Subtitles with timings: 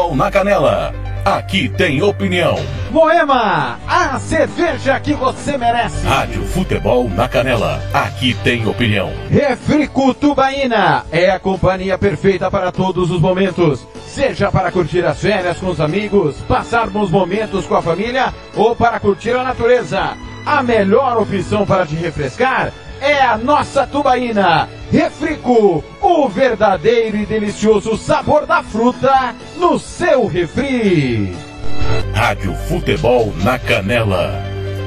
[0.00, 0.94] Futebol na Canela.
[1.26, 2.56] Aqui tem opinião.
[2.90, 6.06] Moema, a cerveja que você merece.
[6.06, 7.82] Rádio Futebol na Canela.
[7.92, 9.12] Aqui tem opinião.
[9.28, 13.86] Refrico Tubaína é a companhia perfeita para todos os momentos.
[14.06, 18.74] Seja para curtir as férias com os amigos, passar bons momentos com a família ou
[18.74, 20.16] para curtir a natureza.
[20.46, 24.68] A melhor opção para te refrescar é a nossa tubaína.
[24.90, 31.34] Refrico, o verdadeiro e delicioso sabor da fruta no seu refri.
[32.14, 34.49] Rádio Futebol na Canela.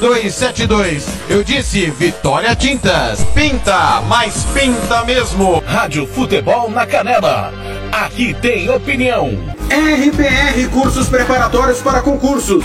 [0.00, 1.06] 7272.
[1.28, 3.22] Eu disse Vitória Tintas.
[3.34, 5.62] Pinta, mas pinta mesmo.
[5.66, 7.52] Rádio Futebol na Canela.
[7.92, 9.28] Aqui tem opinião.
[9.68, 12.64] RPR Cursos Preparatórios para Concursos.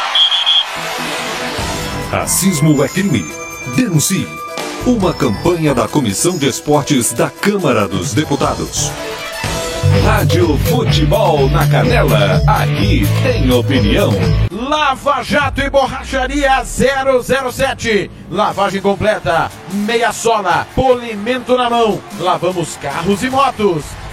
[2.11, 3.25] Racismo é crime.
[3.73, 4.27] Denuncie.
[4.85, 8.91] Uma campanha da Comissão de Esportes da Câmara dos Deputados.
[10.03, 12.41] Rádio Futebol na Canela.
[12.45, 14.11] Aqui tem opinião.
[14.51, 18.11] Lava Jato e Borracharia 007.
[18.29, 22.01] Lavagem completa, meia sola, polimento na mão.
[22.19, 23.85] Lavamos carros e motos.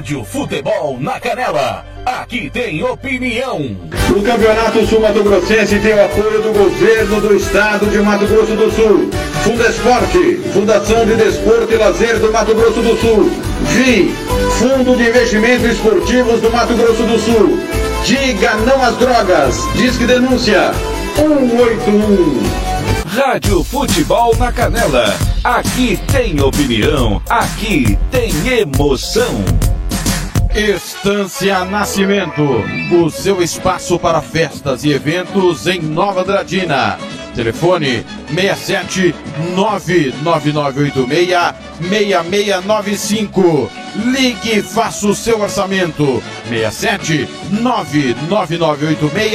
[0.00, 1.84] Rádio Futebol na Canela.
[2.06, 3.76] Aqui tem opinião.
[4.08, 8.56] O Campeonato Sul Mato Grossense tem o apoio do governo do estado de Mato Grosso
[8.56, 9.10] do Sul.
[9.44, 13.30] Fundesporte, Fundação de Desporto e Lazer do Mato Grosso do Sul.
[13.76, 14.10] VI,
[14.58, 17.58] Fundo de Investimentos Esportivos do Mato Grosso do Sul.
[18.02, 19.58] Diga não às drogas.
[19.74, 20.72] Disque denúncia
[21.14, 22.70] 181.
[23.04, 25.14] Rádio Futebol na Canela.
[25.44, 27.20] Aqui tem opinião.
[27.28, 28.30] Aqui tem
[28.60, 29.44] emoção.
[30.54, 32.42] Estância Nascimento,
[32.92, 36.98] o seu espaço para festas e eventos em Nova Andradina.
[37.36, 38.04] Telefone
[38.34, 39.14] 67
[39.54, 43.70] 99986 6695.
[44.06, 46.20] Ligue e faça o seu orçamento.
[46.48, 49.30] 67 99986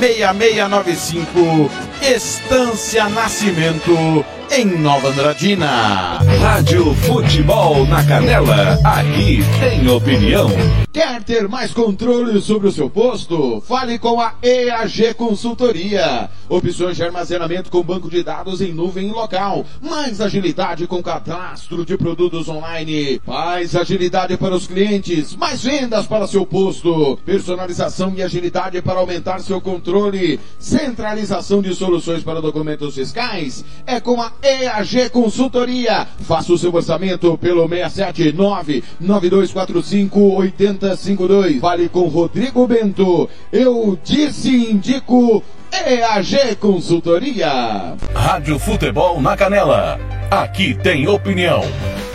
[0.00, 1.70] 6695.
[2.02, 6.18] Estância Nascimento em Nova Andradina.
[6.40, 8.78] Rádio Futebol na Canela.
[8.84, 10.48] Aqui tem opinião.
[10.92, 13.60] Quer ter mais controle sobre o seu posto?
[13.60, 16.30] Fale com a EAG Consultoria.
[16.48, 19.64] Opções de armazenamento com banco de dados em nuvem local.
[19.82, 23.20] Mais agilidade com cadastro de produtos online.
[23.26, 25.36] Mais agilidade para os clientes.
[25.36, 27.18] Mais vendas para seu posto.
[27.24, 30.40] Personalização e agilidade para aumentar seu controle.
[30.58, 33.64] Centralização de soluções para documentos fiscais.
[33.86, 36.06] É com a EAG Consultoria.
[36.20, 41.60] Faça o seu orçamento pelo 679 9245 8052.
[41.60, 43.28] Fale com Rodrigo Bento.
[43.52, 45.42] Eu disse indico
[45.72, 47.94] EAG Consultoria.
[48.14, 49.98] Rádio Futebol na Canela.
[50.30, 51.62] Aqui tem opinião.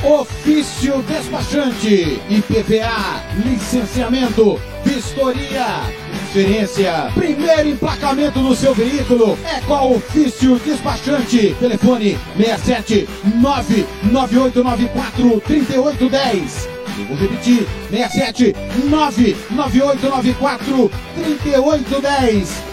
[0.04, 5.82] Ofício despachante, IPVA, licenciamento, vistoria,
[6.34, 11.56] transferência, primeiro emplacamento do seu veículo é com a Ofício Despachante.
[11.60, 16.68] Telefone 67 99894 3810.
[16.98, 18.56] Eu vou repetir, 67
[18.90, 22.73] 99894 3810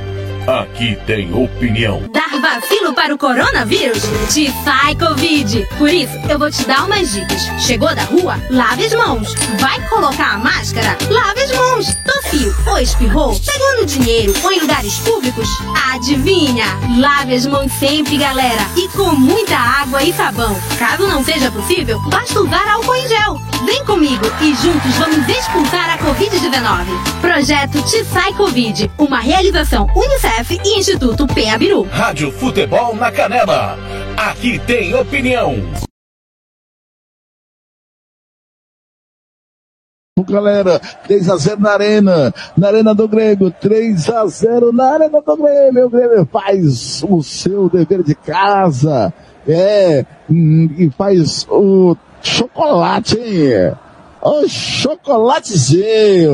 [0.47, 2.01] Aqui tem opinião.
[2.11, 4.01] Dar vacilo para o coronavírus?
[4.33, 5.67] Te sai Covid.
[5.77, 7.41] Por isso, eu vou te dar umas dicas.
[7.59, 8.41] Chegou da rua?
[8.49, 9.35] Lave as mãos.
[9.59, 10.97] Vai colocar a máscara?
[11.09, 11.95] Lave as mãos.
[12.05, 13.39] Tossiu ou espirrou?
[13.39, 15.47] Pegou no dinheiro ou em lugares públicos?
[15.93, 16.65] Adivinha?
[16.97, 18.65] Lave as mãos sempre, galera.
[18.75, 20.59] E com muita água e sabão.
[20.79, 23.39] Caso não seja possível, basta usar álcool em gel.
[23.65, 27.21] Vem comigo e juntos vamos expulsar a Covid-19.
[27.21, 28.89] Projeto Te Sai Covid.
[28.97, 31.83] Uma realização Unicef e Instituto Peabiru.
[31.83, 33.77] Rádio Futebol na Canela.
[34.17, 35.55] Aqui tem opinião.
[40.27, 45.21] Galera, 3 a 0 na Arena, na Arena do Grêmio, 3 a 0 na Arena
[45.21, 45.85] do Grêmio.
[45.85, 49.13] O Grêmio faz o seu dever de casa,
[49.47, 53.73] é, e faz o chocolate, hein?
[54.21, 56.33] O chocolatezinho.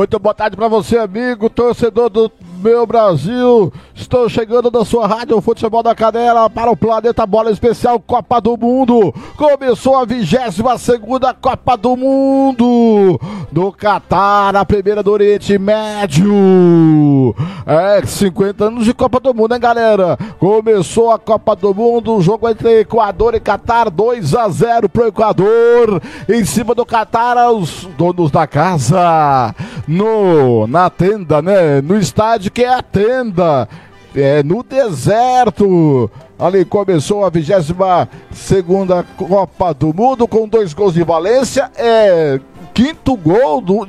[0.00, 3.72] Muito boa tarde para você, amigo, torcedor do meu Brasil.
[3.94, 8.56] Estou chegando da sua rádio Futebol da Canela para o Planeta Bola Especial Copa do
[8.56, 9.14] Mundo.
[9.36, 13.18] Começou a 22 segunda Copa do Mundo
[13.50, 17.34] do Catar, a primeira do Oriente Médio.
[17.66, 20.18] É, 50 anos de Copa do Mundo, hein, galera?
[20.38, 25.08] Começou a Copa do Mundo, o jogo entre Equador e Catar, 2 a 0 pro
[25.08, 26.02] Equador.
[26.28, 29.54] Em cima do Catar, os donos da casa
[29.88, 31.80] no na tenda, né?
[31.80, 33.68] No estádio que é a tenda.
[34.14, 36.10] É no deserto.
[36.38, 41.70] Ali começou a 22 segunda Copa do Mundo com dois gols de Valência.
[41.76, 42.40] É
[42.74, 43.86] quinto gol do,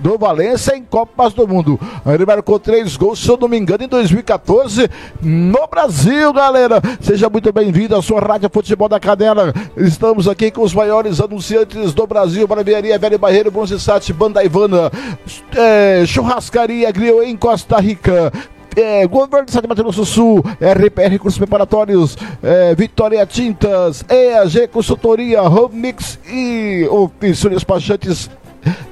[0.00, 1.78] do Valência em Copas do Mundo.
[2.06, 4.90] Ele marcou três gols, se eu não me engano, em 2014
[5.22, 6.80] no Brasil, galera.
[7.00, 9.52] Seja muito bem-vindo à sua Rádio Futebol da Canela.
[9.76, 14.90] Estamos aqui com os maiores anunciantes do Brasil: Barbearia Velho Barreiro, Bronzesat, Banda Ivana,
[15.56, 18.32] é, Churrascaria Grill em Costa Rica
[18.76, 24.68] é, Governo do Estado de Mato Grosso Sul, RPR Cursos Preparatórios, é, Vitória Tintas, EAG
[24.68, 28.30] Consultoria, Home Mix e Oficina Despachantes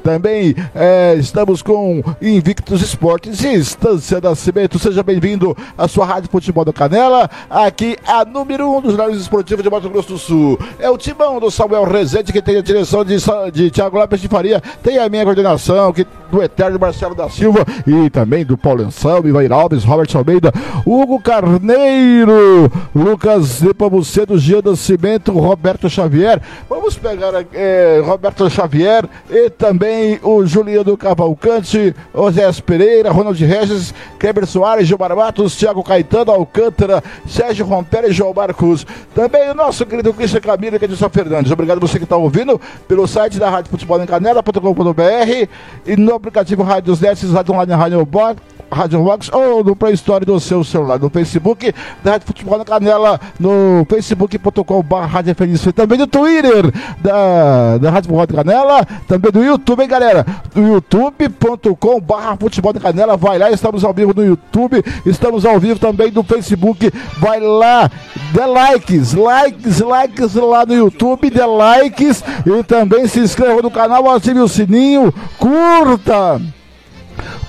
[0.03, 4.79] também é, estamos com Invictus Esportes e Estância Nascimento.
[4.79, 7.31] Seja bem-vindo à sua Rádio Futebol da Canela.
[7.49, 10.59] Aqui a número um dos jornais esportivos de Mato Grosso do Sul.
[10.79, 13.17] É o timão do Samuel Rezende, que tem a direção de,
[13.53, 14.61] de Tiago Lopes de Faria.
[14.83, 19.29] Tem a minha coordenação, que, do Eterno Marcelo da Silva e também do Paulo Anselmo,
[19.29, 20.53] Ivair Alves, Robert Almeida,
[20.85, 26.41] Hugo Carneiro, Lucas Nepomucedo, Gia Nascimento, Roberto Xavier.
[26.69, 29.92] Vamos pegar é, Roberto Xavier e também
[30.23, 37.67] o Juliano Cavalcante, José Pereira, Ronald Regis, Kleber Soares, Gilmar Matos, Thiago Caetano, Alcântara, Sérgio
[37.67, 38.87] Romper e João Marcos.
[39.15, 41.51] Também o nosso querido Cristian Camilo e Edson Fernandes.
[41.51, 45.49] Obrigado você que está ouvindo pelo site da Rádio Futebol em Canela.com.br
[45.87, 50.25] e no aplicativo Rádios Net, Rádio Online, Rádio Box Rádio Vox ou no Play Store
[50.25, 56.07] do seu celular, no Facebook da Rádio Futebol na Canela, no facebook.com.br Feliz, também no
[56.07, 60.27] Twitter da, da Rádio Futebol na Canela, também do YouTube, hein, galera?
[60.55, 65.79] Do youtube.com.br Futebol na Canela, vai lá, estamos ao vivo no YouTube, estamos ao vivo
[65.79, 67.91] também no Facebook, vai lá,
[68.33, 74.11] dê likes, likes, likes lá no YouTube, dê likes e também se inscreva no canal,
[74.11, 76.41] ative o sininho, curta!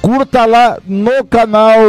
[0.01, 1.79] Curta lá no canal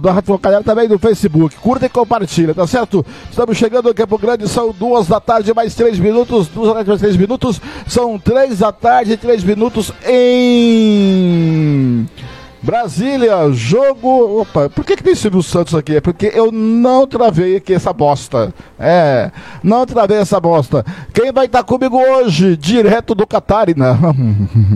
[0.00, 1.56] da Rádio Canela, também no Facebook.
[1.56, 3.04] Curta e compartilha, tá certo?
[3.30, 6.48] Estamos chegando ao Campo Grande, são duas da tarde, mais três minutos.
[6.48, 7.60] Duas da tarde, mais três minutos.
[7.86, 12.06] São três da tarde, três minutos em.
[12.62, 14.40] Brasília, jogo.
[14.40, 15.96] Opa, por que, que tem Silvio Santos aqui?
[15.96, 18.52] É porque eu não travei aqui essa bosta.
[18.78, 19.30] É,
[19.62, 20.84] não travei essa bosta.
[21.14, 22.56] Quem vai estar tá comigo hoje?
[22.56, 23.96] Direto do Qatar, não.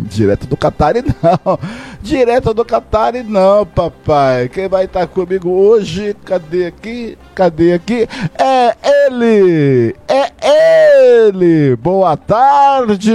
[0.08, 1.58] Direto do Qatar, não.
[2.00, 4.48] Direto do Qatar, não, papai.
[4.48, 6.16] Quem vai estar tá comigo hoje?
[6.24, 7.18] Cadê aqui?
[7.34, 8.08] Cadê aqui?
[8.38, 9.96] É ele!
[10.08, 11.76] É ele!
[11.76, 13.12] Boa tarde!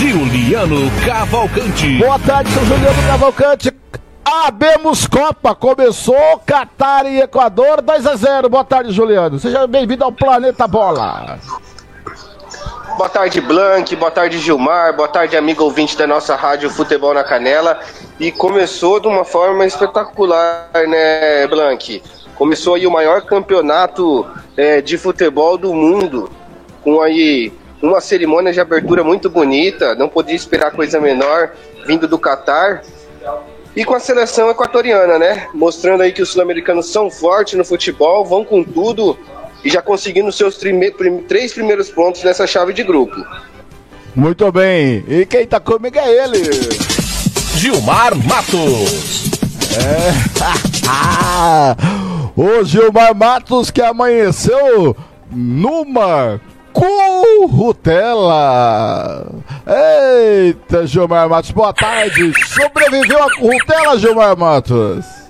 [0.00, 1.98] Juliano Cavalcante.
[1.98, 3.70] Boa tarde, sou Juliano Cavalcante.
[4.24, 8.48] Abemos Copa, começou Catar e Equador 2 a 0.
[8.48, 9.38] Boa tarde, Juliano.
[9.38, 11.38] Seja bem-vindo ao Planeta Bola.
[12.96, 13.94] Boa tarde, Blank.
[13.94, 14.96] Boa tarde, Gilmar.
[14.96, 17.78] Boa tarde, amigo ouvinte da nossa rádio Futebol na Canela.
[18.18, 22.02] E começou de uma forma espetacular, né, Blank?
[22.36, 24.26] Começou aí o maior campeonato
[24.56, 26.30] é, de futebol do mundo,
[26.82, 27.52] com aí
[27.82, 31.52] uma cerimônia de abertura muito bonita, não podia esperar coisa menor
[31.86, 32.82] vindo do Catar.
[33.74, 35.46] E com a seleção equatoriana, né?
[35.54, 39.16] Mostrando aí que os sul-americanos são fortes no futebol, vão com tudo
[39.64, 40.58] e já conseguindo seus
[41.28, 43.24] três primeiros pontos nessa chave de grupo.
[44.14, 45.04] Muito bem.
[45.08, 46.50] E quem tá comigo é ele.
[47.54, 49.30] Gilmar Matos.
[49.76, 50.10] É.
[52.36, 54.96] o Gilmar Matos que amanheceu
[55.30, 56.40] numa
[56.72, 58.24] Currutela.
[59.66, 62.32] Eita, Gilmar Matos, boa tarde.
[62.46, 65.20] Sobreviveu a Currutela, Gilmar Matos?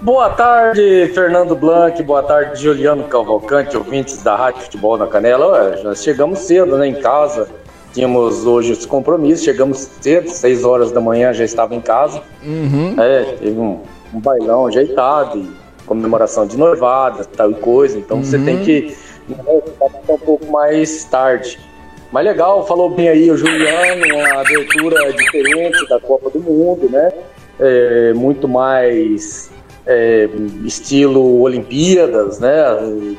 [0.00, 5.46] Boa tarde, Fernando Blanc, boa tarde, Juliano Cavalcante, ouvintes da Rádio Futebol na Canela.
[5.52, 7.48] Ué, nós chegamos cedo, né, em casa.
[7.92, 12.22] Tínhamos hoje os compromissos, chegamos cedo, 6 horas da manhã já estava em casa.
[12.44, 12.94] Uhum.
[12.98, 13.80] É, teve um,
[14.12, 15.46] um bailão ajeitado,
[15.86, 17.98] comemoração de noivada, tal coisa.
[17.98, 18.22] Então uhum.
[18.22, 18.94] você tem que
[19.28, 21.58] um pouco mais tarde.
[22.12, 27.12] Mas legal, falou bem aí o Juliano, uma abertura diferente da Copa do Mundo, né?
[27.58, 29.50] É, muito mais
[29.86, 30.28] é,
[30.64, 32.54] estilo Olimpíadas, né?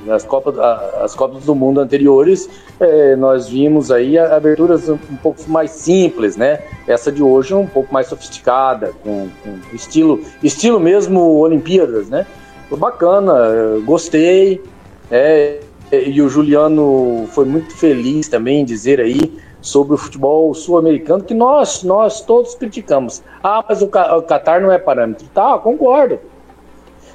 [0.09, 0.57] As Copas,
[1.01, 2.49] as Copas do Mundo anteriores,
[2.79, 6.59] é, nós vimos aí aberturas um, pouco mais simples, né?
[6.87, 12.25] Essa de hoje é um pouco mais sofisticada, com, com estilo, estilo mesmo Olimpíadas, né?
[12.69, 14.61] Foi bacana, gostei.
[15.09, 21.23] É, e o Juliano foi muito feliz também em dizer aí sobre o futebol sul-americano
[21.23, 23.23] que nós, nós todos criticamos.
[23.43, 25.27] Ah, mas o Qatar não é parâmetro.
[25.33, 26.19] Tá, concordo.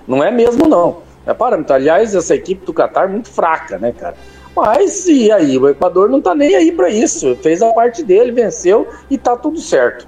[0.07, 0.99] Não é mesmo, não.
[1.27, 1.75] É parâmetro.
[1.75, 4.17] Aliás, essa equipe do Qatar é muito fraca, né, cara?
[4.55, 5.57] Mas e aí?
[5.57, 7.37] O Equador não tá nem aí para isso.
[7.37, 10.07] Fez a parte dele, venceu e tá tudo certo.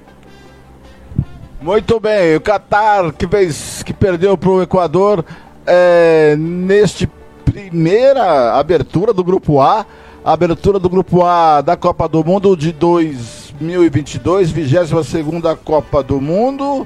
[1.61, 5.25] Muito bem, o Qatar que fez, que perdeu para o Equador
[5.67, 7.09] é, neste
[7.55, 9.87] primeira abertura do grupo A,
[10.25, 16.85] abertura do grupo A da Copa do Mundo de 2022, 22 segunda Copa do Mundo.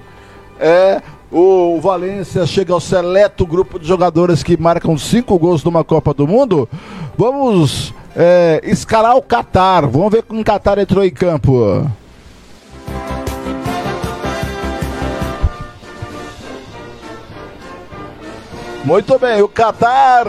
[0.61, 1.01] É
[1.33, 6.27] o Valência chega ao seleto grupo de jogadores que marcam cinco gols numa Copa do
[6.27, 6.69] Mundo.
[7.17, 9.89] Vamos é, escalar o Qatar.
[9.89, 11.91] Vamos ver como o Qatar entrou em campo.
[18.85, 20.27] Muito bem, o Qatar,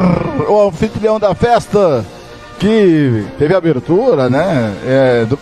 [0.49, 2.05] o anfitrião da festa,
[2.59, 4.75] que teve abertura, né?
[4.85, 5.39] É, do,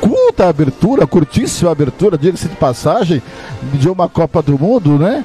[0.00, 3.22] curta abertura, curtíssima abertura, diga-se de passagem,
[3.74, 5.24] de uma Copa do Mundo, né?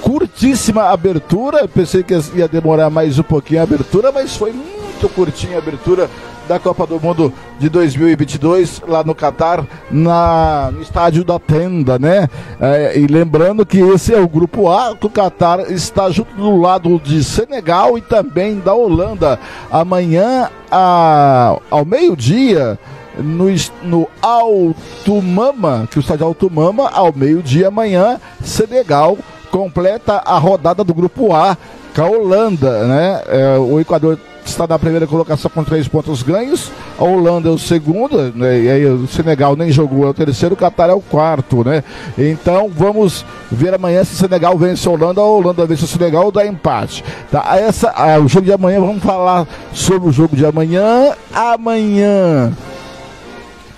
[0.00, 5.56] Curtíssima abertura, pensei que ia demorar mais um pouquinho a abertura, mas foi muito curtinha
[5.56, 6.08] a abertura
[6.48, 12.26] da Copa do Mundo de 2022 lá no Catar, na, no estádio da Tenda, né?
[12.58, 16.98] É, e lembrando que esse é o grupo A, o Catar está junto do lado
[16.98, 19.38] de Senegal e também da Holanda.
[19.70, 22.78] Amanhã, a, ao meio-dia,
[23.18, 23.46] no,
[23.82, 29.18] no Alto Mama, que o estádio Alto Mama, ao meio-dia amanhã, Senegal
[29.50, 31.56] completa a rodada do grupo A
[31.94, 33.22] com a Holanda, né?
[33.26, 34.18] É, o Equador
[34.50, 38.60] está na primeira colocação com três pontos ganhos, a Holanda é o segundo, né?
[38.60, 41.82] e aí o Senegal nem jogou, é o terceiro, o Catar é o quarto, né?
[42.16, 46.26] Então vamos ver amanhã se o Senegal vence a Holanda a Holanda vence o Senegal
[46.26, 47.04] ou dá empate.
[47.30, 47.56] Tá?
[47.56, 51.12] Essa, ah, o jogo de amanhã, vamos falar sobre o jogo de amanhã.
[51.32, 52.52] Amanhã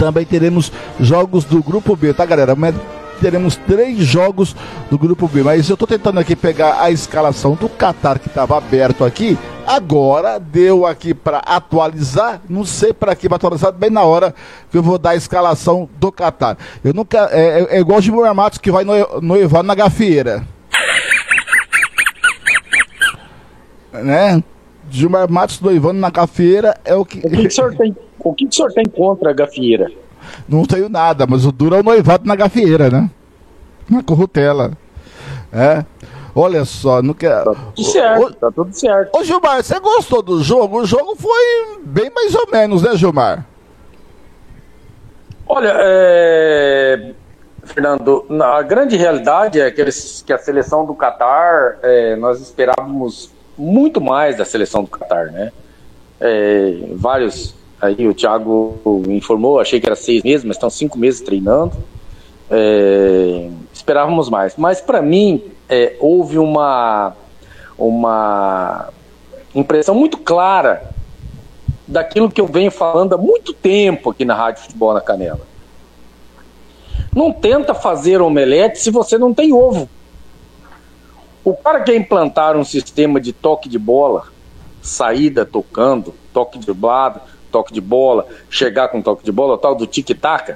[0.00, 2.56] também teremos jogos do grupo B, tá galera?
[3.20, 4.56] Teremos três jogos
[4.90, 5.42] do grupo B.
[5.42, 9.38] Mas eu estou tentando aqui pegar a escalação do Qatar que estava aberto aqui.
[9.66, 12.40] Agora deu aqui para atualizar.
[12.48, 14.35] Não sei para que para atualizar bem na hora
[14.70, 16.56] que eu vou dar a escalação do Qatar.
[16.83, 20.44] Eu nunca é, é, é igual o Gilmar Matos que vai no, noivar na gafieira.
[23.92, 24.40] Né?
[24.88, 27.18] Gilmar Matos noivando na gafieira é o que.
[27.18, 29.90] O que, o senhor tem, o que o senhor tem contra a gafieira?
[30.48, 33.11] Não tenho nada, mas o duro é o noivado na gafieira, né?
[33.88, 34.72] Na corrutela.
[35.52, 35.85] É.
[36.35, 37.42] Olha só, não quer.
[37.44, 39.16] Tá tudo certo, o, tá tudo certo.
[39.16, 40.80] Ô Gilmar, você gostou do jogo?
[40.80, 43.44] O jogo foi bem mais ou menos, né, Gilmar?
[45.48, 47.12] Olha, é...
[47.64, 53.30] Fernando, a grande realidade é que, eles, que a seleção do Catar, é, nós esperávamos
[53.56, 55.52] muito mais da seleção do Catar, né?
[56.20, 61.20] É, vários Aí o Thiago informou, achei que era seis meses, mas estão cinco meses
[61.20, 61.72] treinando.
[62.50, 64.54] É, esperávamos mais.
[64.56, 67.14] Mas para mim é, houve uma,
[67.78, 68.90] uma
[69.54, 70.90] impressão muito clara
[71.88, 75.48] daquilo que eu venho falando há muito tempo aqui na Rádio Futebol na Canela.
[77.14, 79.88] Não tenta fazer omelete se você não tem ovo.
[81.42, 84.26] O cara quer implantar um sistema de toque de bola,
[84.82, 89.86] saída tocando, toque de lado, toque de bola, chegar com toque de bola, tal do
[89.86, 90.54] tic-tac.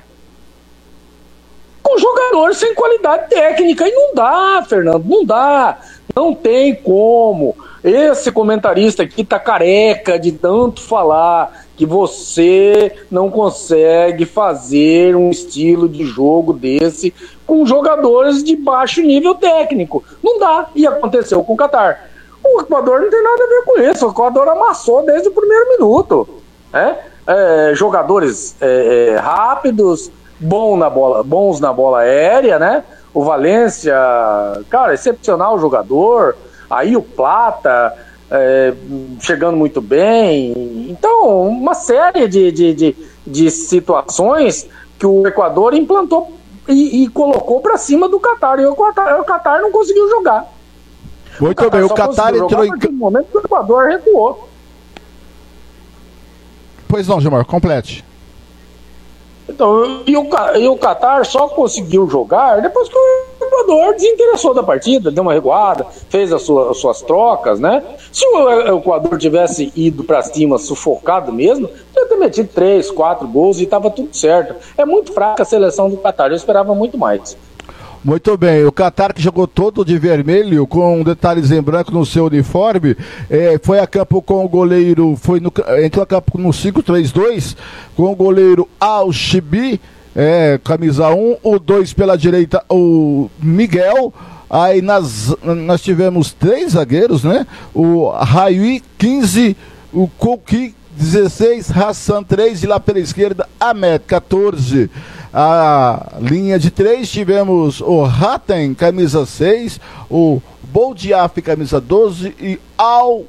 [1.82, 3.86] Com jogador sem qualidade técnica.
[3.86, 5.78] E não dá, Fernando, não dá.
[6.16, 7.56] Não tem como.
[7.82, 15.88] Esse comentarista aqui tá careca de tanto falar que você não consegue fazer um estilo
[15.88, 17.12] de jogo desse
[17.46, 20.02] com jogadores de baixo nível técnico.
[20.22, 20.70] Não dá.
[20.74, 22.08] E aconteceu com o Qatar.
[22.42, 24.06] O Equador não tem nada a ver com isso.
[24.06, 26.43] O Equador amassou desde o primeiro minuto
[26.74, 26.98] né?
[27.26, 32.84] É, jogadores é, é, rápidos, bom na bola, bons na bola aérea, né?
[33.14, 33.94] O Valência,
[34.68, 36.36] cara, excepcional jogador.
[36.68, 37.94] Aí o Plata
[38.30, 38.74] é,
[39.20, 40.90] chegando muito bem.
[40.90, 46.32] Então, uma série de, de, de, de situações que o Equador implantou
[46.68, 48.58] e, e colocou para cima do Qatar.
[48.58, 50.44] E o Qatar, o não conseguiu jogar.
[51.40, 52.92] Muito bem, o Qatar entrou em.
[52.92, 54.48] Momento que o Equador recuou.
[56.94, 58.04] Pois não, Gilmar, complete.
[59.48, 64.62] Então, e o, e o Qatar só conseguiu jogar depois que o Equador desinteressou da
[64.62, 67.82] partida, deu uma recuada, fez as suas, as suas trocas, né?
[68.12, 73.58] Se o Equador tivesse ido para cima sufocado mesmo, ia ter metido três, quatro gols
[73.58, 74.54] e estava tudo certo.
[74.78, 77.36] É muito fraca a seleção do Qatar, eu esperava muito mais.
[78.04, 82.26] Muito bem, o Qatar que jogou todo de vermelho, com detalhes em branco no seu
[82.26, 82.94] uniforme,
[83.30, 85.50] é, foi a campo com o goleiro, foi no,
[85.82, 87.56] entrou a campo no 5-3-2,
[87.96, 89.80] com o goleiro Al-Shibi,
[90.14, 94.12] é, camisa 1, o 2 pela direita, o Miguel,
[94.50, 97.46] aí nas, nós tivemos três zagueiros, né?
[97.72, 99.56] O Raiui, 15,
[99.90, 104.90] o Kouki, 16, Hassan 3 e lá pela esquerda, Ahmed, 14
[105.36, 113.24] a linha de três tivemos o Hatten, camisa 6, o Boldiaf, camisa 12 e Al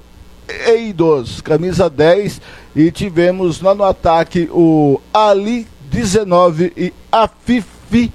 [0.68, 2.40] Eidos, camisa 10.
[2.76, 8.12] E tivemos lá no ataque o Ali 19 e Afifi,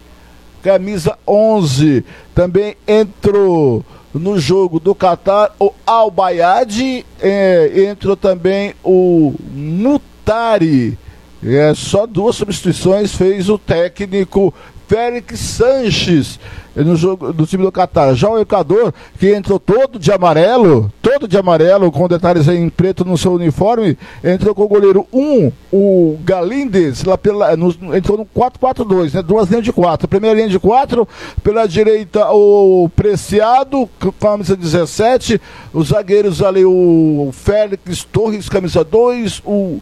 [0.62, 2.04] camisa 11.
[2.32, 10.96] Também entrou no jogo do Qatar o Al Bayad, é, entrou também o Mutari
[11.44, 14.52] é, só duas substituições fez o técnico
[14.90, 16.40] Félix Sanches
[16.74, 18.14] no jogo do time do Catar.
[18.14, 23.04] Já o Equador, que entrou todo de amarelo, todo de amarelo, com detalhes em preto
[23.04, 28.18] no seu uniforme, entrou com o goleiro 1, um, o Galindes, lá pela, no, entrou
[28.18, 29.22] no 4-4-2, né?
[29.22, 30.08] Duas linhas de quatro.
[30.08, 31.06] Primeira linha de quatro,
[31.42, 33.88] pela direita o Preciado,
[34.20, 35.40] camisa 17,
[35.72, 39.80] os zagueiros ali, o Félix Torres, camisa 2, o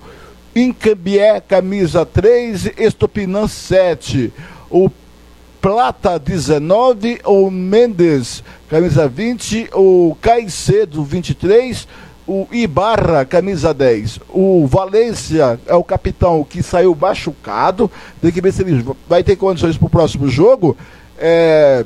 [0.59, 4.33] Incabié, camisa 3, Estopinan 7.
[4.69, 4.91] O
[5.61, 11.87] Plata 19, o Mendes, camisa 20, o Caicedo 23,
[12.27, 14.19] o Ibarra, camisa 10.
[14.31, 17.89] O Valência é o capitão que saiu machucado.
[18.21, 20.77] Tem que ver se ele vai ter condições para o próximo jogo.
[21.17, 21.85] É,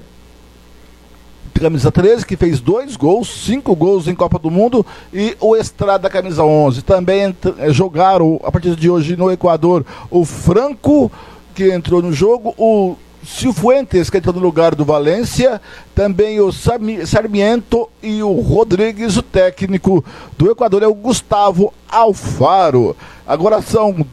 [1.62, 6.10] camisa 13, que fez dois gols, cinco gols em Copa do Mundo, e o Estrada,
[6.10, 6.82] camisa 11.
[6.82, 7.22] Também
[7.58, 11.10] eh, jogaram, a partir de hoje, no Equador, o Franco,
[11.54, 15.60] que entrou no jogo, o Cifuentes, que entrou no lugar do Valência,
[15.94, 20.04] também o Sarmiento e o Rodrigues, o técnico
[20.36, 22.96] do Equador, é o Gustavo Alfaro.
[23.24, 24.04] Agora são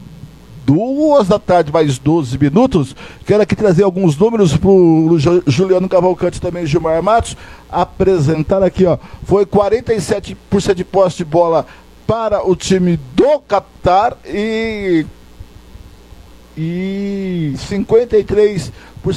[0.70, 2.94] duas da tarde, mais 12 minutos.
[3.26, 7.36] Quero aqui trazer alguns números para o Juliano Cavalcante também, Gilmar Matos,
[7.68, 8.96] apresentar aqui, ó.
[9.24, 11.66] Foi 47% de posse de bola
[12.06, 15.04] para o time do Qatar e,
[16.56, 18.70] e 53%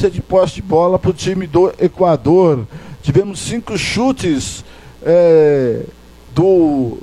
[0.09, 2.67] de posse de bola para o time do Equador.
[3.03, 4.65] Tivemos cinco chutes
[5.03, 5.83] é,
[6.33, 6.97] do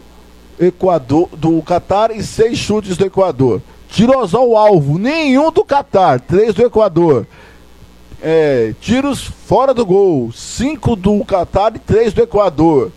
[0.58, 3.62] Equador, do Qatar e seis chutes do Equador.
[3.90, 7.26] Tiros ao alvo, nenhum do Catar, três do Equador.
[8.22, 12.92] É, tiros fora do gol, cinco do Catar e três do Equador.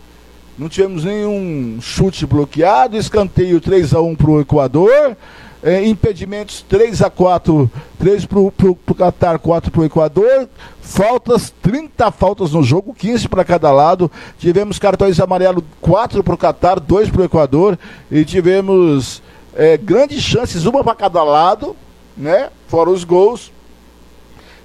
[0.56, 5.16] Não tivemos nenhum chute bloqueado, escanteio 3 a 1 para o Equador.
[5.60, 8.52] É, impedimentos 3 a 4 3 para o
[8.96, 10.48] Qatar, 4 para o Equador.
[10.80, 14.08] Faltas, 30 faltas no jogo, 15 para cada lado.
[14.38, 17.76] Tivemos cartões amarelos, 4 para o Qatar, 2 para o Equador.
[18.12, 19.20] E tivemos
[19.54, 21.76] é, grandes chances, uma para cada lado,
[22.16, 22.50] né?
[22.68, 23.52] Fora os gols.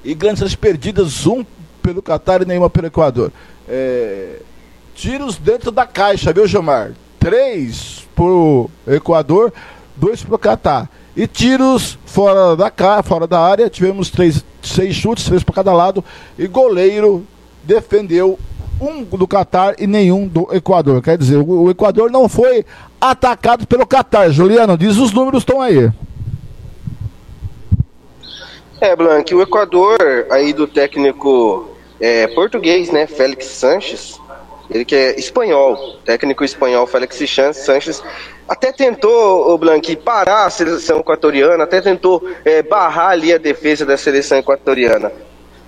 [0.04, 1.45] E grandes chances perdidas, um
[1.82, 3.32] pelo Catar e nenhuma pelo Equador.
[3.67, 4.39] É,
[4.95, 6.91] tiros dentro da caixa, viu, Gilmar?
[7.19, 9.54] Três pro Equador,
[9.95, 10.89] dois pro Catar.
[11.15, 16.04] E tiros fora da, fora da área, tivemos três, seis chutes, três para cada lado.
[16.38, 17.25] E goleiro
[17.63, 18.39] defendeu
[18.80, 21.02] um do Catar e nenhum do Equador.
[21.02, 22.65] Quer dizer, o Equador não foi
[23.00, 24.30] atacado pelo Catar.
[24.30, 25.92] Juliano, diz os números estão aí.
[28.82, 29.98] É, Blanc, o Equador
[30.30, 34.20] aí do técnico é, português, né, Félix Sanches,
[34.70, 37.20] ele que é espanhol, técnico espanhol Félix
[37.56, 38.02] Sanches,
[38.48, 43.86] até tentou, o Blanc, parar a seleção equatoriana, até tentou é, barrar ali a defesa
[43.86, 45.12] da seleção equatoriana.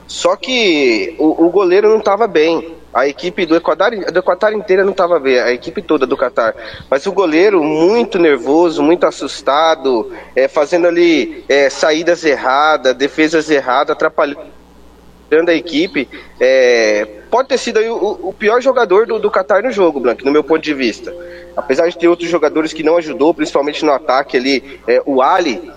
[0.08, 2.76] Só que o, o goleiro não estava bem.
[2.94, 6.54] A equipe do Equador, do inteira não estava bem, a equipe toda do Qatar.
[6.90, 13.92] Mas o goleiro muito nervoso, muito assustado, é, fazendo ali é, saídas erradas, defesas erradas,
[13.92, 14.52] atrapalhando
[15.48, 16.10] a equipe.
[16.38, 20.32] É, pode ter sido o, o, pior jogador do, do Qatar no jogo, Blanco, no
[20.32, 21.16] meu ponto de vista.
[21.56, 25.72] Apesar de ter outros jogadores que não ajudou, principalmente no ataque ali, é, o Ali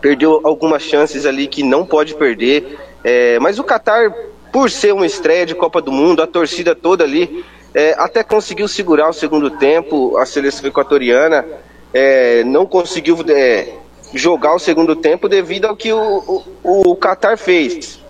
[0.00, 2.78] perdeu algumas chances ali que não pode perder.
[3.04, 4.12] É, mas o Qatar
[4.52, 8.66] por ser uma estreia de Copa do Mundo, a torcida toda ali é, até conseguiu
[8.66, 11.44] segurar o segundo tempo, a seleção equatoriana
[11.92, 13.74] é, não conseguiu é,
[14.14, 18.00] jogar o segundo tempo devido ao que o, o, o Qatar fez.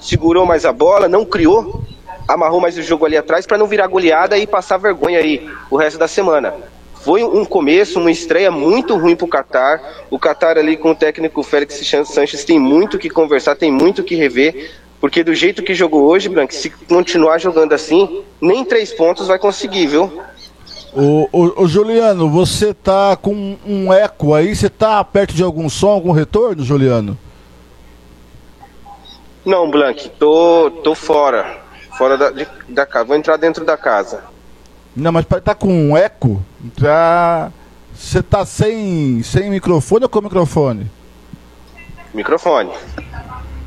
[0.00, 1.82] segurou mais a bola, não criou,
[2.26, 5.76] amarrou mais o jogo ali atrás para não virar goleada e passar vergonha aí o
[5.76, 6.54] resto da semana.
[7.02, 9.80] Foi um começo, uma estreia muito ruim para o Qatar.
[10.10, 14.14] O Qatar ali com o técnico Félix Sanches tem muito que conversar, tem muito que
[14.14, 19.28] rever, porque do jeito que jogou hoje, Branco, se continuar jogando assim, nem três pontos
[19.28, 20.22] vai conseguir, viu?
[20.92, 25.68] O, o, o, Juliano, você tá com um eco aí, você tá perto de algum
[25.68, 27.16] som, algum retorno, Juliano?
[29.44, 31.58] Não, Blank, tô, tô fora.
[31.96, 33.04] Fora da, de, da casa.
[33.04, 34.24] Vou entrar dentro da casa.
[34.98, 36.42] Não, mas tá com um eco.
[36.76, 37.52] Tá.
[37.94, 40.90] Você tá sem, sem microfone ou com microfone?
[42.12, 42.70] Microfone.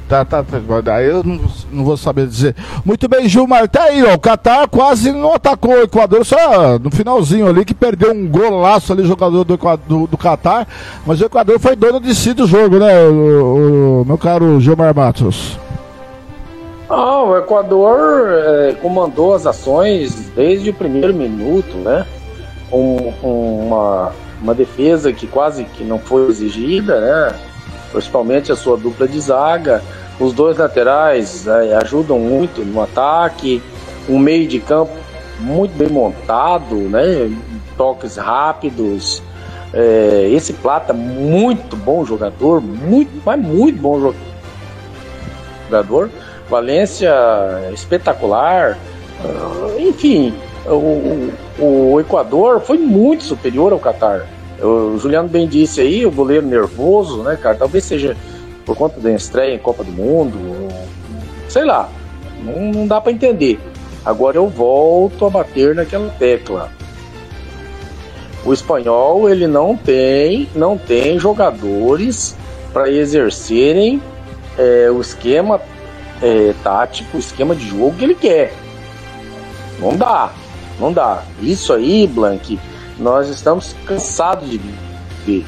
[0.08, 0.60] Tá, tá, tá.
[0.84, 1.39] Daí eu não,
[1.72, 2.54] não, vou saber dizer.
[2.84, 3.70] Muito bem, Gilmar.
[3.70, 4.15] Tá aí, ó.
[4.15, 8.91] O Qatar quase não atacou o Equador, só no finalzinho ali, que perdeu um golaço
[8.91, 10.67] ali, jogador do, do, do Qatar.
[11.06, 14.94] Mas o Equador foi dono de si do jogo, né, o, o meu caro Gilmar
[14.94, 15.58] Matos?
[16.94, 22.06] O Equador é, comandou as ações desde o primeiro minuto, né?
[22.70, 27.40] Um, uma, uma defesa que quase que não foi exigida, né?
[27.94, 29.82] Principalmente a sua dupla de zaga.
[30.20, 33.64] Os dois laterais é, ajudam muito no ataque.
[34.10, 34.92] Um meio de campo
[35.40, 37.34] muito bem montado, né?
[37.78, 39.24] Toques rápidos.
[39.74, 44.14] É, esse Plata, muito bom jogador, muito, mas muito bom
[45.70, 46.10] jogador
[46.52, 47.10] Valência
[47.74, 48.78] espetacular.
[49.24, 50.34] Uh, enfim,
[50.66, 54.28] o, o, o, Equador foi muito superior ao Catar.
[54.62, 57.56] O Juliano bem disse aí, o goleiro nervoso, né, cara?
[57.56, 58.18] Talvez seja
[58.66, 60.38] por conta da estreia em Copa do Mundo,
[61.48, 61.90] sei lá,
[62.44, 63.58] não, não dá para entender.
[64.04, 66.70] Agora eu volto a bater naquela tecla.
[68.44, 72.36] O espanhol ele não tem, não tem jogadores
[72.74, 74.02] para exercerem
[74.58, 75.62] é, o esquema
[76.22, 78.54] é, tático, esquema de jogo que ele quer.
[79.80, 80.32] Não dá,
[80.80, 81.24] não dá.
[81.42, 82.60] Isso aí, Blank,
[83.00, 84.62] nós estamos cansados de
[85.26, 85.46] ver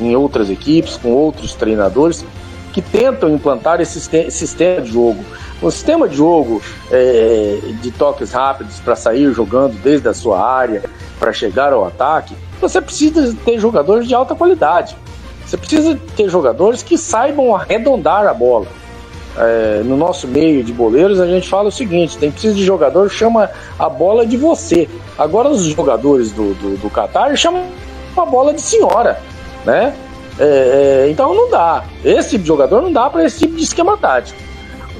[0.00, 2.24] em outras equipes, com outros treinadores
[2.72, 4.00] que tentam implantar esse
[4.30, 5.24] sistema de jogo.
[5.62, 10.82] Um sistema de jogo é, de toques rápidos para sair jogando desde a sua área,
[11.18, 14.96] para chegar ao ataque, você precisa ter jogadores de alta qualidade.
[15.44, 18.66] Você precisa ter jogadores que saibam arredondar a bola
[19.36, 23.08] é, no nosso meio de boleiros, a gente fala o seguinte: tem precisa de jogador,
[23.08, 24.88] chama a bola de você.
[25.18, 27.64] Agora, os jogadores do, do, do Qatar chamam
[28.16, 29.20] a bola de senhora,
[29.64, 29.94] né?
[30.38, 31.84] É, é, então não dá.
[32.04, 34.40] Esse tipo de jogador não dá para esse tipo de esquema tático.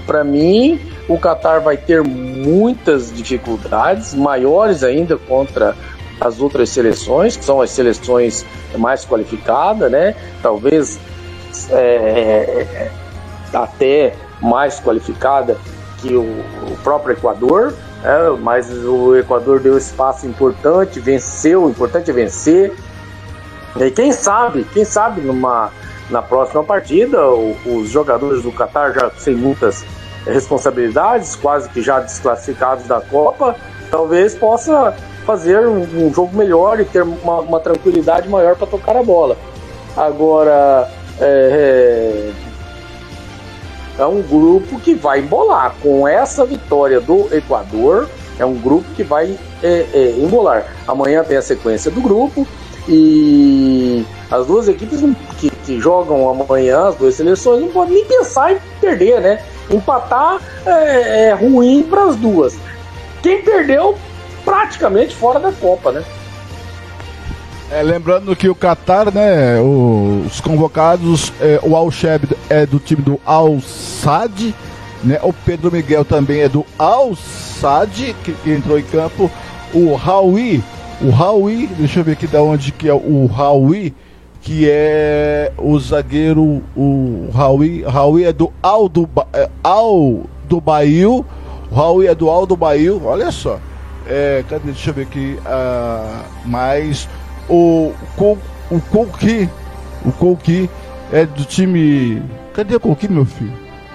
[0.06, 5.74] Para mim, o Qatar vai ter muitas dificuldades, maiores ainda contra
[6.20, 8.44] as outras seleções, que são as seleções
[8.76, 10.14] mais qualificadas, né?
[10.42, 11.00] Talvez
[11.70, 12.90] é,
[13.52, 15.56] até mais qualificada
[15.98, 22.10] que o, o próprio Equador, é, mas o Equador deu espaço importante, venceu, o importante
[22.10, 22.74] é vencer.
[23.76, 25.70] E quem sabe, quem sabe numa
[26.08, 29.84] na próxima partida, o, os jogadores do Qatar já sem muitas
[30.26, 33.54] responsabilidades, quase que já desclassificados da Copa,
[33.90, 38.96] talvez possa fazer um, um jogo melhor e ter uma, uma tranquilidade maior para tocar
[38.96, 39.36] a bola.
[39.96, 42.49] Agora, é, é
[44.00, 45.74] é um grupo que vai embolar.
[45.82, 48.08] Com essa vitória do Equador,
[48.38, 50.66] é um grupo que vai é, é, embolar.
[50.88, 52.46] Amanhã tem a sequência do grupo
[52.88, 55.00] e as duas equipes
[55.38, 59.44] que, que, jogam amanhã, as duas seleções, não podem nem pensar em perder, né?
[59.70, 62.56] Empatar é, é ruim para as duas.
[63.22, 63.96] Quem perdeu,
[64.44, 66.02] praticamente fora da Copa, né?
[67.72, 73.20] É, lembrando que o Qatar, né, os convocados, é, o Al-Sheb é do time do
[73.24, 74.52] Al-Sad,
[75.04, 79.30] né, o Pedro Miguel também é do Al-Sad, que, que, entrou em campo,
[79.72, 80.61] o Raui,
[81.00, 83.94] o Raui, deixa eu ver aqui da onde que é o Raui,
[84.42, 90.56] que é o zagueiro, o Raui, Raui é do Al do, é, Al do
[91.70, 92.59] o é do Al do
[93.04, 93.61] olha só,
[94.09, 97.09] é, cadê, deixa eu ver aqui, uh, mais
[97.50, 97.92] o,
[98.70, 99.48] o Colqui,
[100.04, 100.70] o Colqui
[101.12, 102.22] é do time.
[102.54, 103.52] Cadê o Colqui, meu filho?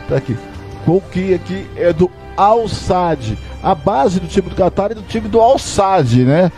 [0.09, 0.37] Tá aqui.
[0.85, 3.37] Colqui aqui é do Al-Sad.
[3.63, 6.51] A base do time do Qatar é do time do Al-Sad, né?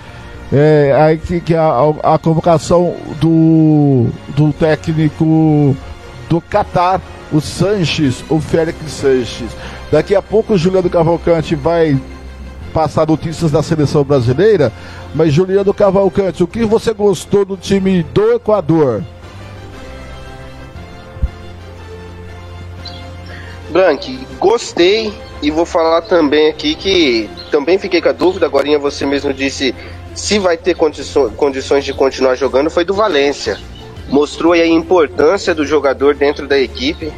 [0.51, 1.69] É, aí que, que a,
[2.03, 5.75] a, convocação do, do técnico
[6.29, 9.51] do Qatar, o Sanches, o Félix Sanches.
[9.91, 11.99] Daqui a pouco o Juliano Cavalcante vai
[12.77, 14.71] passar notícias da seleção brasileira,
[15.15, 19.03] mas Juliano Cavalcante, o que você gostou do time do Equador?
[23.71, 25.11] Blank, gostei
[25.41, 29.73] e vou falar também aqui que também fiquei com a dúvida, agora você mesmo disse
[30.13, 33.57] se vai ter condições de continuar jogando, foi do Valência.
[34.07, 37.11] Mostrou aí a importância do jogador dentro da equipe,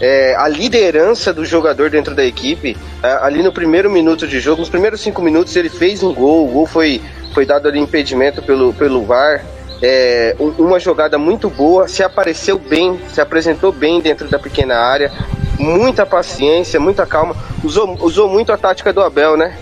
[0.00, 2.76] é, a liderança do jogador dentro da equipe.
[3.02, 6.48] É, ali no primeiro minuto de jogo, nos primeiros cinco minutos, ele fez um gol,
[6.48, 7.00] o gol foi,
[7.32, 9.44] foi dado ali impedimento pelo, pelo VAR.
[9.82, 15.12] É, uma jogada muito boa, se apareceu bem, se apresentou bem dentro da pequena área,
[15.58, 17.36] muita paciência, muita calma.
[17.62, 19.56] Usou, usou muito a tática do Abel, né?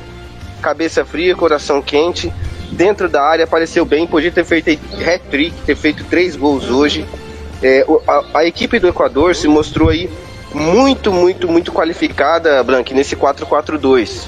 [0.61, 2.33] Cabeça fria, coração quente.
[2.71, 7.07] Dentro da área apareceu bem, podia ter feito hat-trick, ter feito três gols hoje.
[7.63, 10.11] É, a, a, equipe do Equador se mostrou aí
[10.53, 14.27] muito, muito, muito qualificada, Blank, nesse 4-4-2.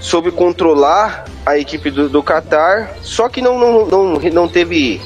[0.00, 5.00] Soube controlar a equipe do, do Qatar, só que não, não, não, não teve.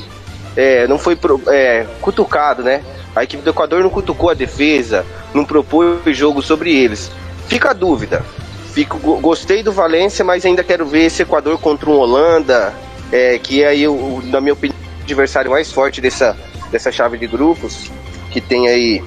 [0.57, 2.83] É, não foi é, cutucado, né?
[3.15, 7.11] A equipe do Equador não cutucou a defesa, não propôs jogo sobre eles.
[7.49, 8.25] Fica a dúvida.
[8.73, 12.75] Fico, gostei do Valência, mas ainda quero ver esse Equador contra um Holanda,
[13.13, 16.37] é, que é aí, o, na minha opinião, o adversário mais forte dessa,
[16.75, 17.89] dessa chave de grupos,
[18.33, 19.01] que tem aí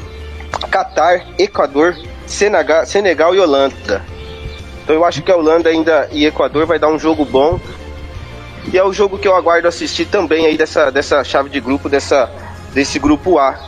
[0.71, 4.01] Catar, Equador, Senegal, Senegal e Holanda.
[4.81, 7.59] Então eu acho que a Holanda ainda e Equador vai dar um jogo bom.
[8.71, 11.89] E é o jogo que eu aguardo assistir também aí dessa, dessa chave de grupo,
[11.89, 12.31] dessa,
[12.73, 13.67] desse grupo A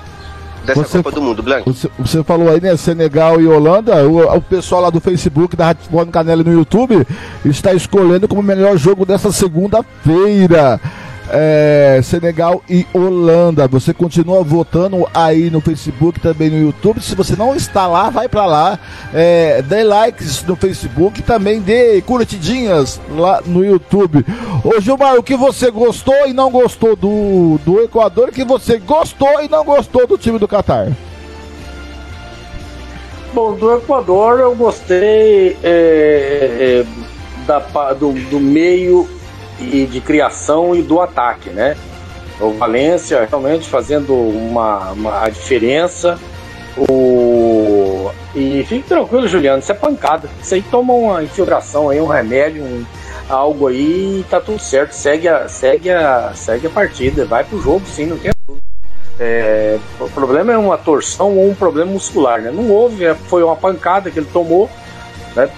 [0.64, 1.74] dessa você, Copa do Mundo, Blanco.
[1.74, 5.66] Você, você, falou aí, né, Senegal e Holanda, o, o pessoal lá do Facebook, da
[5.66, 7.06] Rádio Canela no YouTube,
[7.44, 10.80] está escolhendo como melhor jogo dessa segunda-feira
[11.32, 13.68] é, Senegal e Holanda.
[13.68, 17.02] Você continua votando aí no Facebook, também no YouTube.
[17.02, 18.80] Se você não está lá, vai para lá.
[19.14, 24.26] É, dê likes no Facebook, também dê curtidinhas lá no YouTube.
[24.64, 28.32] Ô Gilmar, o que você gostou e não gostou do, do Equador?
[28.32, 30.92] Que você gostou e não gostou do time do Catar?
[33.34, 36.86] Bom, do Equador eu gostei é, é,
[37.46, 37.60] da,
[37.94, 39.08] do, do meio
[39.60, 41.76] e de criação e do ataque, né?
[42.40, 46.18] O Valência realmente fazendo uma, uma a diferença.
[46.78, 48.12] O...
[48.34, 50.30] E fique tranquilo, Juliano, isso é pancada.
[50.42, 52.86] Isso aí toma uma infiltração aí, um remédio, um,
[53.28, 54.94] algo aí e tá tudo certo.
[54.94, 58.32] Segue a, segue a, segue a partida, vai pro jogo sim, não tem.
[59.20, 62.52] É, o problema é uma torção ou um problema muscular, né?
[62.52, 64.70] Não houve, foi uma pancada que ele tomou,
[65.36, 65.50] né?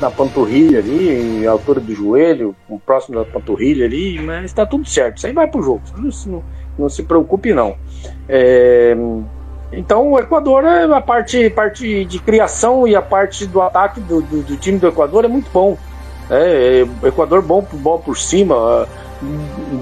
[0.00, 5.18] Na panturrilha ali, em altura do joelho, próximo da panturrilha ali, mas está tudo certo.
[5.18, 5.82] Isso aí vai pro jogo.
[5.96, 6.42] Não, não,
[6.78, 7.76] não se preocupe, não.
[8.28, 8.96] É,
[9.72, 14.20] então o Equador, é a parte, parte de criação e a parte do ataque do,
[14.22, 15.76] do, do time do Equador é muito bom.
[16.30, 18.88] É, o Equador bom bola por cima,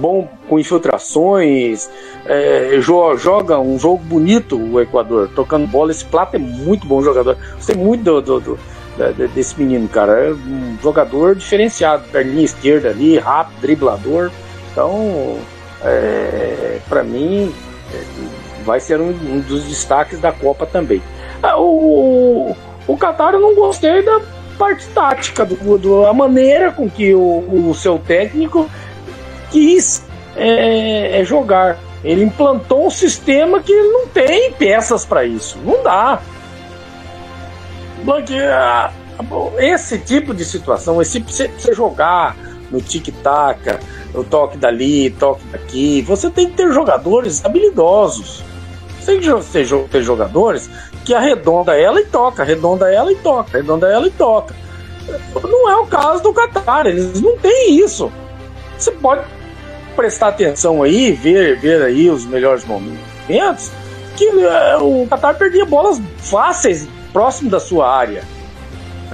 [0.01, 1.89] bom com infiltrações,
[2.27, 5.91] é, joga um jogo bonito o Equador, tocando bola.
[5.91, 7.37] Esse Plata é muito bom jogador.
[7.55, 8.59] Gostei muito do, do, do
[9.35, 10.13] desse menino, cara.
[10.13, 14.31] É um jogador diferenciado, perninha esquerda ali, rápido, driblador.
[14.73, 15.39] Então,
[15.83, 17.53] é, para mim,
[17.93, 21.03] é, vai ser um, um, dos destaques da Copa também.
[21.43, 22.55] Ah, o,
[22.87, 24.21] o Qatar eu não gostei da
[24.59, 28.69] parte tática, do, do, a maneira com que o, o seu técnico
[29.51, 30.05] quis
[30.37, 31.79] é, é jogar.
[32.05, 35.59] Ele implantou um sistema que não tem peças para isso.
[35.65, 36.21] Não dá.
[38.09, 38.39] Porque
[39.59, 42.35] esse tipo de situação, esse você, jogar
[42.71, 43.61] no tic-tac,
[44.15, 48.43] o toque dali, toque daqui, você tem que ter jogadores habilidosos.
[48.99, 50.71] Você tem que ter jogadores
[51.05, 54.57] que arredonda ela e toca, arredonda ela e toca, arredonda ela e toca.
[55.43, 58.11] Não é o caso do Qatar, eles não têm isso.
[58.79, 59.21] Você pode
[59.95, 63.71] prestar atenção aí, ver, ver aí os melhores momentos,
[64.17, 68.23] que uh, o Qatar perdia bolas fáceis próximo da sua área.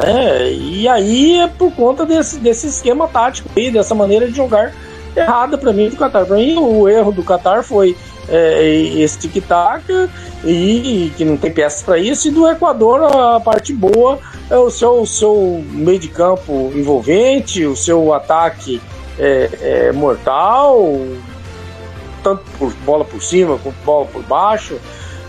[0.03, 4.73] É, e aí é por conta desse, desse esquema tático aí, dessa maneira de jogar
[5.17, 6.27] errada para mim do Qatar.
[6.27, 7.97] Para mim, o erro do Qatar foi
[8.29, 9.85] é, esse tic-tac
[10.45, 14.19] e que não tem peças para isso, e do Equador a parte boa
[14.51, 18.81] é o seu, o seu meio de campo envolvente, o seu ataque
[19.19, 20.99] é, é mortal,
[22.23, 24.79] tanto por bola por cima quanto bola por baixo.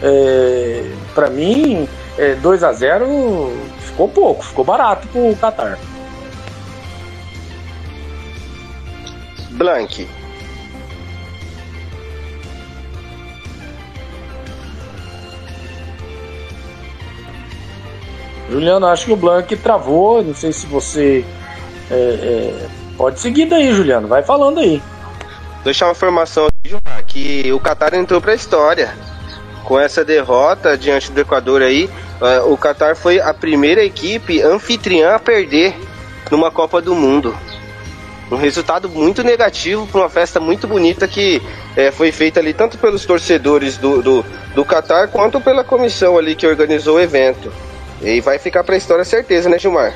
[0.01, 1.87] É, para mim,
[2.17, 5.77] é, 2 a 0 ficou pouco, ficou barato pro Qatar.
[9.51, 10.07] Blank.
[18.49, 20.23] Juliano, acho que o Blank travou.
[20.23, 21.25] Não sei se você
[21.89, 24.07] é, é, pode seguir daí, Juliano.
[24.07, 24.81] Vai falando aí.
[25.63, 26.47] Deixar uma informação
[26.85, 28.93] aqui, que o Qatar entrou para a história
[29.63, 31.89] com essa derrota diante do Equador aí,
[32.21, 35.75] é, o Qatar foi a primeira equipe anfitriã a perder
[36.31, 37.35] numa Copa do Mundo.
[38.31, 41.41] Um resultado muito negativo para uma festa muito bonita que
[41.75, 46.35] é, foi feita ali tanto pelos torcedores do, do, do Qatar quanto pela comissão ali
[46.35, 47.51] que organizou o evento.
[48.01, 49.93] E vai ficar para a história certeza, né, Gilmar?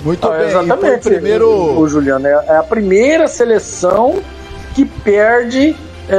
[0.00, 0.48] Muito ah, bem.
[0.48, 1.02] Exatamente.
[1.02, 1.50] primeiro...
[1.50, 4.22] O, o Juliano, é, é a primeira seleção
[4.74, 5.76] que perde
[6.08, 6.14] é,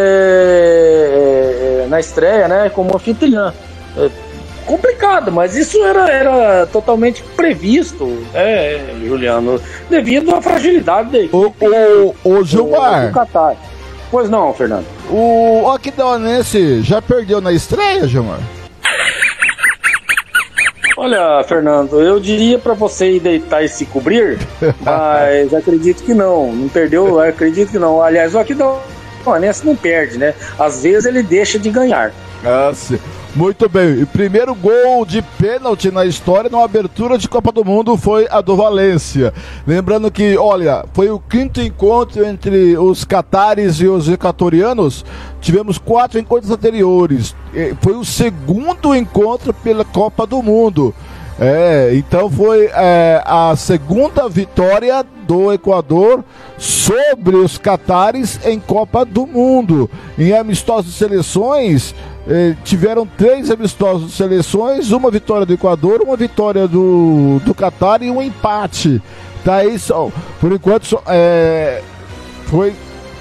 [1.84, 3.54] é, na estreia, né, como anfitriã.
[3.98, 4.29] É
[4.70, 9.60] complicado, mas isso era, era totalmente previsto, é, Juliano,
[9.90, 13.08] devido à fragilidade da o, o, o Gilmar.
[13.08, 13.56] Do, Qatar.
[14.12, 14.86] Pois não, Fernando.
[15.10, 18.40] O Aquidauanense já perdeu na estreia, Gilmar?
[20.96, 24.38] Olha, Fernando, eu diria para você ir deitar e se cobrir,
[24.82, 26.52] mas acredito que não.
[26.52, 28.04] Não perdeu, acredito que não.
[28.04, 30.36] Aliás, o Aquidauanense não perde, né?
[30.60, 32.12] Às vezes ele deixa de ganhar.
[32.46, 33.00] Ah, sim.
[33.40, 34.04] Muito bem.
[34.04, 38.42] O primeiro gol de pênalti na história na abertura de Copa do Mundo foi a
[38.42, 39.34] do Valência.
[39.66, 45.06] Lembrando que, olha, foi o quinto encontro entre os catares e os equatorianos.
[45.40, 47.34] Tivemos quatro encontros anteriores.
[47.80, 50.94] Foi o segundo encontro pela Copa do Mundo.
[51.40, 56.26] É, então foi é, a segunda vitória do Equador
[56.58, 59.90] sobre os catares em Copa do Mundo.
[60.18, 61.96] Em amistosos seleções,
[62.28, 68.04] eh, tiveram três amistosos de seleções, uma vitória do Equador, uma vitória do, do Qatar
[68.04, 69.02] e um empate.
[69.44, 71.82] Tá aí só, por enquanto só, é,
[72.46, 72.74] foi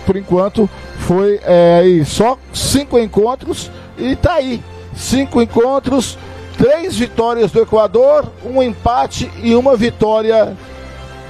[0.04, 0.68] por enquanto
[1.00, 4.62] foi é, aí só cinco encontros e tá aí
[4.96, 6.18] cinco encontros,
[6.56, 10.56] três vitórias do Equador, um empate e uma vitória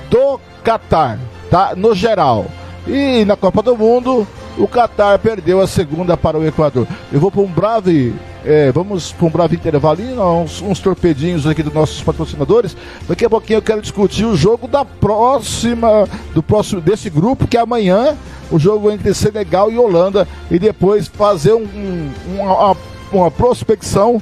[0.09, 1.19] do Qatar,
[1.51, 1.75] tá?
[1.77, 2.47] No geral.
[2.87, 4.27] E na Copa do Mundo,
[4.59, 6.87] o Qatar perdeu a segunda para o Equador.
[7.13, 8.15] Eu vou para um breve.
[8.45, 12.77] É, vamos para um breve intervalinho, uns, uns torpedinhos aqui dos nossos patrocinadores.
[13.09, 17.57] Daqui a pouquinho eu quero discutir o jogo da próxima, do próximo desse grupo, que
[17.57, 18.17] é amanhã,
[18.51, 22.77] o jogo entre Senegal e Holanda, e depois fazer um, um, uma,
[23.13, 24.21] uma prospecção.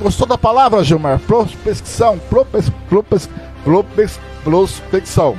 [0.00, 1.18] Gostou da palavra, Gilmar?
[1.20, 3.28] Prospecção, propes, propes,
[3.64, 5.36] propes, prospecção.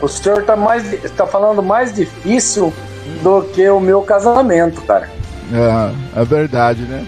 [0.00, 0.56] O senhor está
[1.04, 2.72] está falando mais difícil
[3.22, 5.10] do que o meu casamento, cara.
[5.52, 7.06] É, é verdade, né?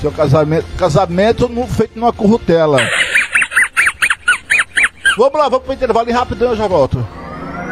[0.00, 2.78] Seu casamento, casamento feito numa currutela.
[5.16, 7.06] vamos lá, vamos pro intervalo e rapidão eu já volto.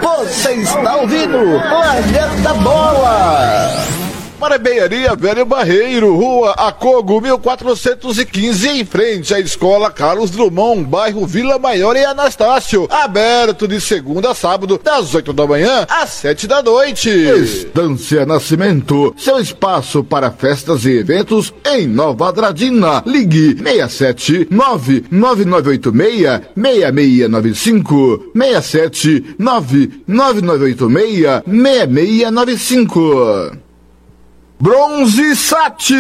[0.01, 4.02] Você está ouvindo Planeta Bola!
[4.43, 11.95] Marabeiaria Velho Barreiro, Rua Acogo 1415, em frente à Escola Carlos Drummond, bairro Vila Maior
[11.95, 12.89] e Anastácio.
[12.91, 17.09] Aberto de segunda a sábado, das 8 da manhã às 7 da noite.
[17.09, 23.01] Estância Nascimento, seu espaço para festas e eventos em Nova Adradina.
[23.07, 33.72] Ligue 67 99986 6695 67 99986 6695
[34.63, 35.93] Bronze Sat,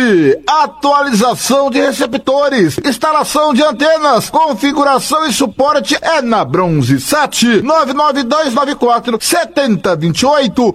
[0.46, 10.74] atualização de receptores, instalação de antenas, configuração e suporte é na Bronze Sat 99294 7028.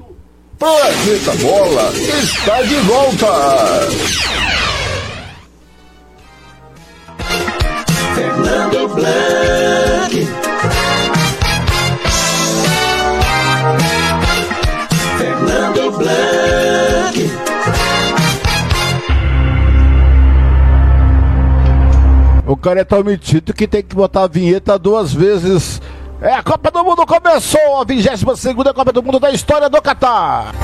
[0.59, 3.27] Planeta Bola está de volta.
[8.13, 10.36] Fernando Blanc.
[22.47, 25.81] O cara é tão metido que tem que botar a vinheta duas vezes.
[26.21, 29.81] É, a Copa do Mundo começou, a 22 segunda Copa do Mundo da história do
[29.81, 30.55] Catar.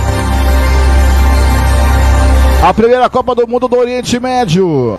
[2.66, 4.98] A primeira Copa do Mundo do Oriente Médio.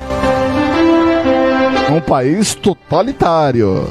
[1.91, 3.89] Um país totalitário.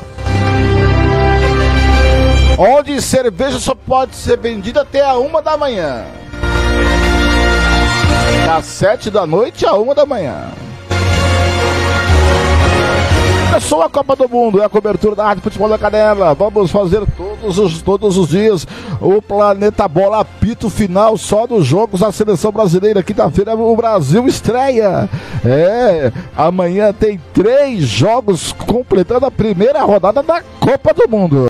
[2.59, 6.05] Onde cerveja só pode ser vendida até a uma da manhã.
[8.45, 10.51] Das sete da noite a uma da manhã.
[13.53, 16.33] Começou a Copa do Mundo, é a cobertura da Rádio Futebol da Canela.
[16.33, 18.65] Vamos fazer todos os, todos os dias
[18.99, 23.03] o Planeta Bola apito final só dos jogos da seleção brasileira.
[23.03, 25.07] Quinta-feira o Brasil estreia.
[25.45, 31.47] É, amanhã tem três jogos completando a primeira rodada da Copa do Mundo.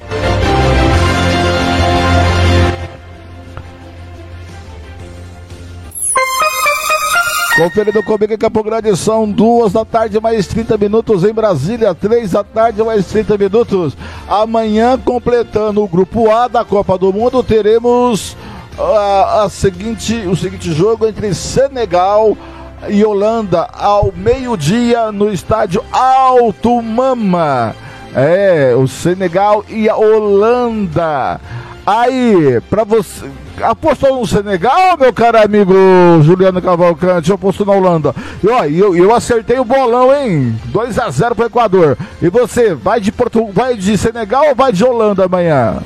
[7.55, 12.31] Conferindo comigo em Campo Grande, são duas da tarde, mais 30 minutos em Brasília, três
[12.31, 13.95] da tarde, mais 30 minutos.
[14.27, 18.35] Amanhã, completando o grupo A da Copa do Mundo, teremos
[18.75, 22.35] a, a seguinte, o seguinte jogo entre Senegal
[22.89, 27.75] e Holanda ao meio-dia no estádio Alto Mama.
[28.15, 31.39] É, o Senegal e a Holanda.
[31.85, 33.29] Aí, pra você.
[33.61, 35.73] Apostou no Senegal, meu caro amigo
[36.23, 37.29] Juliano Cavalcante?
[37.29, 38.15] Eu apostou na Holanda.
[38.43, 40.59] E ó, eu, eu acertei o bolão, hein?
[40.65, 41.97] 2 a 0 pro Equador.
[42.21, 45.81] E você, vai de Porto, vai de Senegal ou vai de Holanda amanhã?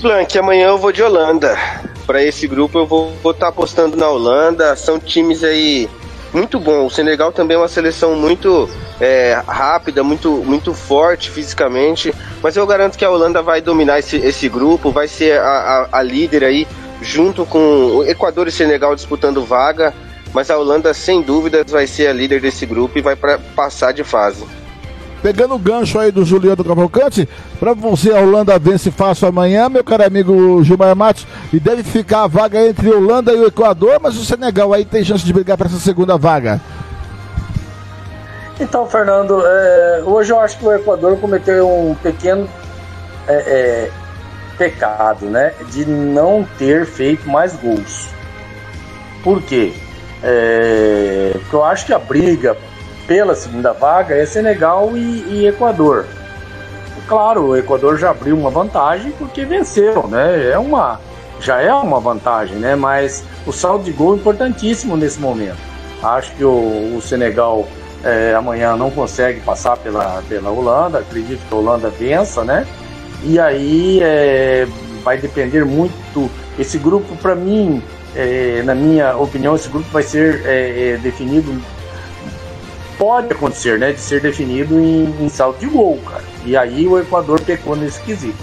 [0.00, 1.56] Blank, amanhã eu vou de Holanda.
[2.06, 4.76] Para esse grupo eu vou estar tá apostando na Holanda.
[4.76, 5.88] São times aí
[6.34, 6.86] muito bons.
[6.86, 8.68] O Senegal também é uma seleção muito
[9.00, 12.12] é, rápida, muito, muito forte fisicamente.
[12.42, 15.98] Mas eu garanto que a Holanda vai dominar esse, esse grupo, vai ser a, a,
[15.98, 16.66] a líder aí,
[17.00, 19.94] junto com o Equador e Senegal disputando vaga.
[20.32, 23.92] Mas a Holanda, sem dúvidas, vai ser a líder desse grupo e vai pra, passar
[23.92, 24.44] de fase.
[25.24, 27.26] Pegando o gancho aí do Juliano Cavalcante,
[27.58, 32.24] para você a Holanda vence fácil amanhã, meu caro amigo Gilmar Matos, e deve ficar
[32.24, 35.32] a vaga entre a Holanda e o Equador, mas o Senegal aí tem chance de
[35.32, 36.60] brigar para essa segunda vaga.
[38.60, 42.46] Então, Fernando, é, hoje eu acho que o Equador cometeu um pequeno
[43.26, 43.90] é, é,
[44.58, 45.54] pecado, né?
[45.70, 48.10] De não ter feito mais gols.
[49.22, 49.72] Por quê?
[50.22, 52.54] É, porque eu acho que a briga
[53.06, 56.06] pela segunda vaga é Senegal e, e, Equador.
[57.06, 60.50] Claro, o Equador já abriu uma vantagem porque venceu, né?
[60.50, 60.98] É uma,
[61.40, 62.74] já é uma vantagem, né?
[62.74, 65.58] Mas o saldo de gol é importantíssimo nesse momento.
[66.02, 67.66] Acho que o, o Senegal
[68.02, 72.66] é, amanhã não consegue passar pela, pela Holanda, acredito que a Holanda vença, né?
[73.22, 74.66] E aí é,
[75.02, 76.30] vai depender muito.
[76.58, 77.82] Esse grupo, para mim,
[78.14, 81.52] é, na minha opinião, esse grupo vai ser é, é definido
[82.98, 86.24] pode acontecer, né, de ser definido em, em salto de gol, cara.
[86.44, 88.38] E aí o Equador pecou nesse quesito.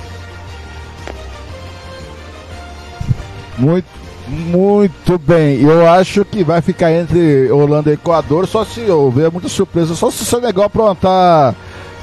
[3.58, 3.88] Muito,
[4.28, 5.62] muito bem.
[5.62, 10.10] Eu acho que vai ficar entre Holanda e Equador, só se houver muita surpresa, só
[10.10, 11.56] se o Senegal aprontar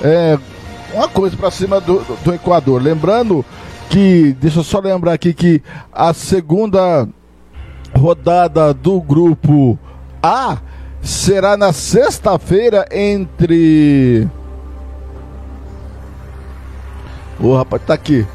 [0.02, 0.38] é,
[0.92, 2.82] uma coisa para cima do, do Equador.
[2.82, 3.44] Lembrando
[3.88, 7.08] que, deixa eu só lembrar aqui que a segunda
[7.96, 9.78] rodada do grupo
[10.22, 10.58] A
[11.08, 14.28] será na sexta-feira entre.
[17.40, 18.26] O rapaz tá aqui.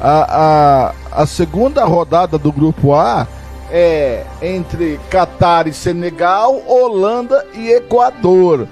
[0.00, 3.26] A, a, a segunda rodada do grupo A
[3.70, 8.68] é entre Catar e Senegal, Holanda e Equador.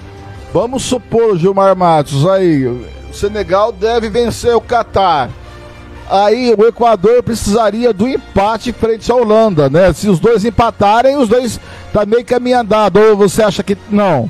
[0.52, 5.30] Vamos supor, Gilmar Matos, aí, o Senegal deve vencer o Catar.
[6.08, 9.92] Aí o Equador precisaria do empate frente à Holanda, né?
[9.92, 11.58] Se os dois empatarem, os dois
[11.96, 14.28] tá meio caminho andado, ou você acha que não?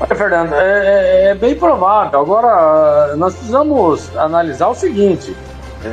[0.00, 2.20] Olha, Fernando, é, é, é bem provável.
[2.20, 5.36] Agora, nós precisamos analisar o seguinte: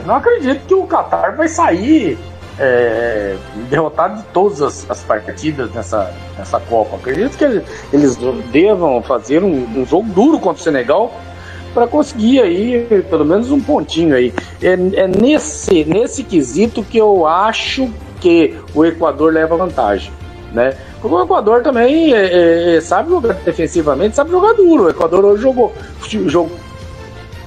[0.06, 2.18] não acredito que o Qatar vai sair
[2.58, 3.36] é,
[3.70, 6.96] derrotado de todas as, as, partidas nessa, nessa Copa.
[6.96, 8.18] Acredito que eles, eles
[8.50, 11.12] devam fazer um, um, jogo duro contra o Senegal
[11.74, 14.34] para conseguir aí pelo menos um pontinho aí.
[14.62, 17.92] É, é nesse, nesse quesito que eu acho
[18.22, 20.12] que o Equador leva vantagem,
[20.54, 20.76] né?
[21.02, 24.86] Porque o Equador também é, é, é sabe jogar defensivamente, sabe jogar duro.
[24.86, 25.74] O Equador hoje jogou,
[26.28, 26.52] jogou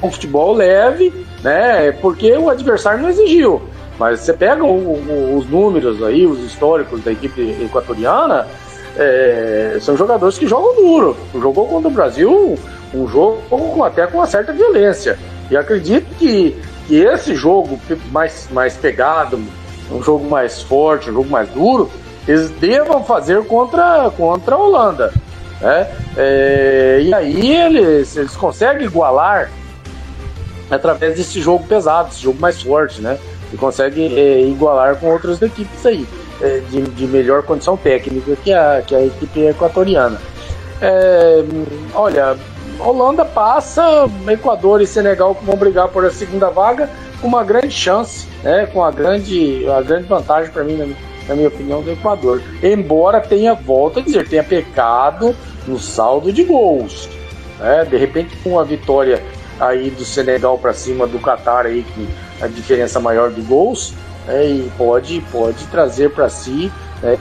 [0.03, 1.13] um futebol leve,
[1.43, 1.93] né?
[1.93, 3.63] Porque o adversário não exigiu.
[3.99, 8.47] Mas você pega o, o, os números aí, os históricos da equipe equatoriana,
[8.97, 11.17] é, são jogadores que jogam duro.
[11.35, 12.59] Jogou contra o Brasil
[12.93, 15.19] um jogo com, até com uma certa violência.
[15.51, 16.57] E acredito que,
[16.87, 17.79] que esse jogo
[18.11, 19.41] mais, mais pegado,
[19.91, 21.91] um jogo mais forte, um jogo mais duro,
[22.27, 25.13] eles devam fazer contra, contra a Holanda.
[25.61, 25.89] Né?
[26.17, 29.51] É, e aí eles, eles conseguem igualar
[30.71, 33.19] através desse jogo pesado, esse jogo mais forte, né?
[33.53, 36.07] E conseguem é, igualar com outras equipes aí,
[36.41, 40.21] é, de, de, melhor condição técnica que a, que a equipe equatoriana.
[40.81, 41.45] É,
[41.95, 42.37] olha,
[42.79, 46.89] Holanda passa, Equador e Senegal vão brigar por a segunda vaga,
[47.21, 50.95] com uma grande chance, né, com a grande, a grande vantagem para mim,
[51.27, 52.43] na, minha opinião, do Equador.
[52.63, 55.35] Embora tenha, volto a dizer, tenha pecado
[55.67, 57.09] no saldo de gols.
[57.59, 57.87] Né?
[57.89, 59.23] De repente, com a vitória
[59.59, 63.95] aí do Senegal para cima do Qatar aí, com a diferença maior de gols,
[64.27, 66.71] né, e pode, pode trazer para si,
[67.03, 67.17] né,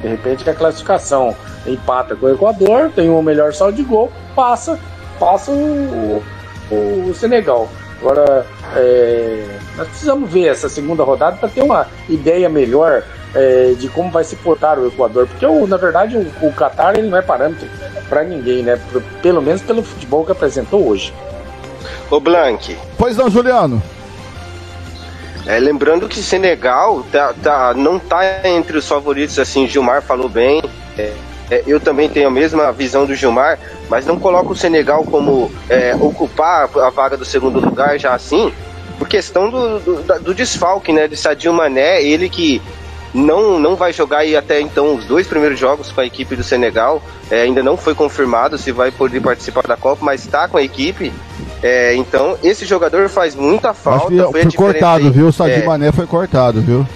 [0.00, 4.10] de repente, que a classificação empata com o Equador, tem um melhor saldo de gol,
[4.34, 4.78] passa,
[5.18, 6.22] passa o,
[6.70, 7.68] o, o Senegal.
[8.00, 9.44] Agora, é,
[9.76, 13.02] nós precisamos ver essa segunda rodada para ter uma ideia melhor
[13.34, 16.98] é, de como vai se portar o Equador, porque o, na verdade o, o Qatar
[16.98, 17.68] ele não é parâmetro
[18.08, 18.80] para ninguém, né?
[19.22, 21.12] Pelo menos pelo futebol que apresentou hoje.
[22.10, 22.76] Ô Blank.
[22.98, 23.80] Pois não, Juliano.
[25.46, 30.62] É, lembrando que Senegal tá, tá, não tá entre os favoritos, assim, Gilmar falou bem.
[30.98, 31.12] É,
[31.50, 35.50] é, eu também tenho a mesma visão do Gilmar, mas não coloco o Senegal como
[35.68, 38.52] é, ocupar a vaga do segundo lugar já assim,
[38.98, 41.08] por questão do, do, do desfalque, né?
[41.08, 42.62] De Sadio Mané, ele que
[43.12, 46.44] não, não vai jogar aí até então os dois primeiros jogos com a equipe do
[46.44, 47.02] Senegal.
[47.30, 50.62] É, ainda não foi confirmado se vai poder participar da Copa, mas está com a
[50.62, 51.12] equipe.
[51.62, 54.30] É, então, esse jogador faz muita falta.
[54.30, 55.28] foi, foi cortado, viu?
[55.28, 56.86] O Sadio é, Mané foi cortado, viu?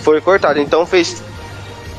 [0.00, 1.22] Foi cortado, então fez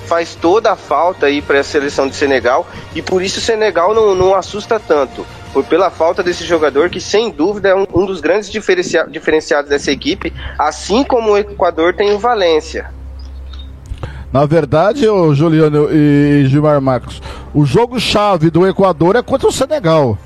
[0.04, 3.94] faz toda a falta aí para a seleção de Senegal e por isso o Senegal
[3.94, 5.26] não, não assusta tanto.
[5.52, 9.70] Por pela falta desse jogador que sem dúvida é um, um dos grandes diferencia, diferenciados
[9.70, 12.92] dessa equipe, assim como o Equador tem o Valência.
[14.32, 17.22] Na verdade, o Juliano e Gilmar Marcos,
[17.54, 20.18] o jogo-chave do Equador é contra o Senegal.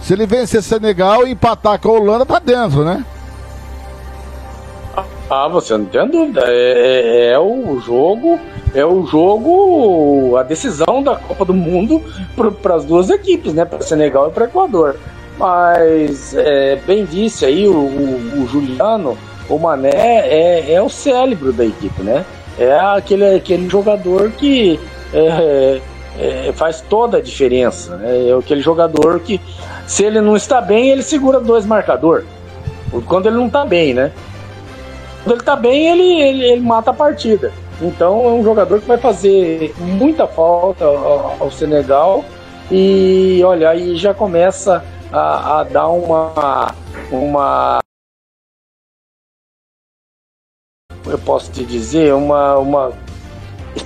[0.00, 3.04] Se ele vencer Senegal e empatar com a Holanda, tá dentro, né?
[5.30, 6.42] Ah, você não tem dúvida.
[6.46, 8.38] É, é, é o jogo,
[8.74, 12.02] é o jogo, a decisão da Copa do Mundo
[12.62, 13.64] para as duas equipes, né?
[13.64, 14.96] Para Senegal e para Equador.
[15.38, 19.16] Mas, é, bem disse aí o, o, o Juliano,
[19.48, 22.24] o Mané é, é o cérebro da equipe, né?
[22.58, 24.78] é aquele, aquele jogador que
[25.14, 25.80] é,
[26.18, 27.96] é, faz toda a diferença.
[27.96, 28.30] Né?
[28.30, 29.40] É aquele jogador que,
[29.86, 32.26] se ele não está bem, ele segura dois marcadores.
[33.06, 34.10] Quando ele não está bem, né?
[35.28, 37.52] Quando ele está bem, ele, ele, ele, mata a partida.
[37.82, 42.24] Então é um jogador que vai fazer muita falta ao, ao Senegal.
[42.70, 46.74] E olha, aí já começa a, a dar uma,
[47.12, 47.78] uma
[51.06, 52.92] eu posso te dizer, uma, uma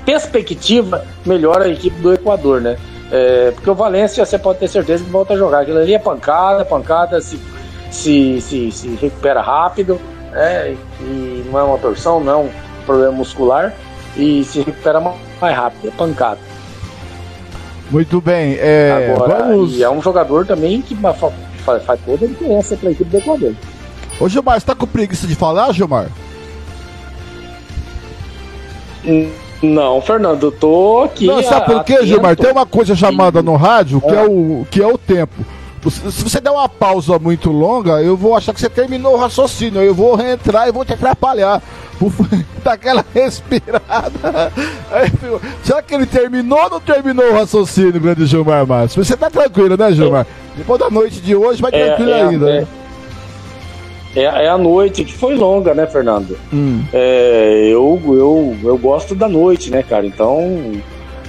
[0.04, 2.78] perspectiva melhor a equipe do Equador, né?
[3.10, 5.62] É, porque o Valência, você pode ter certeza que volta a jogar.
[5.62, 7.36] Aquilo ali é pancada, pancada se,
[7.90, 10.00] se, se, se recupera rápido,
[10.32, 10.76] né?
[11.00, 12.50] e não é uma torção, não é um
[12.84, 13.72] problema muscular,
[14.16, 16.40] e se recupera mais rápido, é pancada.
[17.90, 18.56] Muito bem.
[18.58, 19.76] É, Agora, vamos...
[19.76, 23.18] E é um jogador também que faz, faz toda a diferença para a equipe do
[23.18, 23.54] Equador.
[24.18, 26.06] Ô Gilmar, você tá com preguiça de falar, Gilmar?
[29.62, 31.26] Não, Fernando, eu tô aqui.
[31.26, 32.36] Não, sabe por quê, Gilmar?
[32.36, 35.34] Tem uma coisa chamada no rádio que é, é o, que é o tempo.
[35.90, 39.82] Se você der uma pausa muito longa, eu vou achar que você terminou o raciocínio.
[39.82, 41.60] Eu vou reentrar e vou te atrapalhar.
[42.62, 44.52] Daquela respirada.
[44.90, 45.10] Aí,
[45.62, 49.04] será que ele terminou ou não terminou o raciocínio, grande Gilmar Márcio?
[49.04, 50.26] Você tá tranquilo, né, Gilmar?
[50.56, 52.50] Depois da noite de hoje, vai é, tranquilo é, ainda.
[52.50, 52.60] É.
[52.60, 52.66] Né?
[54.14, 56.38] É, é, a noite, que foi longa, né, Fernando?
[56.52, 56.84] Hum.
[56.92, 60.06] É, eu, eu, eu gosto da noite, né, cara?
[60.06, 60.72] Então,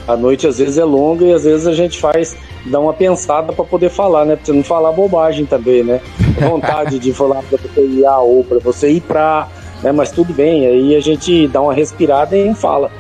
[0.08, 2.36] a noite às vezes é longa e às vezes a gente faz,
[2.66, 4.36] dá uma pensada para poder falar, né?
[4.36, 6.02] Pra você não falar bobagem também, né?
[6.40, 9.48] Vontade de falar para você ir a ou para você ir pra,
[9.82, 9.92] né?
[9.92, 12.92] Mas tudo bem, aí a gente dá uma respirada e fala.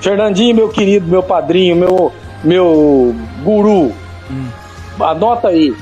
[0.00, 3.92] Fernandinho, meu querido, meu padrinho, meu, meu guru,
[4.30, 4.48] hum.
[5.00, 5.74] anota aí.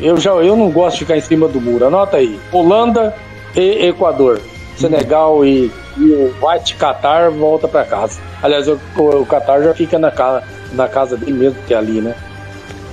[0.00, 1.86] Eu já eu não gosto de ficar em cima do muro.
[1.86, 2.38] Anota aí.
[2.52, 3.14] Holanda
[3.54, 4.40] e Equador.
[4.76, 8.20] Senegal e, e o White Qatar volta para casa.
[8.42, 12.00] Aliás, o, o Qatar já fica na casa, na casa dele mesmo, que é ali,
[12.00, 12.14] né?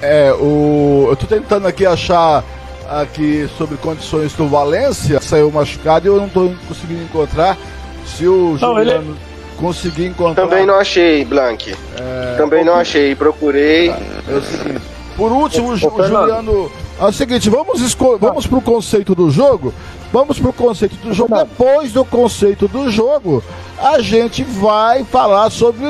[0.01, 2.43] É, o, eu tô tentando aqui achar
[2.89, 7.57] aqui sobre condições do Valência, saiu machucado e eu não tô conseguindo encontrar.
[8.05, 9.15] Se o não, Juliano ele...
[9.57, 10.43] conseguir encontrar.
[10.43, 11.75] Também não achei, Blank.
[11.97, 12.35] É...
[12.37, 13.89] Também não achei, procurei.
[13.89, 14.81] É o seguinte.
[15.15, 19.73] Por último, o Juliano é o seguinte, vamos, esco vamos pro conceito do jogo.
[20.11, 21.35] Vamos pro conceito do jogo.
[21.35, 23.43] Depois do conceito do jogo,
[23.77, 25.85] a gente vai falar sobre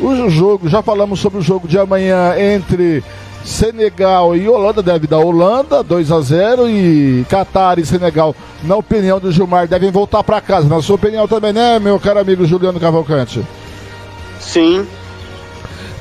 [0.00, 0.68] o jogo.
[0.68, 3.02] Já falamos sobre o jogo de amanhã entre
[3.44, 4.82] Senegal e Holanda.
[4.82, 9.90] Deve dar Holanda, 2 a 0 E Catar e Senegal, na opinião do Gilmar, devem
[9.90, 10.68] voltar para casa.
[10.68, 13.44] Na sua opinião também, né, meu caro amigo Juliano Cavalcante?
[14.40, 14.86] Sim.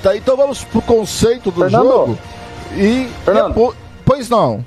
[0.03, 1.83] Tá, então vamos pro conceito do Fernando.
[1.83, 2.19] jogo.
[2.75, 3.47] E Fernando.
[3.47, 3.75] depois.
[4.05, 4.63] Pois não.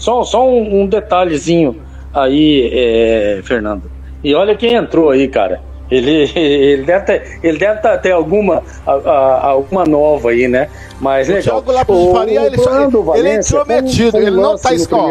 [0.00, 1.76] Só, só um, um detalhezinho
[2.12, 3.82] aí, é, Fernando.
[4.24, 5.60] E olha quem entrou aí, cara.
[5.90, 10.70] Ele, ele deve ter, ele deve ter, ter alguma, a, a, alguma nova aí, né?
[10.98, 11.62] Mas o legal.
[11.62, 14.70] Thiago Lopes de Faria, ele, ele, ele é intrometido, ele não tá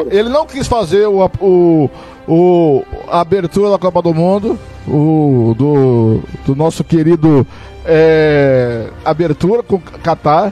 [0.09, 1.89] ele não quis fazer o, o,
[2.27, 7.45] o a abertura da Copa do Mundo, o do, do nosso querido
[7.85, 10.51] é, abertura com Qatar.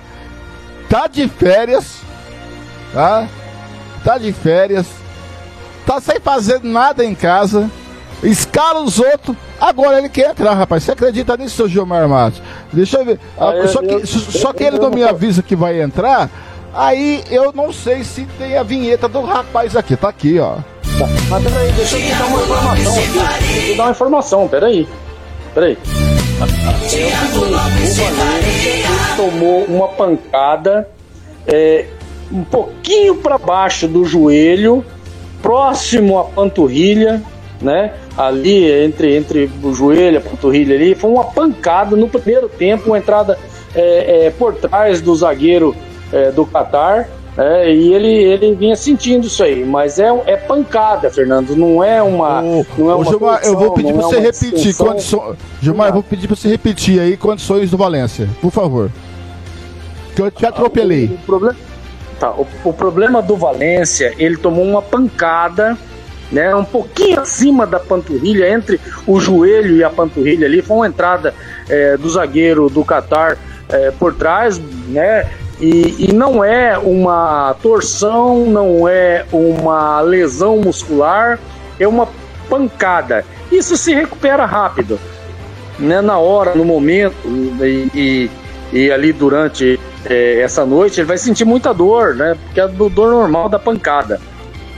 [0.88, 2.02] Tá de férias,
[2.94, 3.28] tá?
[4.04, 4.86] Tá de férias,
[5.86, 7.70] tá sem fazer nada em casa,
[8.24, 10.84] escala os outros, agora ele quer entrar, rapaz.
[10.84, 12.42] Você acredita nisso, seu Gilmar Matos?
[12.72, 13.20] Deixa eu ver.
[13.38, 16.30] Ah, só, que, eu, só que ele não me avisa que vai entrar,
[16.74, 19.96] aí eu não sei se tem a vinheta do rapaz aqui.
[19.96, 20.58] Tá aqui, ó.
[21.30, 23.12] Mas peraí, deixa eu te dar uma informação aqui.
[23.12, 24.88] Deixa eu te dar uma informação, peraí.
[25.54, 25.78] Peraí.
[26.40, 28.06] É o Valência
[29.16, 30.88] tomou uma pancada
[31.48, 31.86] é,
[32.32, 34.84] um pouquinho para baixo do joelho,
[35.42, 37.22] próximo à panturrilha,
[37.62, 37.94] né?
[38.18, 42.88] Ali entre, entre o joelho e a panturrilha ali, foi uma pancada no primeiro tempo,
[42.88, 43.38] uma entrada
[43.76, 45.76] é, é, por trás do zagueiro
[46.12, 47.10] é, do Qatar.
[47.38, 52.02] É, e ele, ele vinha sentindo isso aí, mas é, é pancada, Fernando, não é
[52.02, 52.42] uma.
[52.42, 55.38] Ô, não é uma Gilmar, eu vou pedir pra é você repetir condições.
[55.62, 58.90] Gilmar, eu vou pedir pra você repetir aí condições do Valência, por favor.
[60.16, 61.06] Que eu te atropelei.
[61.06, 61.56] O, problema,
[62.20, 65.78] tá, o, o problema do Valência, ele tomou uma pancada,
[66.32, 70.88] né, um pouquinho acima da panturrilha, entre o joelho e a panturrilha ali, foi uma
[70.88, 71.34] entrada
[71.70, 73.38] é, do zagueiro do Qatar
[73.70, 81.40] é, por trás, né, e, e não é uma torção, não é uma lesão muscular,
[81.80, 82.08] é uma
[82.50, 83.26] pancada.
[83.52, 85.00] Isso se recupera rápido,
[85.80, 88.32] né, na hora, no momento, e, e,
[88.74, 89.80] e ali durante
[90.10, 92.38] é, essa noite, ele vai sentir muita dor, né?
[92.46, 94.20] Porque é a do- dor normal da pancada.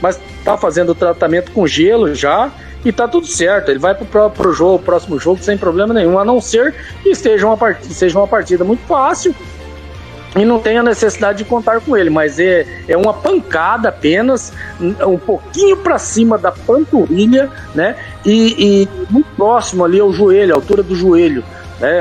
[0.00, 2.50] Mas tá fazendo o tratamento com gelo já
[2.84, 3.70] e tá tudo certo.
[3.70, 7.46] Ele vai pro, pro, jogo, próximo jogo, sem problema nenhum, a não ser que esteja
[7.46, 9.34] uma partida, seja uma partida muito fácil
[10.36, 15.18] e não tenha necessidade de contar com ele, mas é, é uma pancada apenas, um
[15.18, 17.96] pouquinho para cima da panturrilha, né?
[18.24, 21.42] E, e muito próximo ali ao joelho, a altura do joelho,
[21.80, 22.00] né?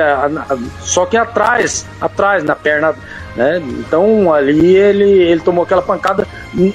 [0.82, 2.93] Só que atrás, atrás na perna,
[3.36, 3.61] né?
[3.80, 6.27] Então ali ele, ele tomou aquela pancada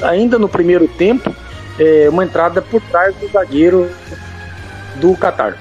[0.02, 1.34] ainda no primeiro tempo,
[1.78, 3.90] é, uma entrada por trás do zagueiro
[4.96, 5.56] do Qatar.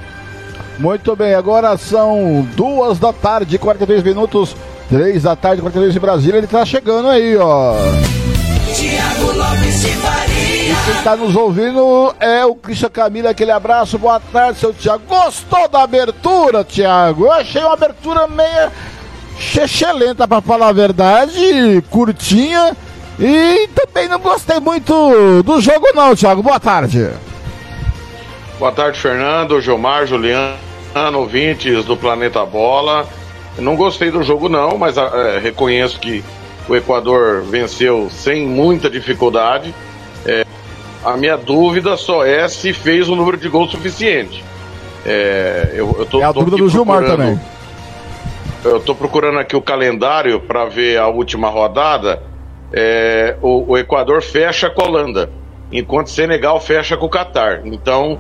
[0.79, 4.55] Muito bem, agora são duas da tarde, 43 minutos.
[4.89, 6.37] Três da tarde, 42 em Brasília.
[6.37, 7.73] Ele tá chegando aí, ó.
[8.75, 10.75] Tiago Lopes de Faria.
[10.85, 13.29] Quem tá nos ouvindo é o Christian Camila.
[13.29, 15.03] Aquele abraço, boa tarde, seu Tiago.
[15.07, 17.25] Gostou da abertura, Tiago?
[17.25, 18.71] Eu achei uma abertura meia
[19.37, 22.75] chechelenta, pra falar a verdade, curtinha.
[23.19, 26.41] E também não gostei muito do jogo, não, Tiago.
[26.41, 27.09] Boa tarde.
[28.57, 30.57] Boa tarde, Fernando, Gilmar, Juliano,
[31.15, 33.07] ouvintes do Planeta Bola.
[33.57, 36.23] Não gostei do jogo, não, mas ah, eh, reconheço que
[36.67, 39.73] o Equador venceu sem muita dificuldade.
[40.25, 40.45] Eh,
[41.03, 44.43] a minha dúvida só é se fez um número de gols suficiente.
[45.05, 47.39] Eh, eu, eu tô, É a tô dúvida do Gilmar também.
[48.63, 52.23] Eu tô procurando aqui o calendário para ver a última rodada.
[52.71, 55.29] É, o, o Equador fecha com a Holanda,
[55.71, 57.61] enquanto Senegal fecha com o Catar.
[57.65, 58.19] Então,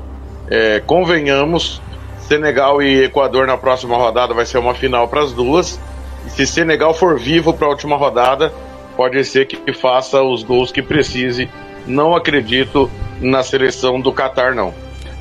[0.49, 1.81] é, convenhamos,
[2.19, 5.79] Senegal e Equador na próxima rodada vai ser uma final para as duas.
[6.27, 8.53] E se Senegal for vivo para a última rodada,
[8.97, 11.49] pode ser que faça os gols que precise.
[11.87, 14.73] Não acredito na seleção do Catar, não.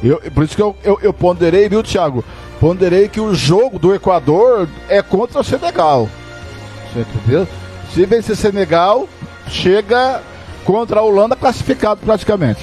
[0.03, 2.25] Eu, por isso que eu, eu, eu ponderei, viu, Thiago?
[2.63, 6.09] Ponderei que o jogo do Equador é contra o Senegal.
[6.93, 7.49] Você entendeu?
[7.91, 9.09] Se vencer Senegal,
[9.49, 10.23] chega
[10.65, 12.63] contra a Holanda classificado praticamente.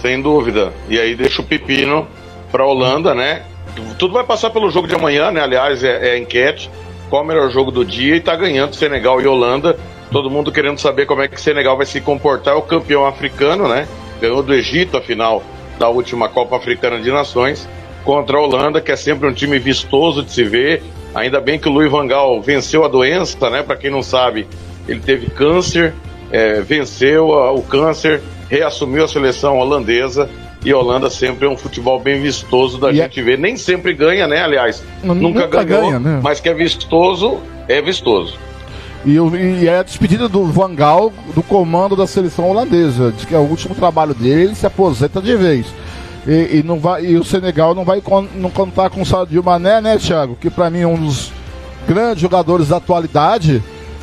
[0.00, 0.72] Sem dúvida.
[0.88, 2.06] E aí deixa o pepino
[2.52, 3.42] para a Holanda, né?
[3.98, 5.42] Tudo vai passar pelo jogo de amanhã, né?
[5.42, 6.70] Aliás, é, é enquete.
[7.08, 8.14] Qual o melhor jogo do dia?
[8.14, 9.76] E tá ganhando Senegal e Holanda.
[10.12, 12.54] Todo mundo querendo saber como é que Senegal vai se comportar.
[12.54, 13.88] É o campeão africano, né?
[14.20, 15.42] Ganhou do Egito a final
[15.76, 17.68] da última Copa Africana de Nações.
[18.04, 20.82] Contra a Holanda, que é sempre um time vistoso de se ver.
[21.14, 23.62] Ainda bem que o Luiz Van Gaal venceu a doença, né?
[23.62, 24.46] Para quem não sabe,
[24.88, 25.92] ele teve câncer,
[26.30, 30.28] é, venceu a- o câncer, reassumiu a seleção holandesa.
[30.64, 33.38] E a Holanda sempre é um futebol bem vistoso da E é- gente ver.
[33.38, 34.42] Nem sempre ganha, né?
[34.42, 36.20] Aliás, N- nunca, nunca ganhou, ganha, né?
[36.22, 38.38] mas que é vistoso, é vistoso.
[39.06, 39.12] E,
[39.62, 43.10] e é a despedida do Van Gaal do comando da seleção holandesa.
[43.16, 45.66] Diz que é o último trabalho dele, ele se aposenta de vez.
[46.26, 49.42] E, e não vai, e o Senegal não vai con- não contar com o Sadio
[49.42, 50.36] Mané, né, Thiago?
[50.40, 51.32] Que pra mim é um dos
[51.88, 53.62] grandes jogadores da atualidade.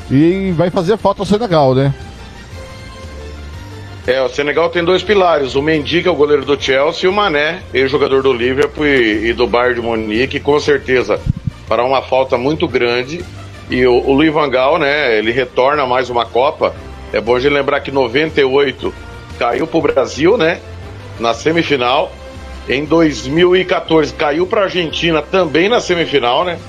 [0.09, 1.93] E vai fazer falta ao Senegal, né?
[4.05, 7.07] É, o Senegal tem dois pilares, o Mendy, que é o goleiro do Chelsea, e
[7.09, 11.19] o Mané, ex-jogador do Liverpool e, e do Bayern de Munique, com certeza
[11.67, 13.23] fará uma falta muito grande.
[13.69, 16.73] E o, o Luiz Van Gaal, né, ele retorna mais uma Copa.
[17.11, 18.93] É bom gente lembrar que em 98
[19.37, 20.61] caiu pro Brasil, né,
[21.19, 22.11] na semifinal.
[22.67, 26.59] Em 2014 caiu para a Argentina também na semifinal, né?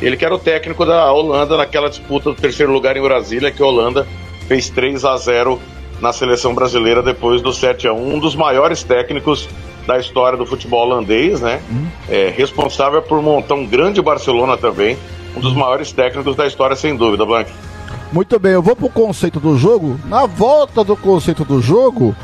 [0.00, 3.60] Ele que era o técnico da Holanda naquela disputa do terceiro lugar em Brasília, que
[3.60, 4.06] a Holanda
[4.46, 5.60] fez 3 a 0
[6.00, 9.48] na seleção brasileira depois do 7 a 1 um dos maiores técnicos
[9.84, 11.60] da história do futebol holandês, né?
[12.08, 14.96] É, responsável por montar um grande Barcelona também,
[15.36, 17.50] um dos maiores técnicos da história, sem dúvida, Blank.
[18.12, 19.98] Muito bem, eu vou pro conceito do jogo.
[20.04, 22.14] Na volta do conceito do jogo,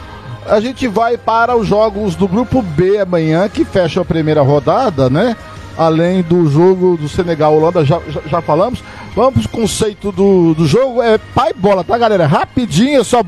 [0.47, 5.09] a gente vai para os jogos do grupo B amanhã, que fecha a primeira rodada,
[5.09, 5.37] né?
[5.77, 8.83] Além do jogo do Senegal Holanda, já, já, já falamos.
[9.15, 11.03] Vamos pro conceito do, do jogo.
[11.03, 12.27] É pai bola, tá, galera?
[12.27, 13.23] Rapidinho, é só,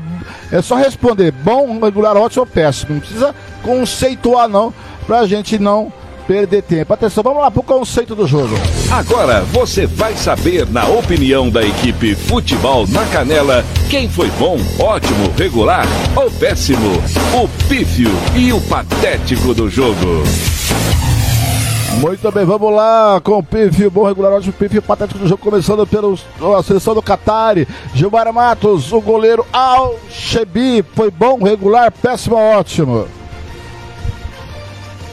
[0.51, 1.31] é só responder.
[1.31, 2.93] Bom, regular, ótimo ou péssimo.
[2.93, 4.73] Não precisa conceituar, não,
[5.05, 5.91] pra gente não
[6.27, 6.93] perder tempo.
[6.93, 8.53] Atenção, vamos lá pro conceito do jogo.
[8.91, 15.31] Agora você vai saber, na opinião da equipe Futebol na Canela, quem foi bom, ótimo,
[15.37, 17.01] regular ou péssimo.
[17.33, 20.23] O pífio e o patético do jogo.
[21.99, 25.87] Muito bem, vamos lá com o pífio, bom regular, ótimo pífio, patético do jogo, começando
[25.87, 27.67] pela seleção do Qatari.
[27.95, 33.07] Gilmar Matos, o goleiro Al-Shebi, foi bom, regular, péssimo, ótimo.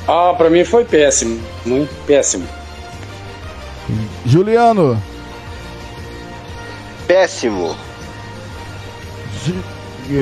[0.07, 2.47] Ah, pra mim foi péssimo, muito péssimo.
[4.27, 5.01] Juliano.
[7.07, 7.77] Péssimo.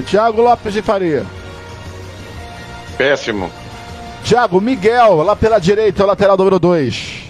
[0.07, 1.25] Thiago Lopes de Faria.
[2.97, 3.51] Péssimo.
[4.25, 7.23] Thiago Miguel, lá pela direita, lateral número 2.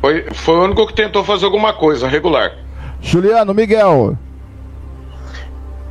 [0.00, 2.52] Foi, foi o único que tentou fazer alguma coisa, regular.
[3.00, 4.16] Juliano Miguel.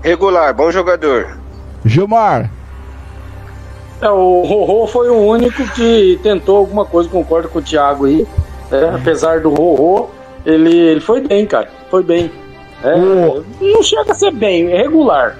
[0.03, 1.37] Regular, bom jogador.
[1.85, 2.49] Gilmar.
[4.01, 8.25] É, o Rorô foi o único que tentou alguma coisa, concordo com o Thiago aí.
[8.71, 10.09] É, apesar do Rorô,
[10.45, 11.69] ele, ele foi bem, cara.
[11.89, 12.31] Foi bem.
[12.83, 12.95] É,
[13.61, 15.37] Não chega a ser bem, é regular.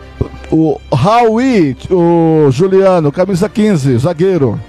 [0.51, 4.59] O Raui, o Juliano, camisa 15, zagueiro.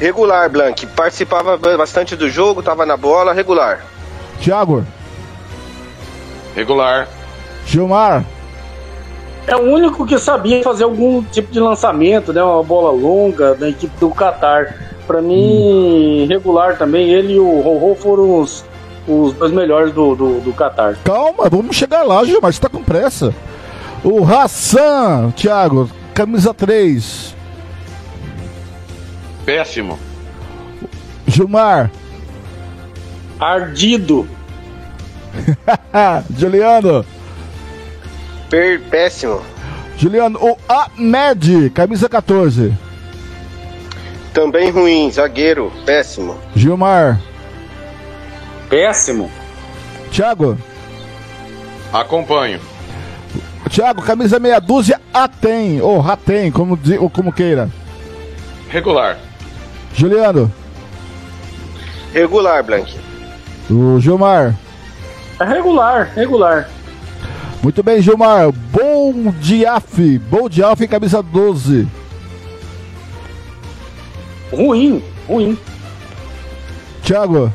[0.00, 0.86] Regular, Blank.
[0.86, 3.84] Participava bastante do jogo, tava na bola, regular.
[4.40, 4.84] Thiago.
[6.54, 7.08] Regular.
[7.66, 8.24] Gilmar.
[9.48, 12.42] É o único que sabia fazer algum tipo de lançamento, né?
[12.42, 14.76] Uma bola longa da equipe do Qatar.
[15.06, 17.08] Pra mim, regular também.
[17.08, 18.62] Ele e o Rorô foram os,
[19.08, 20.98] os dois melhores do, do, do Qatar.
[21.02, 23.34] Calma, vamos chegar lá, Gilmar, você tá com pressa.
[24.04, 27.34] O Hassan, Thiago, camisa 3.
[29.46, 29.98] Péssimo.
[31.26, 31.90] Gilmar.
[33.40, 34.28] Ardido.
[36.36, 37.02] Juliano.
[38.50, 39.42] Per péssimo.
[39.96, 42.72] Juliano, o Ahmed, camisa 14.
[44.32, 46.38] Também ruim, zagueiro, péssimo.
[46.54, 47.20] Gilmar.
[48.68, 49.30] Péssimo.
[50.12, 50.56] Thiago.
[51.92, 52.60] Acompanho.
[53.70, 57.68] Thiago, camisa meia dúzia, Atem, ou Ratem, como, ou como queira.
[58.70, 59.18] Regular.
[59.94, 60.52] Juliano.
[62.12, 62.96] Regular, Blank.
[63.70, 64.54] O Gilmar.
[65.40, 66.68] É regular, regular.
[67.62, 68.50] Muito bem, Gilmar.
[68.52, 70.18] Bom Diaf.
[70.30, 71.86] Bom Diaf, camisa 12.
[74.52, 75.58] Ruim, ruim.
[77.02, 77.52] Thiago.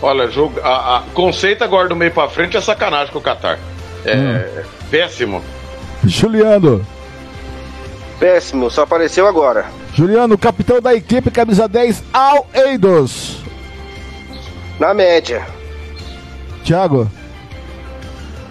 [0.00, 3.58] Olha, jogo, a, a- conceito agora do meio pra frente é sacanagem com o Qatar.
[4.04, 5.42] É péssimo.
[6.04, 6.84] Juliano.
[8.20, 9.66] Péssimo, só apareceu agora.
[9.94, 13.38] Juliano, capitão da equipe, camisa 10, Al Eidos.
[14.78, 15.44] Na média.
[16.64, 17.10] Thiago.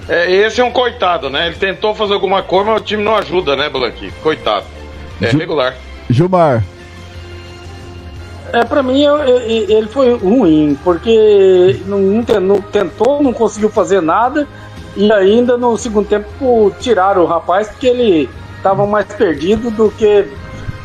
[0.10, 1.48] É, esse é um coitado, né?
[1.48, 4.12] Ele tentou fazer alguma coisa, mas o time não ajuda, né, Blanqui?
[4.24, 4.66] Coitado.
[5.22, 5.76] É Ju- regular.
[6.10, 6.64] Gilmar.
[8.54, 13.34] É, pra mim, eu- eu- ele foi ruim, porque não, não ten- não tentou, não
[13.34, 14.48] conseguiu fazer nada,
[14.96, 18.30] e ainda no segundo tempo tiraram o rapaz, porque ele
[18.64, 20.26] tava mais perdido do que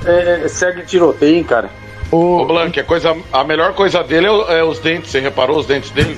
[0.05, 1.71] é, segue tiroteio, cara.
[2.13, 5.11] Ô, Blanqui, a, coisa, a melhor coisa dele é, o- é os dentes.
[5.11, 6.15] Você reparou os dentes dele?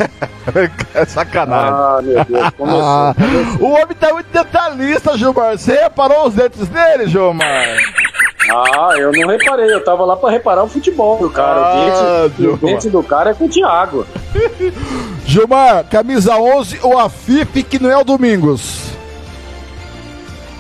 [0.95, 1.73] é sacanagem.
[1.73, 2.83] Ah, meu Deus, começou.
[2.83, 3.15] Ah,
[3.61, 5.57] o homem tá muito detalhista, Gilmar.
[5.57, 7.77] Você reparou os dentes dele, Gilmar?
[8.51, 11.61] Ah, eu não reparei, eu tava lá pra reparar o futebol do cara.
[11.61, 14.05] Ah, o, dente, o dente do cara é com o Thiago.
[15.25, 18.91] Gilmar, camisa 11, o Afif, que não é o Domingos.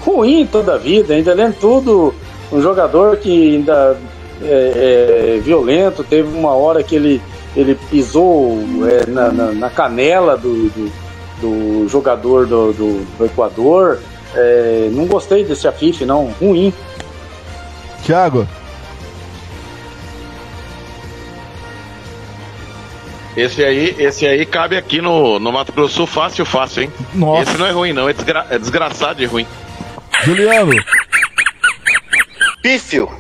[0.05, 2.14] ruim toda a vida, ainda além de tudo,
[2.53, 3.97] um jogador que ainda
[4.43, 7.22] é, é violento, teve uma hora que ele,
[7.57, 8.59] ele pisou
[8.89, 10.93] é, na, na- na canela do, do,
[11.41, 13.99] do jogador do, do- do Equador.
[14.35, 16.72] É, não gostei desse Afif, não, ruim.
[18.05, 18.47] Thiago.
[23.37, 26.93] Esse aí, esse aí cabe aqui no, no Mato Grosso Sul fácil, fácil, hein?
[27.12, 27.43] Nossa.
[27.51, 28.09] Esse não é ruim, não.
[28.09, 29.45] É, desgra- é desgraçado de ruim.
[30.22, 30.72] Juliano.
[32.62, 33.11] Pífio.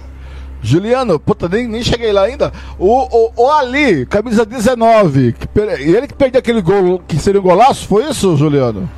[0.64, 2.50] Juliano, puta, nem, nem cheguei lá ainda.
[2.78, 5.32] O, o, o Ali, camisa 19.
[5.34, 8.88] Que ele que perdeu aquele gol que seria um golaço, foi isso, Juliano?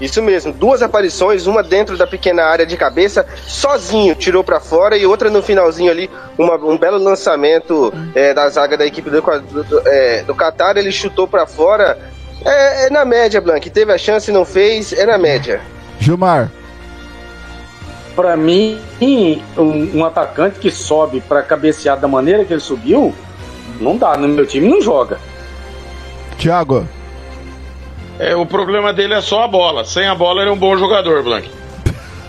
[0.00, 4.96] Isso mesmo, duas aparições, uma dentro da pequena área de cabeça, sozinho, tirou pra fora,
[4.96, 9.20] e outra no finalzinho ali, uma- um belo lançamento é, da zaga da equipe do,
[9.20, 11.96] do, é, do Qatar, ele chutou pra fora.
[12.44, 15.60] É, é na média, Blank, teve a chance não fez, é na média.
[16.00, 16.50] Gilmar.
[18.14, 18.78] Pra mim,
[19.58, 23.12] um, um atacante que sobe pra cabecear da maneira que ele subiu,
[23.80, 24.16] não dá.
[24.16, 25.18] No meu time não joga.
[26.38, 26.86] Thiago.
[28.18, 29.84] É, o problema dele é só a bola.
[29.84, 31.50] Sem a bola ele é um bom jogador, Blank.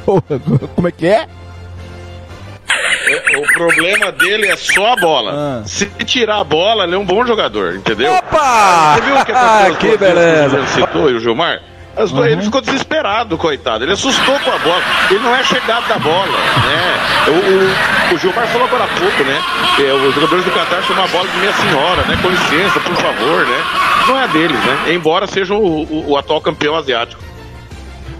[0.75, 1.27] Como é que é?
[3.07, 5.63] É, o problema dele é só a bola.
[5.65, 8.11] Se tirar a bola, ele é um bom jogador, entendeu?
[8.13, 8.95] Opa!
[8.95, 9.75] Você viu o que aconteceu?
[9.91, 10.57] Que beleza.
[10.57, 11.61] Ele citou e o Gilmar?
[11.95, 13.83] Duas- Ele ficou desesperado, coitado.
[13.83, 14.81] Ele assustou com a bola.
[15.09, 17.27] Ele não é chegado da bola, né?
[17.27, 19.41] O, o- o Gilmar falou agora há pouco, né?
[19.79, 22.17] É, os jogadores do Qatar chamam a bola de minha senhora, né?
[22.21, 23.63] Com licença, por favor, né?
[24.07, 24.93] Não é deles, né?
[24.93, 27.21] Embora sejam o, o- o atual campeão asiático.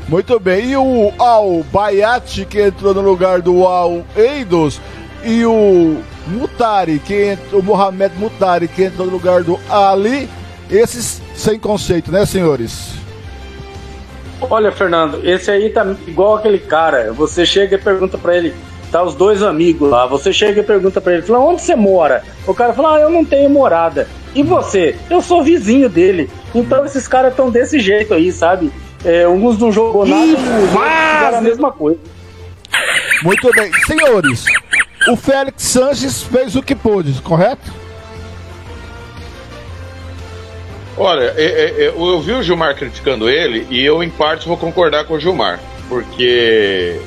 [0.08, 0.70] Muito bem.
[0.72, 4.80] E o Al Bayat, que entrou no lugar do Al Eidos,
[5.24, 10.30] e o Mutari, que entrou, o Mohamed Mutari, que entrou no lugar do Ali.
[10.70, 12.94] Esses sem conceito, né, senhores?
[14.42, 17.12] Olha, Fernando, esse aí tá igual aquele cara.
[17.14, 18.54] Você chega e pergunta pra ele,
[18.92, 20.06] tá os dois amigos lá.
[20.06, 22.24] Você chega e pergunta pra ele, fala, onde você mora?
[22.46, 24.08] O cara fala, ah, eu não tenho morada.
[24.34, 24.96] E você?
[25.10, 26.30] Eu sou vizinho dele.
[26.54, 28.72] Então esses caras estão desse jeito aí, sabe?
[29.04, 30.70] É, uns não jogou nada, os outros
[31.14, 32.00] fizeram a mesma coisa.
[33.24, 33.72] Muito bem.
[33.86, 34.46] Senhores,
[35.08, 37.85] o Félix Sanches fez o que pôde, correto?
[40.98, 44.56] Olha, é, é, é, eu vi o Gilmar criticando ele e eu, em parte, vou
[44.56, 45.60] concordar com o Gilmar.
[45.90, 47.00] Porque,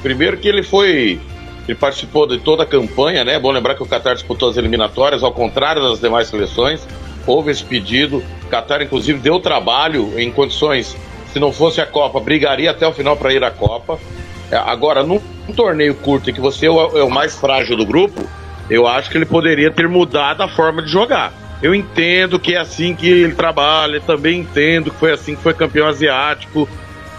[0.00, 1.20] primeiro, que ele foi.
[1.66, 3.34] Ele participou de toda a campanha, né?
[3.34, 6.86] É bom lembrar que o Qatar disputou as eliminatórias, ao contrário das demais seleções.
[7.26, 8.22] Houve esse pedido.
[8.44, 10.96] O Qatar, inclusive, deu trabalho em condições.
[11.32, 13.98] Se não fosse a Copa, brigaria até o final para ir à Copa.
[14.50, 15.20] Agora, num,
[15.56, 18.22] torneio curto em que você é o mais frágil do grupo,
[18.68, 21.32] eu acho que ele poderia ter mudado a forma de jogar.
[21.62, 25.54] Eu entendo que é assim que ele trabalha, também entendo que foi assim que foi
[25.54, 26.68] campeão asiático,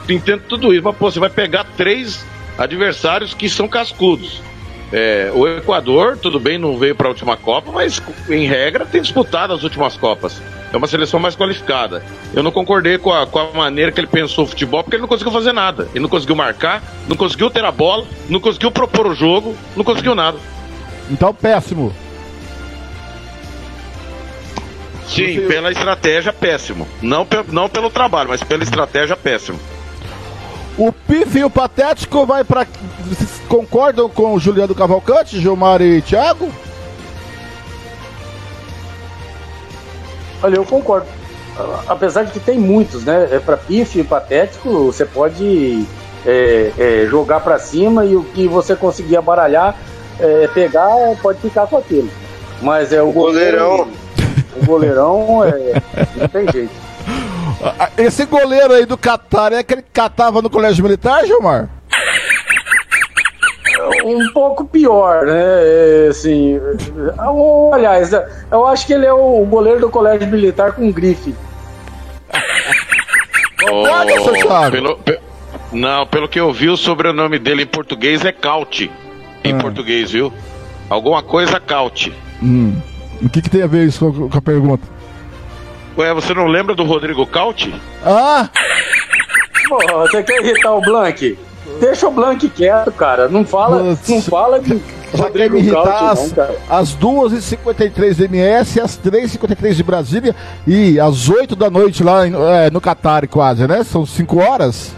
[0.09, 2.25] entendo tudo isso, mas pô, você vai pegar três
[2.57, 4.41] adversários que são cascudos.
[4.91, 9.01] É, o Equador, tudo bem, não veio para a última Copa, mas em regra tem
[9.01, 10.39] disputado as últimas Copas.
[10.71, 12.03] É uma seleção mais qualificada.
[12.33, 15.01] Eu não concordei com a, com a maneira que ele pensou o futebol, porque ele
[15.01, 15.87] não conseguiu fazer nada.
[15.91, 19.83] Ele não conseguiu marcar, não conseguiu ter a bola, não conseguiu propor o jogo, não
[19.83, 20.37] conseguiu nada.
[21.09, 21.93] Então, péssimo.
[25.15, 26.87] Sim, pela estratégia, péssimo.
[27.01, 29.59] Não, pe- não pelo trabalho, mas pela estratégia, péssimo.
[30.77, 32.65] O pífio patético vai pra.
[33.05, 36.51] Vocês concordam com o Juliano Cavalcante, Gilmar e Thiago?
[40.41, 41.05] Olha, eu concordo.
[41.87, 43.29] Apesar de que tem muitos, né?
[43.31, 45.85] É para pífio e patético, você pode
[46.25, 49.75] é, é, jogar pra cima e o que você conseguir abaralhar,
[50.19, 50.89] é, pegar,
[51.21, 52.09] pode ficar com aquilo.
[52.61, 53.87] Mas é o, goleirão.
[54.61, 55.81] O goleirão é,
[56.15, 56.71] não tem jeito.
[57.79, 61.69] Ah, Esse goleiro aí do Catar é aquele que catava no colégio militar, Gilmar?
[64.05, 65.41] Um pouco pior, né?
[65.43, 70.73] É, assim, é, aliás, é, eu acho que ele é o goleiro do colégio militar
[70.73, 71.33] com grife.
[73.59, 74.71] Concorda, seu Thiago?
[74.71, 75.19] pelo, pe-
[75.71, 78.91] não, pelo que eu vi, o sobrenome dele em português é Caute.
[79.43, 80.31] Em português, viu?
[80.89, 82.13] Alguma coisa Caute.
[82.41, 82.75] Hum.
[83.23, 84.85] O que, que tem a ver isso com, com a pergunta?
[85.97, 87.73] Ué, você não lembra do Rodrigo Caute?
[88.03, 88.49] Ah!
[89.69, 91.37] Pô, você quer irritar o Blank?
[91.79, 93.29] Deixa o Blank quieto, cara.
[93.29, 94.81] Não fala, não fala de
[95.13, 96.55] Já quer me irritar as, não, cara.
[96.69, 100.35] às 2h53 MS, às 3h53 de Brasília
[100.67, 103.83] e às 8 da noite lá é, no Catar, quase, né?
[103.83, 104.91] São 5 horas?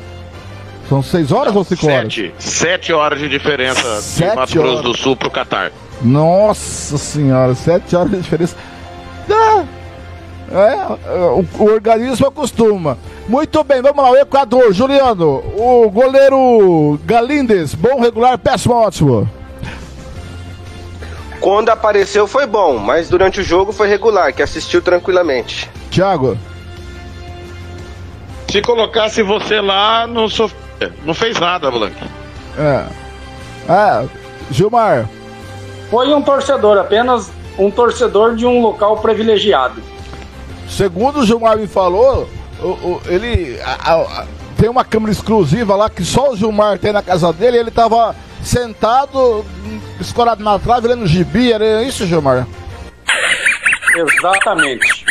[0.89, 2.13] São 6 horas ou 5 horas?
[2.13, 2.33] Sete.
[2.37, 5.71] Sete horas de diferença Sete de Mato Grosso do Sul pro Catar.
[6.01, 8.55] Nossa senhora, 7 horas de diferença.
[9.29, 9.65] Ah,
[10.51, 10.85] é,
[11.31, 12.97] o, o organismo acostuma.
[13.27, 19.29] Muito bem, vamos lá, o Equador, Juliano, o goleiro Galindes, bom, regular, péssimo, ótimo.
[21.39, 25.69] Quando apareceu foi bom, mas durante o jogo foi regular, que assistiu tranquilamente.
[25.89, 26.37] Thiago.
[28.49, 30.55] Se colocasse você lá, não, sof...
[31.03, 31.95] não fez nada, Blanc.
[32.57, 32.85] É.
[33.67, 34.07] É,
[34.51, 35.09] Gilmar.
[35.89, 39.81] Foi um torcedor, apenas um torcedor de um local privilegiado.
[40.67, 42.27] Segundo o Gilmar me falou,
[42.61, 44.25] o- o- ele a- a-
[44.57, 47.57] tem uma câmera exclusiva lá que só o Gilmar tem na casa dele.
[47.57, 49.45] E ele tava sentado,
[49.99, 51.51] escorado na trave, lendo gibi.
[51.53, 52.47] Era isso, Gilmar?
[53.95, 55.05] Exatamente.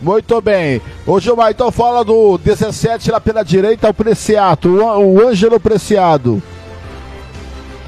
[0.00, 0.80] Muito bem.
[1.06, 5.60] Ô Gilmar, então fala do 17 lá pela direita, o Preciato, o, An- o Ângelo
[5.60, 6.42] Preciado.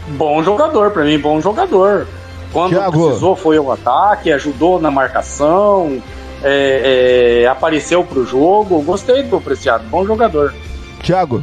[0.08, 2.06] Bom jogador, pra mim, bom jogador.
[2.52, 3.06] Quando Thiago.
[3.06, 6.00] precisou, foi o ataque, ajudou na marcação,
[6.42, 8.80] é, é, apareceu pro jogo.
[8.82, 10.54] Gostei do Preciado, bom jogador.
[11.02, 11.42] Thiago.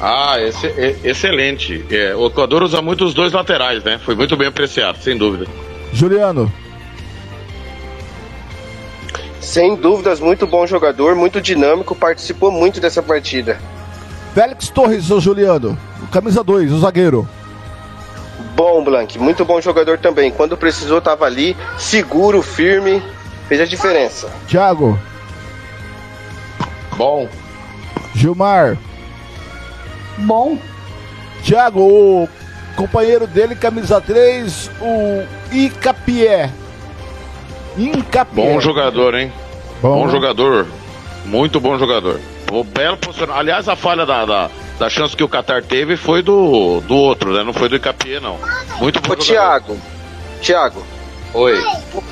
[0.00, 1.84] Ah, esse, é, excelente.
[1.88, 4.00] É, o Equador usa muito os dois laterais, né?
[4.04, 5.46] Foi muito bem apreciado, sem dúvida.
[5.92, 6.52] Juliano.
[9.40, 13.58] Sem dúvidas, muito bom jogador, muito dinâmico, participou muito dessa partida.
[14.34, 15.78] Félix Torres, ô Juliano.
[16.12, 17.26] Camisa 2, o zagueiro.
[18.54, 20.30] Bom, Blank, muito bom jogador também.
[20.30, 23.02] Quando precisou, estava ali, seguro, firme,
[23.48, 24.30] fez a diferença.
[24.46, 24.98] Thiago.
[26.98, 27.26] Bom.
[28.14, 28.76] Gilmar.
[30.18, 30.58] Bom.
[31.42, 32.28] Thiago, o
[32.76, 36.50] companheiro dele, camisa 3, o Icapié.
[37.78, 38.52] Incapié.
[38.52, 39.32] Bom jogador, hein?
[39.80, 40.66] Bom, Bom, jogador.
[41.24, 42.20] Muito bom jogador.
[42.50, 43.40] O belo posicionamento.
[43.40, 44.50] Aliás, a falha da, da,
[44.82, 47.44] da chance que o Qatar teve foi do, do outro, né?
[47.44, 48.36] Não foi do Icapié, não.
[48.80, 49.16] Muito bom Ô.
[49.16, 49.78] Thiago,
[50.40, 50.82] Thiago,
[51.32, 51.56] Oi.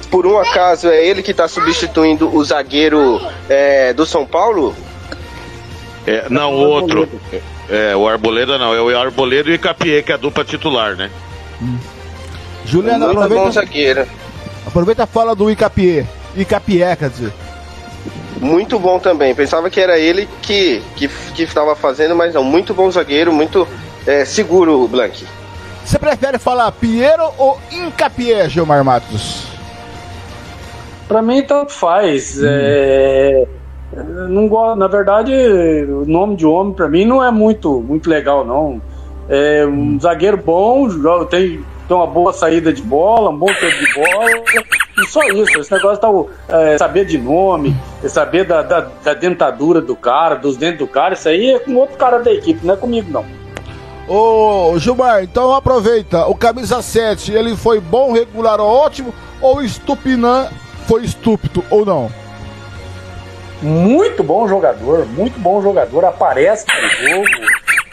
[0.09, 4.77] por um acaso é ele que está substituindo o zagueiro é, do São Paulo?
[6.07, 7.09] É, não, o outro.
[7.68, 8.73] É, o Arboleda não.
[8.73, 11.11] É o Arboleda e o Icapié, que é a dupla titular, né?
[12.64, 14.07] Juliano, Muito bom aproveita, zagueiro.
[14.64, 16.07] aproveita a fala do Icapié.
[16.37, 17.33] Icapié, quer dizer.
[18.41, 19.34] Muito bom também.
[19.34, 22.43] Pensava que era ele que que que estava fazendo, mas não.
[22.43, 23.68] Muito bom zagueiro, muito
[24.07, 25.26] é, seguro, Blank.
[25.84, 29.45] Você prefere falar Piero ou Incapié, Gilmar Matos?
[31.07, 32.38] Pra mim, tanto faz.
[32.43, 33.45] É,
[34.28, 38.45] não gosto, na verdade, o nome de homem pra mim não é muito, muito legal,
[38.45, 38.80] não.
[39.28, 43.76] É um zagueiro bom, joga- tem, tem uma boa saída de bola, um bom tempo
[43.84, 44.30] de bola,
[45.03, 45.59] e só isso.
[45.61, 46.09] Esse negócio tá,
[46.59, 47.77] é, saber de nome,
[48.09, 51.75] saber da, da, da dentadura do cara, dos dentes do cara, isso aí é com
[51.77, 53.25] outro cara da equipe, não é comigo, não.
[54.09, 56.27] Ô, Gilmar, então aproveita.
[56.27, 60.49] O camisa 7, ele foi bom, regular, ótimo, ou o Estupinã
[60.87, 62.11] foi estúpido, ou não?
[63.63, 67.29] Muito bom jogador, muito bom jogador, aparece no jogo,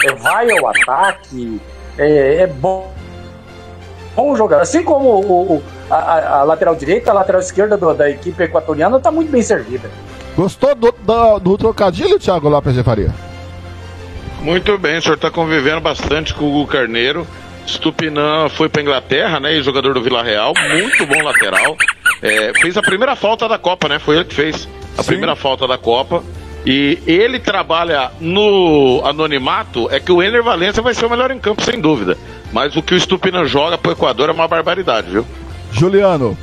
[0.05, 1.61] é, vai ao ataque,
[1.97, 2.89] é, é bom,
[4.15, 4.61] bom jogador.
[4.61, 8.41] Assim como o, o- a, a- a lateral direita, a lateral esquerda do- da equipe
[8.43, 9.89] equatoriana está muito bem servida.
[10.35, 13.11] Gostou do, do, do trocadilho, Thiago Lopes de Faria?
[14.41, 17.25] Muito bem, o senhor está convivendo bastante com o Hugo Carneiro.
[17.65, 19.55] Stupinã foi para Inglaterra, né?
[19.55, 21.75] E jogador do Vila Real, muito bom lateral.
[22.21, 23.99] É, fez a primeira falta da Copa, né?
[23.99, 24.67] Foi ele que fez
[24.97, 26.23] a primeira falta da Copa.
[26.65, 31.39] E ele trabalha no anonimato, é que o Ener Valência vai ser o melhor em
[31.39, 32.17] campo, sem dúvida.
[32.51, 35.25] Mas o que o Stupinã joga pro Equador é uma barbaridade, viu?
[35.71, 36.37] Juliano.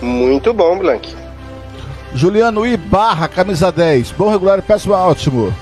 [0.00, 1.14] Muito bom, Blank.
[2.14, 4.12] Juliano Ibarra, camisa 10.
[4.12, 5.54] Bom, regular, péssimo, ótimo.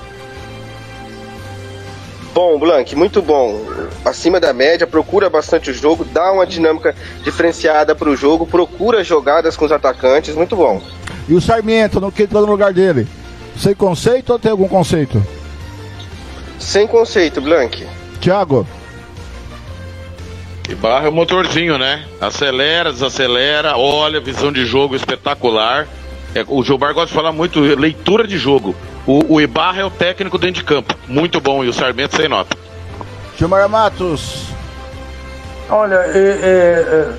[2.33, 3.65] Bom, Blank, muito bom.
[4.05, 9.03] Acima da média, procura bastante o jogo, dá uma dinâmica diferenciada para o jogo, procura
[9.03, 10.81] jogadas com os atacantes, muito bom.
[11.27, 13.07] E o Sarmiento, no que entrou no lugar dele?
[13.57, 15.21] Sem conceito ou tem algum conceito?
[16.57, 17.85] Sem conceito, Blank.
[18.21, 18.65] Thiago.
[20.69, 22.05] E barra é o motorzinho, né?
[22.21, 25.87] Acelera, desacelera, olha, visão de jogo espetacular.
[26.35, 28.75] É, o Gilmar gosta de falar muito, leitura de jogo.
[29.07, 30.93] O, o Ibarra é o técnico dentro de campo.
[31.07, 32.55] Muito bom, e o Sarmento sem nota.
[33.35, 34.45] Gilmar Matos.
[35.67, 37.13] Olha, é- é- é,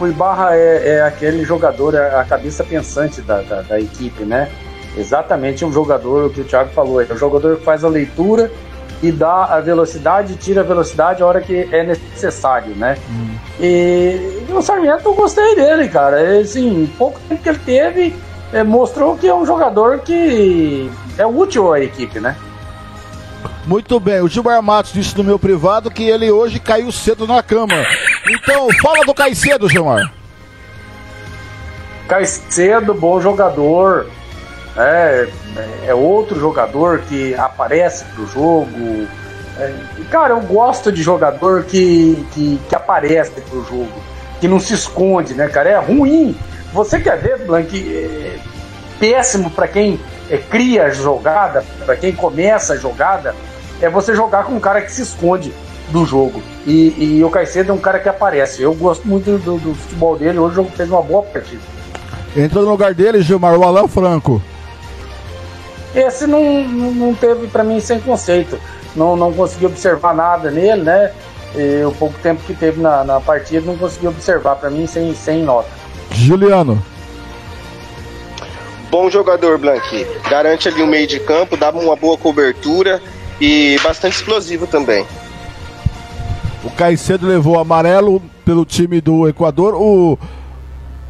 [0.00, 4.50] o Ibarra é, é aquele jogador, é a cabeça pensante da, da, da equipe, né?
[4.96, 8.50] Exatamente um jogador, o que o Thiago falou, é um jogador que faz a leitura
[9.02, 12.96] e dá a velocidade, tira a velocidade a hora que é necessário, né?
[13.60, 16.40] E, e o Sarmiento eu gostei dele, cara.
[16.40, 18.16] Assim, pouco tempo que ele teve,
[18.52, 22.36] é, mostrou que é um jogador que é útil à equipe, né?
[23.66, 27.42] Muito bem, o Gilmar Matos disse no meu privado que ele hoje caiu cedo na
[27.42, 27.74] cama.
[28.28, 30.12] Então, fala do Caicedo, Gilmar.
[32.06, 34.06] Caicedo, bom jogador.
[34.76, 35.28] É,
[35.86, 39.06] é outro jogador que aparece pro jogo.
[39.58, 39.72] É,
[40.10, 44.02] cara, eu gosto de jogador que, que, que aparece pro jogo,
[44.40, 45.70] que não se esconde, né, cara?
[45.70, 46.36] É ruim.
[46.72, 47.76] Você quer ver, Blank?
[47.76, 48.38] É
[48.98, 50.00] péssimo para quem
[50.30, 53.34] é, cria a jogada, para quem começa a jogada,
[53.80, 55.52] é você jogar com um cara que se esconde
[55.90, 56.42] do jogo.
[56.66, 58.62] E, e o Caicedo é um cara que aparece.
[58.62, 60.38] Eu gosto muito do, do futebol dele.
[60.38, 61.62] Hoje ele fez uma boa partida.
[62.36, 64.42] Entrou no lugar dele, Gilmar, o Alan Franco.
[65.96, 68.60] Esse não, não não teve para mim sem conceito.
[68.94, 71.10] Não, não consegui observar nada nele, né?
[71.54, 75.14] E o pouco tempo que teve na, na partida não consegui observar para mim sem,
[75.14, 75.68] sem nota.
[76.10, 76.82] Juliano.
[78.90, 80.06] Bom jogador, Blank.
[80.28, 83.00] Garante ali o meio de campo, dá uma boa cobertura
[83.40, 85.06] e bastante explosivo também.
[86.62, 89.74] O Caicedo levou amarelo pelo time do Equador.
[89.74, 90.18] O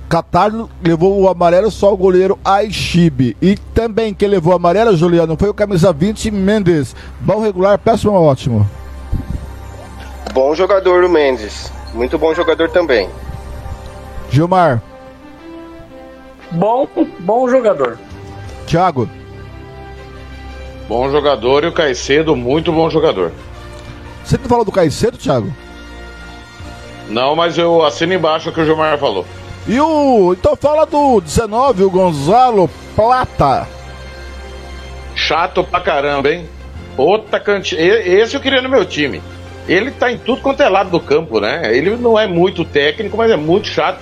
[0.08, 0.52] Qatar
[0.82, 3.36] levou o amarelo só o goleiro Aishibe.
[3.42, 6.94] E também quem levou o amarelo, Juliano, foi o camisa 20 Mendes.
[7.20, 8.68] Bom regular, péssimo ou ótimo?
[10.32, 11.72] Bom jogador o Mendes.
[11.92, 13.08] Muito bom jogador também.
[14.30, 14.82] Gilmar.
[16.52, 16.86] Bom,
[17.20, 17.98] bom jogador.
[18.66, 19.08] Thiago.
[20.88, 23.32] Bom jogador e o Caicedo, muito bom jogador.
[24.24, 25.52] Você não falou do Caicedo, Thiago?
[27.08, 29.24] Não, mas eu assino embaixo o que o Gilmar falou.
[29.68, 30.32] E o.
[30.32, 33.66] Então fala do 19, o Gonzalo Plata.
[35.14, 36.47] Chato pra caramba, hein?
[36.97, 37.80] Outra cantinha.
[37.80, 39.20] Esse eu queria no meu time.
[39.68, 41.76] Ele tá em tudo quanto é lado do campo, né?
[41.76, 43.98] Ele não é muito técnico, mas é muito chato.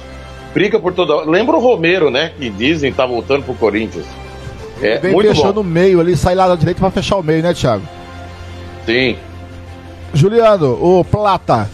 [0.53, 1.23] Briga por toda.
[1.29, 2.33] Lembra o Romero, né?
[2.39, 4.05] Que dizem que tá voltando pro Corinthians.
[4.83, 5.61] É Vem muito fechando bom.
[5.61, 7.83] o meio ali, sai lá da direita pra fechar o meio, né, Thiago?
[8.85, 9.17] Sim.
[10.13, 11.69] Juliano, o Plata.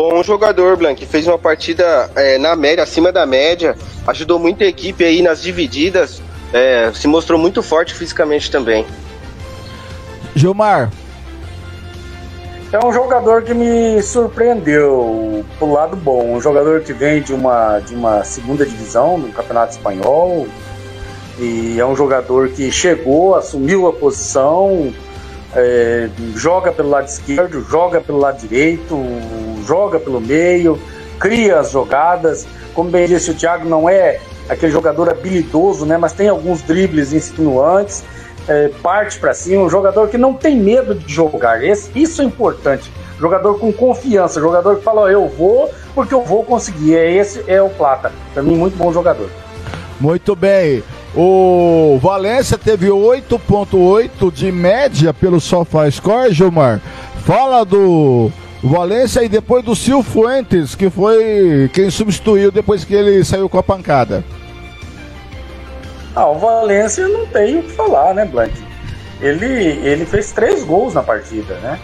[0.00, 1.04] Bom jogador, Blank.
[1.04, 3.76] Fez uma partida é, na média, acima da média.
[4.06, 6.22] Ajudou muito a equipe aí nas divididas.
[6.54, 8.86] É, se mostrou muito forte fisicamente também.
[10.34, 10.90] Gilmar.
[12.72, 16.34] É um jogador que me surpreendeu pro lado bom.
[16.34, 20.48] Um jogador que vem de uma, de uma segunda divisão no Campeonato Espanhol.
[21.38, 24.94] E é um jogador que chegou, assumiu a posição,
[25.54, 28.96] é, joga pelo lado esquerdo, joga pelo lado direito,
[29.66, 30.78] joga pelo meio,
[31.18, 32.46] cria as jogadas.
[32.74, 35.96] Como bem disse o Thiago, não é aquele jogador habilidoso, né?
[35.96, 38.04] Mas tem alguns dribles insinuantes,
[38.48, 41.62] é, parte para cima, um jogador que não tem medo de jogar.
[41.62, 42.90] Esse, isso é importante.
[43.18, 46.96] Jogador com confiança, jogador que fala, ó, eu vou porque eu vou conseguir.
[46.96, 48.12] É esse é o Plata.
[48.32, 49.28] Para mim, muito bom jogador.
[50.00, 50.82] Muito bem.
[51.14, 56.80] O Valência teve 8.8 de média pelo SofaScore, Gilmar.
[57.24, 58.30] Fala do
[58.62, 63.58] Valência e depois do Sil Fuentes, que foi quem substituiu depois que ele saiu com
[63.58, 64.24] a pancada.
[66.14, 68.52] Ah, o Valência não tem o que falar, né, Blank?
[69.20, 71.78] Ele, ele fez três gols na partida, né?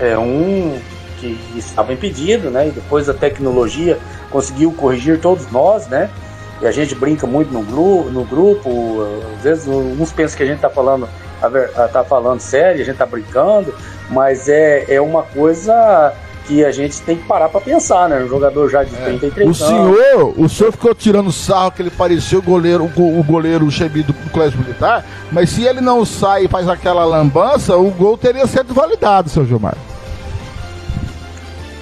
[0.00, 0.78] É um
[1.18, 2.68] que estava impedido, né?
[2.68, 3.98] E depois a tecnologia
[4.30, 6.10] conseguiu corrigir todos nós, né?
[6.62, 9.04] E a gente brinca muito no, gru no grupo,
[9.36, 11.08] às vezes uns pensam que a gente tá falando,
[11.92, 13.74] tá falando sério, a gente tá brincando,
[14.08, 16.12] mas é, é uma coisa
[16.46, 18.22] que a gente tem que parar para pensar, né?
[18.22, 19.58] Um jogador já de 33 O anos.
[19.58, 23.68] senhor, o senhor ficou tirando sarro que ele parecia o goleiro, o, go- o goleiro
[23.70, 27.90] Chebi do, do Colégio Militar, mas se ele não sai e faz aquela lambança, o
[27.90, 29.76] gol teria sido validado, seu Gilmar.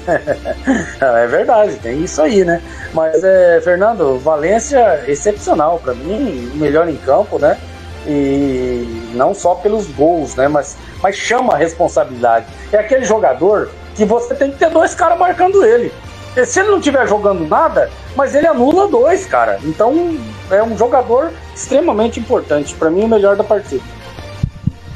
[1.01, 2.63] é verdade, tem isso aí, né?
[2.93, 7.59] Mas, é, Fernando, Valência, excepcional para mim, melhor em campo, né?
[8.07, 10.49] E não só pelos gols, né?
[10.49, 12.47] Mas, mas chama a responsabilidade.
[12.73, 15.93] É aquele jogador que você tem que ter dois caras marcando ele.
[16.37, 19.59] E Se ele não estiver jogando nada, mas ele anula dois, cara.
[19.65, 20.17] Então
[20.51, 22.75] é um jogador extremamente importante.
[22.75, 23.83] Para mim, o melhor da partida.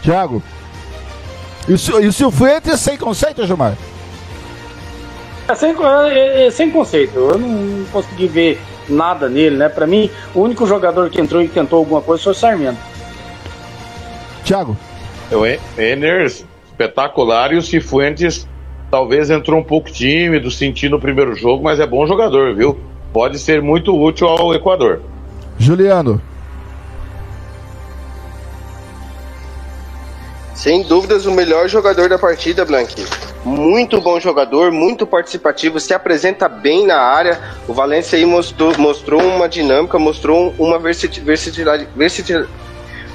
[0.03, 0.43] Thiago.
[1.67, 3.75] E o, Fuentes sem conceito, Gilmar?
[5.49, 5.75] É sem,
[6.09, 7.19] é- é sem conceito.
[7.19, 9.69] Eu não consegui ver nada nele, né?
[9.69, 12.79] Pra mim, o único jogador que entrou e tentou alguma coisa foi o Sarmento.
[14.45, 14.77] Thiago.
[15.31, 18.47] O En- Eners, espetacular, e o Cifuentes
[18.91, 22.79] talvez entrou um pouco tímido, sentindo o primeiro jogo, mas é bom jogador, viu?
[23.13, 25.01] Pode ser muito útil ao Equador.
[25.59, 26.21] Juliano.
[30.65, 33.07] Sem dúvidas, o melhor jogador da partida, Blank.
[33.45, 37.39] Muito bom jogador, muito participativo, se apresenta bem na área.
[37.69, 42.47] O Valência aí mostrou, mostrou uma dinâmica, mostrou uma versati- versatilidade, versatil-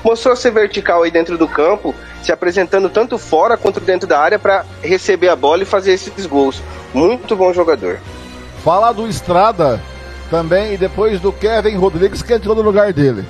[0.03, 4.37] mostrou ser vertical aí dentro do campo, se apresentando tanto fora quanto dentro da área
[4.37, 6.61] para receber a bola e fazer esses gols.
[6.93, 7.97] Muito bom jogador.
[8.63, 9.81] Fala do Estrada
[10.29, 13.25] também e depois do Kevin Rodrigues que entrou no lugar dele.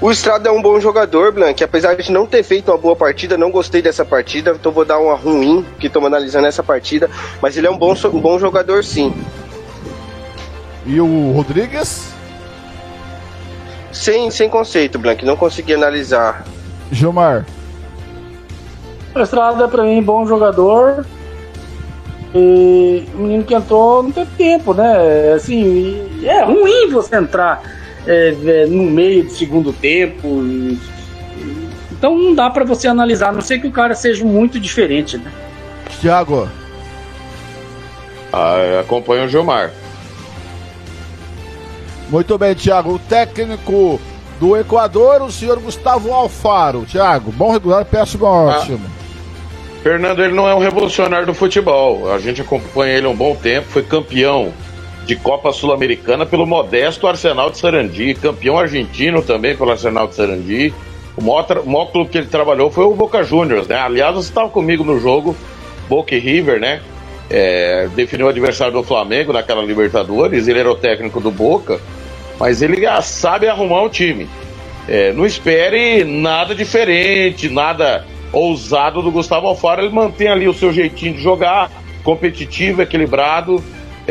[0.00, 1.62] O Estrada é um bom jogador, Blank.
[1.62, 4.98] Apesar de não ter feito uma boa partida, não gostei dessa partida, então vou dar
[4.98, 7.10] uma ruim, que estamos analisando essa partida.
[7.42, 9.12] Mas ele é um bom, um bom jogador, sim.
[10.86, 12.14] E o Rodrigues?
[13.92, 15.22] Sem, sem conceito, Blank.
[15.22, 16.46] Não consegui analisar.
[16.90, 17.44] Gilmar.
[19.14, 21.04] O Estrada, pra mim, bom jogador.
[22.34, 25.32] E o menino que entrou não teve tempo, né?
[25.34, 30.42] Assim, é ruim você entrar é, é, no meio do segundo tempo.
[31.92, 35.18] então não dá pra você analisar, a não sei que o cara seja muito diferente,
[35.18, 35.30] né?
[36.00, 36.48] Thiago.
[38.32, 39.70] Ah, acompanha o Gilmar.
[42.08, 42.94] Muito bem, Thiago.
[42.94, 44.00] O técnico
[44.40, 46.84] do Equador, o senhor Gustavo Alfaro.
[46.84, 48.86] Thiago, bom regular, péssimo ótimo.
[49.82, 52.12] Fernando, ele não é um revolucionário do futebol.
[52.12, 54.52] A gente acompanha ele há um bom tempo, foi campeão
[55.04, 60.74] de Copa Sul-Americana pelo modesto Arsenal de Sarandi, campeão argentino também pelo Arsenal de Sarandi.
[61.16, 63.76] O maior, o maior clube que ele trabalhou foi o Boca Juniors, né?
[63.76, 65.36] Aliás, você estava comigo no jogo,
[65.88, 66.80] Boca e River, né?
[67.28, 71.80] É, definiu o adversário do Flamengo naquela Libertadores, ele era o técnico do Boca,
[72.38, 74.28] mas ele ah, sabe arrumar um time.
[74.88, 79.82] É, não espere nada diferente, nada ousado do Gustavo Alfaro.
[79.82, 81.70] Ele mantém ali o seu jeitinho de jogar,
[82.02, 83.62] competitivo, equilibrado.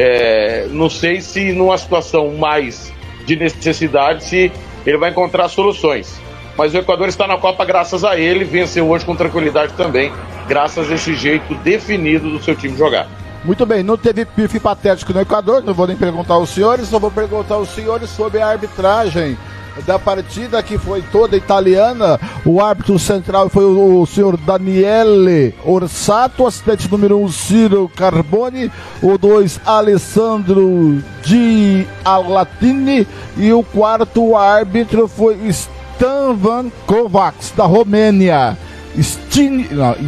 [0.02, 2.90] É, não sei se numa situação mais
[3.26, 4.50] de necessidade se
[4.86, 6.18] ele vai encontrar soluções.
[6.58, 10.10] Mas o Equador está na Copa graças a ele, venceu hoje com tranquilidade também,
[10.48, 13.10] graças a esse jeito definido do seu time jogar.
[13.44, 16.98] Muito bem, não teve pife patético no Equador, não vou nem perguntar aos senhores, só
[16.98, 19.38] vou perguntar aos senhores sobre a arbitragem
[19.86, 22.20] da partida que foi toda italiana.
[22.46, 28.72] O árbitro central foi o, o senhor Daniele Orsato, assistente número 1 um, Ciro Carboni,
[29.02, 38.58] o 2 Alessandro Di Alatini e o quarto árbitro foi Stanvan Kovacs da Romênia.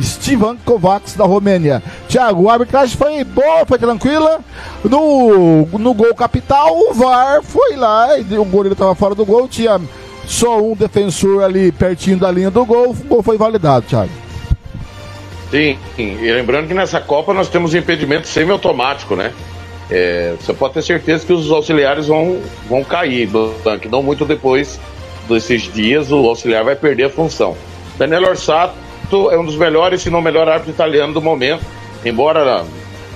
[0.02, 1.82] Stevan Kovacs da Romênia.
[2.08, 4.40] Tiago, a arbitragem foi boa, foi tranquila.
[4.84, 9.48] No, no gol capital, o VAR foi lá, e o goleiro estava fora do gol,
[9.48, 9.80] tinha
[10.26, 14.12] só um defensor ali pertinho da linha do gol, o gol foi validado, Thiago.
[15.52, 19.34] Sim, e lembrando que nessa Copa nós temos impedimento semiautomático, né?
[19.90, 22.40] É, você pode ter certeza que os auxiliares vão,
[22.70, 23.30] vão cair
[23.62, 24.80] tanque, não muito depois
[25.28, 27.58] desses dias o auxiliar vai perder a função.
[28.02, 28.74] Daniel Orsato
[29.30, 31.64] é um dos melhores, se não melhor árbitro italiano do momento,
[32.04, 32.66] embora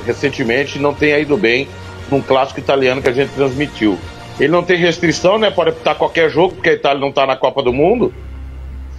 [0.05, 1.67] recentemente não tenha ido bem
[2.11, 3.97] num clássico italiano que a gente transmitiu.
[4.39, 5.49] Ele não tem restrição, né?
[5.49, 8.13] Pode apitar qualquer jogo, porque a Itália não está na Copa do Mundo.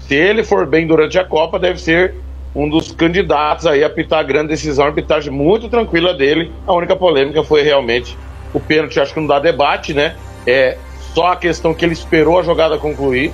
[0.09, 2.17] Se ele for bem durante a Copa, deve ser
[2.53, 6.51] um dos candidatos aí a apitar a grande decisão, arbitragem muito tranquila dele.
[6.67, 8.19] A única polêmica foi realmente
[8.53, 10.17] o pênalti, acho que não dá debate, né?
[10.45, 10.79] É
[11.15, 13.33] só a questão que ele esperou a jogada concluir,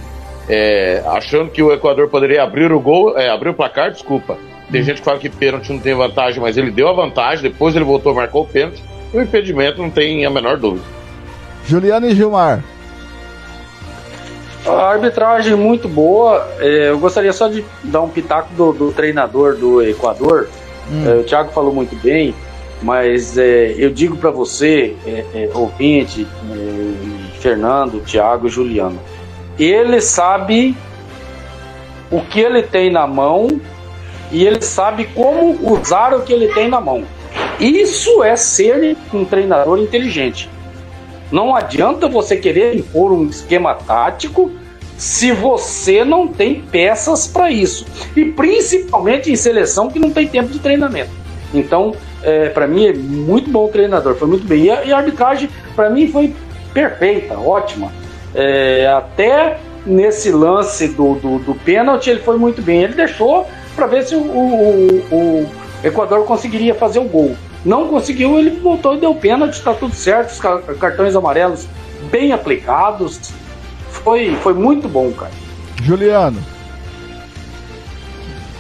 [0.49, 4.37] é, achando que o Equador poderia abrir o gol, é, abrir o placar, desculpa.
[4.71, 7.77] Tem gente que fala que pênalti não tem vantagem, mas ele deu a vantagem, depois
[7.77, 8.83] ele voltou, marcou o pênalti.
[9.13, 10.85] O impedimento não tem a menor dúvida.
[11.67, 12.65] Juliano e Gilmar.
[14.67, 16.49] A arbitragem muito boa.
[16.59, 20.49] É, eu gostaria só de dar um pitaco do, do treinador do Equador.
[20.91, 21.05] Hum.
[21.07, 22.35] É, o Thiago falou muito bem,
[22.81, 28.99] mas é, eu digo para você, é, é, ouvinte, é, Fernando, Thiago e Juliano,
[29.65, 30.77] ele sabe
[32.11, 33.49] o que ele tem na mão
[34.31, 37.05] e ele sabe como usar o que ele tem na mão.
[37.61, 40.51] Isso é ser um treinador inteligente.
[41.31, 44.51] Não adianta você querer impor um esquema tático
[44.99, 47.87] se você não tem peças para isso.
[48.15, 51.11] E principalmente em seleção que não tem tempo de treinamento.
[51.55, 54.65] Então, é, para mim, é muito bom treinador, foi muito bem.
[54.65, 56.35] E a, e a arbitragem, para mim, foi
[56.73, 57.93] perfeita, ótima.
[58.35, 62.83] É, até nesse lance do, do, do pênalti, ele foi muito bem.
[62.83, 65.51] Ele deixou para ver se o, o, o
[65.85, 67.37] Equador conseguiria fazer o gol.
[67.65, 71.67] Não conseguiu, ele voltou e deu pênalti, está tudo certo, os ca- cartões amarelos
[72.11, 73.33] bem aplicados.
[73.91, 75.31] Foi, foi muito bom, cara.
[75.83, 76.41] Juliano.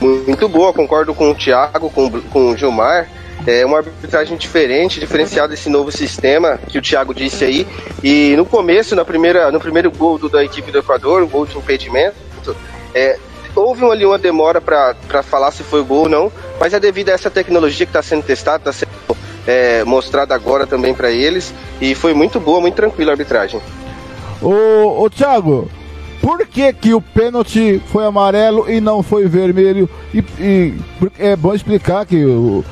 [0.01, 3.09] Muito boa, concordo com o Thiago, com, com o Gilmar.
[3.47, 7.67] É uma arbitragem diferente, diferenciada desse novo sistema que o Thiago disse aí.
[8.03, 11.45] E no começo, na primeira, no primeiro gol do- da equipe do Equador, o gol
[11.47, 12.15] de impedimento,
[12.95, 13.19] é,
[13.55, 17.13] houve ali uma demora para falar se foi gol ou não, mas é devido a
[17.13, 18.93] essa tecnologia que está sendo testada, está sendo
[19.47, 21.53] é, mostrada agora também para eles.
[21.81, 23.61] E foi muito boa, muito tranquila a arbitragem.
[24.41, 25.69] Ô, ô Thiago,
[26.21, 29.91] por que que o pênalti foi amarelo e não foi vermelho?
[30.15, 30.75] E, e-
[31.19, 32.65] é bom explicar que o,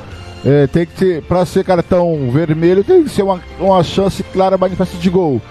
[0.45, 4.57] é, tem que ter, para ser cartão vermelho, tem que ser uma, uma chance clara
[4.57, 5.41] manifesta de gol.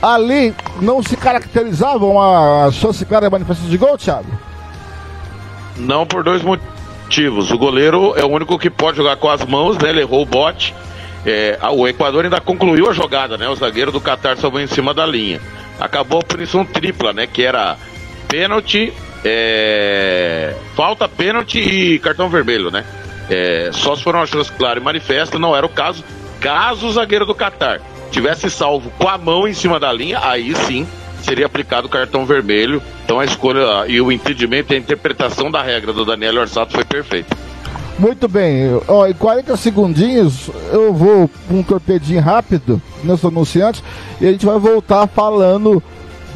[0.00, 4.28] Ali não se caracterizava uma chance clara manifesta de gol, Thiago?
[5.78, 7.50] Não por dois motivos.
[7.50, 9.88] O goleiro é o único que pode jogar com as mãos, né?
[9.88, 10.74] Ele errou o bote.
[11.24, 13.48] É, o Equador ainda concluiu a jogada, né?
[13.48, 15.40] O zagueiro do Qatar salvou em cima da linha.
[15.80, 17.26] Acabou a punição tripla, né?
[17.26, 17.76] Que era
[18.28, 18.92] pênalti,
[19.24, 22.84] é, falta, pênalti e cartão vermelho, né?
[23.28, 26.04] É, só se for uma chance clara e manifesta, não era o caso.
[26.40, 27.80] Caso o zagueiro do Qatar
[28.10, 30.86] tivesse salvo com a mão em cima da linha, aí sim
[31.22, 32.82] seria aplicado o cartão vermelho.
[33.04, 36.84] Então a escolha e o entendimento e a interpretação da regra do Daniel Orsato foi
[36.84, 37.36] perfeita.
[37.98, 43.82] Muito bem, ó, em 40 segundinhos eu vou um torpedinho rápido, nós anunciantes,
[44.20, 45.82] e a gente vai voltar falando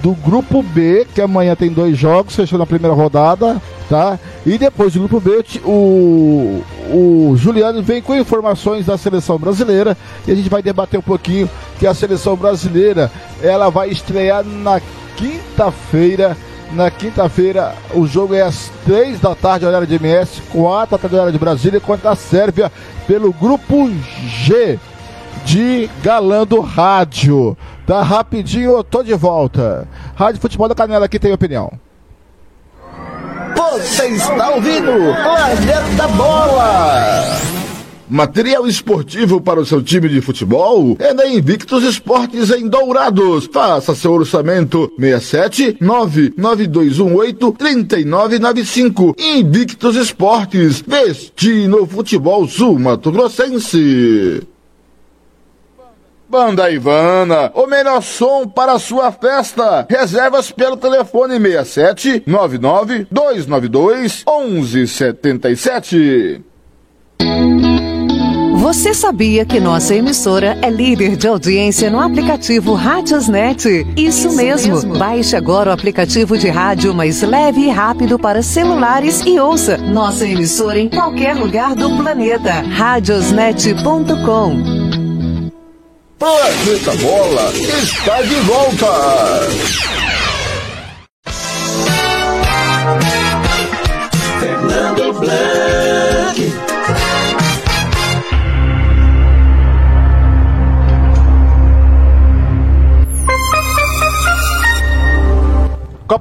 [0.03, 4.19] do grupo B, que amanhã tem dois jogos, fechando a primeira rodada, tá?
[4.47, 9.97] E depois do grupo B, o, o Juliano vem com informações da seleção brasileira
[10.27, 11.49] e a gente vai debater um pouquinho
[11.79, 13.11] que a seleção brasileira
[13.43, 14.81] ela vai estrear na
[15.17, 16.37] quinta-feira.
[16.73, 21.17] Na quinta-feira, o jogo é às três da tarde, horário de MS, quatro da tarde,
[21.17, 22.71] horário de Brasília, contra a Sérvia
[23.09, 23.91] pelo grupo
[24.45, 24.79] G
[25.45, 27.57] de Galando Rádio.
[27.91, 29.89] Tá rapidinho, eu tô de volta.
[30.15, 31.73] Rádio Futebol da Canela aqui tem opinião.
[33.57, 37.25] Você está ouvindo Planeta Bola!
[38.09, 43.51] Material esportivo para o seu time de futebol é na Invictus Esportes em Dourados.
[43.53, 49.17] Faça seu orçamento 67 99218 3995.
[49.19, 54.47] Invictus Esportes, vestindo futebol sul Mato Grossense.
[56.31, 59.85] Banda Ivana, o melhor som para a sua festa.
[59.91, 66.41] Reservas pelo telefone 67 99 292 1177.
[68.59, 73.85] Você sabia que nossa emissora é líder de audiência no aplicativo Rádiosnet?
[73.97, 74.97] Isso mesmo.
[74.97, 80.25] Baixe agora o aplicativo de rádio mais leve e rápido para celulares e ouça nossa
[80.25, 82.53] emissora em qualquer lugar do planeta.
[82.53, 85.10] Radiosnet.com
[86.21, 87.51] Planeta Bola
[87.83, 90.20] está de volta.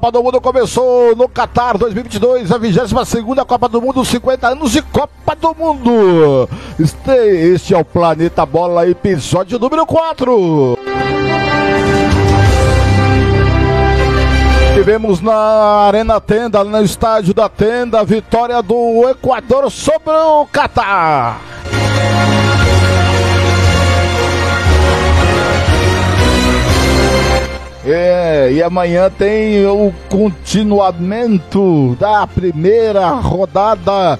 [0.00, 2.90] Copa do Mundo começou no Qatar 2022, a 22
[3.46, 6.48] Copa do Mundo, 50 anos de Copa do Mundo.
[6.78, 10.78] Este, este é o Planeta Bola, episódio número 4.
[14.72, 21.38] Tivemos na Arena Tenda, no estádio da Tenda, a vitória do Equador sobre o Qatar.
[27.84, 34.18] É, e amanhã tem o continuamento da primeira rodada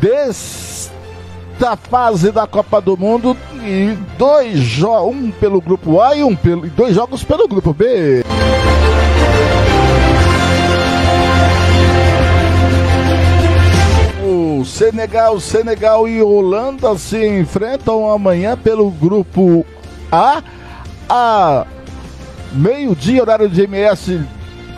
[0.00, 6.34] desta fase da Copa do Mundo e dois jogos, um pelo grupo A e um
[6.34, 8.24] pelo, dois jogos pelo grupo B.
[14.24, 19.64] O Senegal, Senegal e Holanda se enfrentam amanhã pelo grupo
[20.10, 20.42] A.
[21.08, 21.64] A
[22.52, 24.20] meio-dia, horário de MS,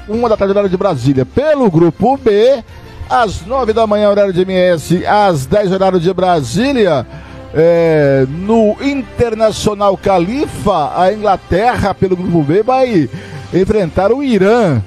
[0.08, 1.24] uma da tarde, horário de Brasília.
[1.24, 2.62] Pelo grupo B,
[3.08, 7.06] às nove da manhã, horário de MS, às dez, horário de Brasília.
[7.52, 13.10] É, no Internacional Califa, a Inglaterra, pelo grupo B, vai
[13.52, 14.80] enfrentar o Irã.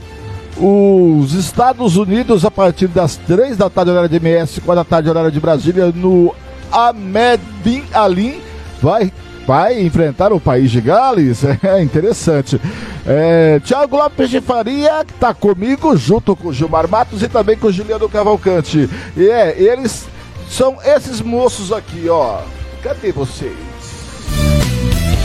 [0.56, 5.10] Os Estados Unidos, a partir das três da tarde, horário de MS, quatro da tarde,
[5.10, 6.34] horário de Brasília, no
[6.72, 8.42] Ahmed Bin Ali,
[8.82, 9.12] vai
[9.46, 11.44] vai enfrentar o país de Gales.
[11.64, 12.60] É interessante.
[13.06, 17.68] É, Tiago Lopes de Faria está comigo, junto com o Gilmar Matos e também com
[17.68, 18.90] o Juliano Cavalcante.
[19.16, 20.06] E é, eles
[20.50, 22.42] são esses moços aqui, ó.
[22.82, 23.56] Cadê vocês?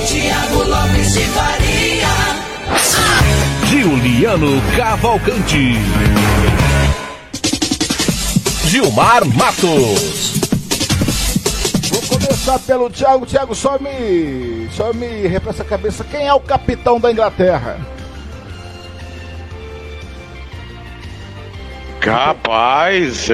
[0.07, 2.09] Tiago Lopes de Faria.
[3.67, 5.75] Juliano Cavalcante.
[8.65, 10.48] Gilmar Matos
[12.07, 13.27] começar pelo Thiago.
[13.27, 14.69] Thiago, só me.
[14.73, 16.05] Só me refresca a cabeça.
[16.05, 17.79] Quem é o capitão da Inglaterra?
[22.01, 23.29] Capaz.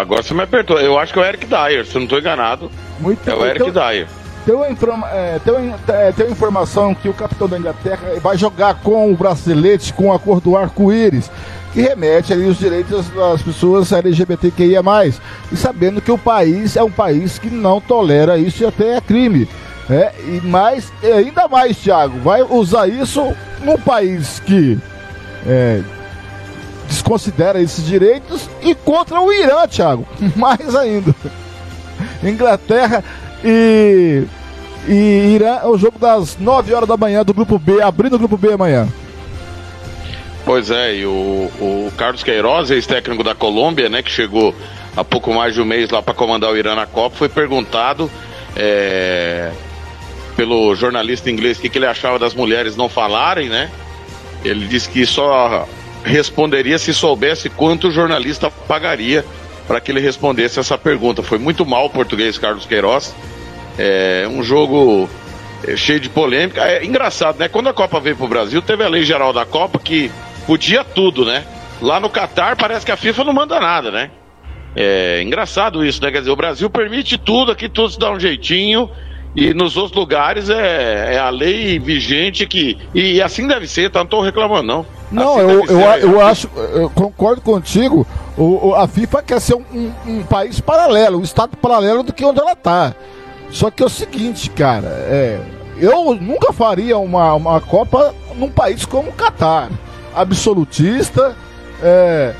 [0.00, 0.78] Agora você me apertou.
[0.80, 2.70] Eu acho que é o Eric Dyer, se eu não estou enganado.
[2.98, 4.08] Muito É o Eric então, Dyer.
[4.44, 8.36] Tem uma, informa é, tem, é, tem uma informação que o capitão da Inglaterra vai
[8.36, 11.30] jogar com o bracelete com a cor do arco-íris
[11.72, 14.82] que remete ali os direitos das pessoas LGBTQIA+,
[15.52, 19.00] e sabendo que o país é um país que não tolera isso e até é
[19.00, 19.48] crime.
[19.90, 23.34] É, e mais, ainda mais, Thiago, vai usar isso
[23.64, 24.78] num país que
[25.46, 25.80] é,
[26.86, 30.06] desconsidera esses direitos e contra o Irã, Thiago.
[30.36, 31.14] Mais ainda.
[32.22, 33.02] Inglaterra
[33.42, 34.24] e,
[34.86, 38.18] e Irã é o jogo das 9 horas da manhã do grupo B, abrindo o
[38.18, 38.88] grupo B amanhã.
[40.48, 41.10] Pois é, e o,
[41.60, 44.54] o Carlos Queiroz, ex-técnico da Colômbia, né, que chegou
[44.96, 48.10] há pouco mais de um mês lá para comandar o Irã na Copa, foi perguntado
[48.56, 49.50] é,
[50.38, 53.70] pelo jornalista inglês o que, que ele achava das mulheres não falarem, né?
[54.42, 55.68] Ele disse que só
[56.02, 59.26] responderia se soubesse quanto o jornalista pagaria
[59.66, 61.22] para que ele respondesse essa pergunta.
[61.22, 63.14] Foi muito mal o português Carlos Queiroz.
[63.78, 65.10] É um jogo
[65.66, 66.62] é, cheio de polêmica.
[66.62, 67.50] É engraçado, né?
[67.50, 70.10] Quando a Copa veio pro Brasil, teve a lei geral da Copa que
[70.48, 71.44] podia tudo, né?
[71.80, 74.10] Lá no Catar parece que a FIFA não manda nada, né?
[74.74, 76.10] É engraçado isso, né?
[76.10, 78.88] Quer dizer, o Brasil permite tudo, aqui tudo se dá um jeitinho.
[79.36, 82.78] E nos outros lugares é, é a lei vigente que.
[82.94, 84.00] E assim deve ser, tá?
[84.00, 84.86] Não tô reclamando, não.
[85.12, 86.02] Não, Assim eu, eu, ser.
[86.02, 88.06] eu acho, eu concordo contigo.
[88.36, 92.12] O, o- a FIFA quer ser um, um- um país paralelo, um estado paralelo do
[92.12, 92.94] que onde ela tá.
[93.50, 95.40] Só que é o seguinte, cara, é,
[95.78, 99.68] eu nunca faria uma, uma Copa num país como o Catar.
[100.20, 101.36] Absolutista,
[101.80, 102.34] é,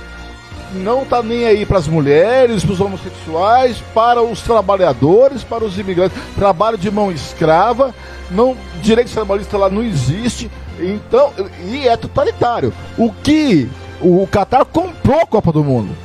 [0.74, 5.78] não tá nem aí para as mulheres, para os homossexuais, para os trabalhadores, para os
[5.78, 6.18] imigrantes.
[6.34, 7.94] Trabalho de mão escrava,
[8.30, 10.50] não direito trabalhista lá não existe.
[10.80, 11.32] Então,
[11.66, 12.72] e é totalitário.
[12.96, 13.68] O que
[14.00, 15.96] o Qatar comprou a Copa do Mundo.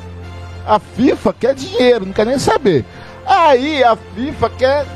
[0.66, 2.84] A FIFA quer dinheiro, não quer nem saber.
[3.26, 4.86] Aí a FIFA quer.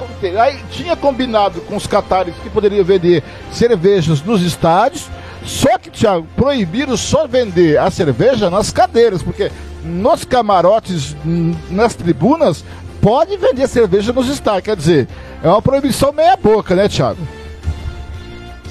[0.41, 3.23] Aí tinha combinado com os catares que poderiam vender
[3.53, 5.09] cervejas nos estádios.
[5.49, 9.51] Só que, Thiago, proibiram só vender a cerveja nas cadeiras, porque
[9.83, 11.17] nos camarotes,
[11.71, 12.63] nas tribunas,
[13.01, 14.65] pode vender cerveja nos estádios.
[14.65, 15.09] Quer dizer,
[15.43, 17.19] é uma proibição meia-boca, né, Thiago?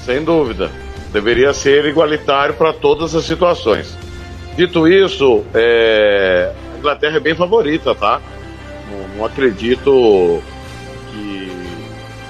[0.04, 0.70] Sem dúvida.
[1.12, 3.96] Deveria ser igualitário para todas as situações.
[4.56, 8.20] Dito isso, é, a Inglaterra é bem favorita, tá?
[8.90, 10.40] Não, não acredito
[11.10, 11.50] que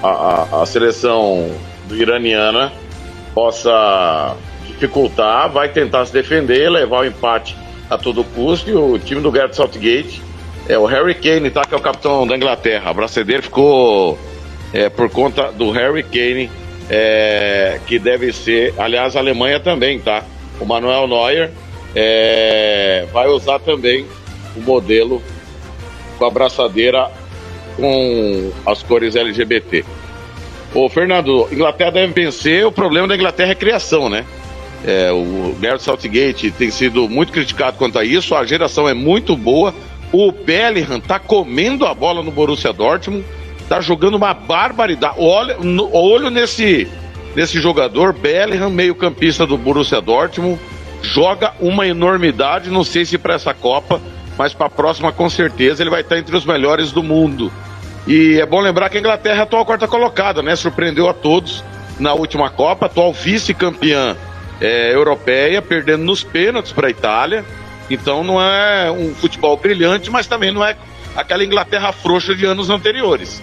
[0.01, 1.51] a, a- a seleção
[1.91, 2.71] iraniana
[3.33, 4.35] possa
[4.65, 7.55] dificultar, vai tentar se defender, levar o empate
[7.89, 8.69] a todo custo.
[8.69, 10.21] E o time do Gareth Southgate
[10.67, 11.65] é o Harry Kane, tá?
[11.65, 12.91] Que é o capitão da Inglaterra.
[12.91, 14.17] A braçadeira ficou
[14.73, 16.49] é, por conta do Harry Kane,
[16.89, 20.23] é, que deve ser, aliás, a Alemanha também, tá?
[20.59, 21.51] O Manuel Neuer
[21.95, 24.05] é, vai usar também
[24.55, 25.21] o modelo
[26.17, 27.09] com a braçadeira
[27.75, 29.85] com as cores LGBT.
[30.73, 32.65] Ô, Fernando, Inglaterra deve vencer.
[32.65, 34.25] O problema da Inglaterra é criação, né?
[34.85, 38.35] É, o Gareth Southgate tem sido muito criticado quanto a isso.
[38.35, 39.73] A geração é muito boa.
[40.11, 43.25] O Bellingham tá comendo a bola no Borussia Dortmund.
[43.67, 45.15] Tá jogando uma barbaridade.
[45.17, 46.87] Olha, no- olho nesse,
[47.35, 50.59] nesse jogador, Bellingham, meio-campista do Borussia Dortmund.
[51.01, 52.69] Joga uma enormidade.
[52.69, 53.99] Não sei se para essa Copa,
[54.37, 57.51] mas para a próxima, com certeza, ele vai estar entre os melhores do mundo.
[58.07, 60.55] E é bom lembrar que a Inglaterra é a atual quarta colocada, né?
[60.55, 61.63] Surpreendeu a todos
[61.99, 64.15] na última Copa, atual vice-campeã
[64.61, 67.45] é, europeia, perdendo nos pênaltis para a Itália.
[67.89, 70.75] Então não é um futebol brilhante, mas também não é
[71.15, 73.41] aquela Inglaterra frouxa de anos anteriores.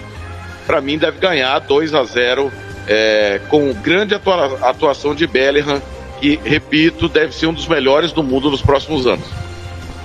[0.66, 2.50] Para mim deve ganhar 2 a 0
[2.88, 5.80] é, com grande atua- atuação de Bellingham,
[6.20, 9.26] que, repito, deve ser um dos melhores do mundo nos próximos anos.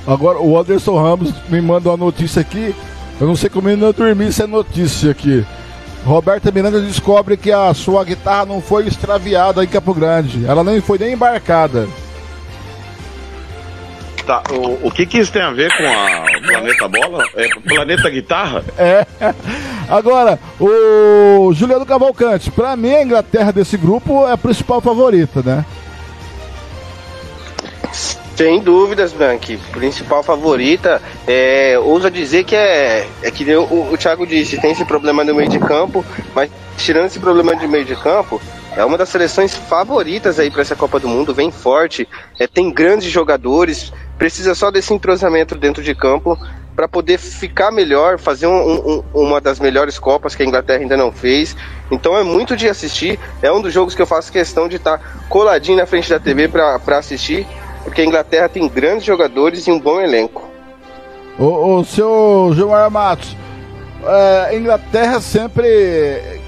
[0.06, 2.76] Agora, o Anderson Ramos me manda uma notícia aqui.
[3.22, 5.46] Eu não sei como ele não dormir essa notícia aqui.
[6.04, 10.44] Roberta Miranda descobre que a sua guitarra não foi extraviada em Campo Grande.
[10.44, 11.88] Ela nem foi nem embarcada.
[14.26, 17.24] Tá, o, o que, que isso tem a ver com a Planeta Bola?
[17.36, 18.66] É Planeta Guitarra?
[18.76, 19.06] É.
[19.88, 22.50] Agora, o Juliano Cavalcante.
[22.50, 25.64] Pra mim, a Inglaterra desse grupo é a principal favorita, né?
[28.42, 29.56] Sem dúvidas, Blank.
[29.72, 31.00] Principal favorita.
[31.28, 35.36] É, ousa dizer que é, é que o, o Thiago disse, tem esse problema no
[35.36, 36.04] meio de campo,
[36.34, 38.42] mas tirando esse problema de meio de campo,
[38.76, 42.10] é uma das seleções favoritas aí para essa Copa do Mundo, vem forte,
[42.40, 46.36] é, tem grandes jogadores, precisa só desse entrosamento dentro de campo
[46.76, 50.80] para poder ficar melhor, fazer um- um- um- uma das melhores Copas que a Inglaterra
[50.80, 51.56] ainda não fez.
[51.92, 55.26] Então é muito de assistir, é um dos jogos que eu faço questão de estar
[55.30, 57.46] coladinho na frente da TV para assistir,
[57.84, 60.50] porque a Inglaterra tem grandes jogadores e um bom elenco.
[61.38, 63.36] O, o seu Gilmar Matos,
[64.04, 66.40] é, Inglaterra sempre.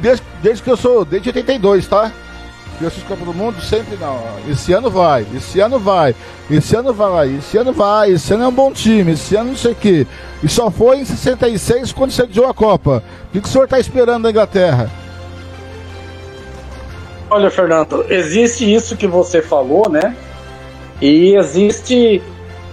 [0.00, 1.04] Desde, desde que eu sou.
[1.04, 2.10] Desde 82, tá?
[2.78, 4.20] Que eu assisto do Mundo, sempre não.
[4.48, 6.14] Esse ano vai, esse ano vai,
[6.50, 9.56] esse ano vai, esse ano vai, esse ano é um bom time, esse ano não
[9.56, 10.06] sei o quê.
[10.42, 13.02] E só foi em 66 quando sediou a Copa.
[13.28, 14.90] O que, que o senhor está esperando da Inglaterra?
[17.28, 20.14] Olha, Fernando, existe isso que você falou, né?
[21.00, 22.22] E existe.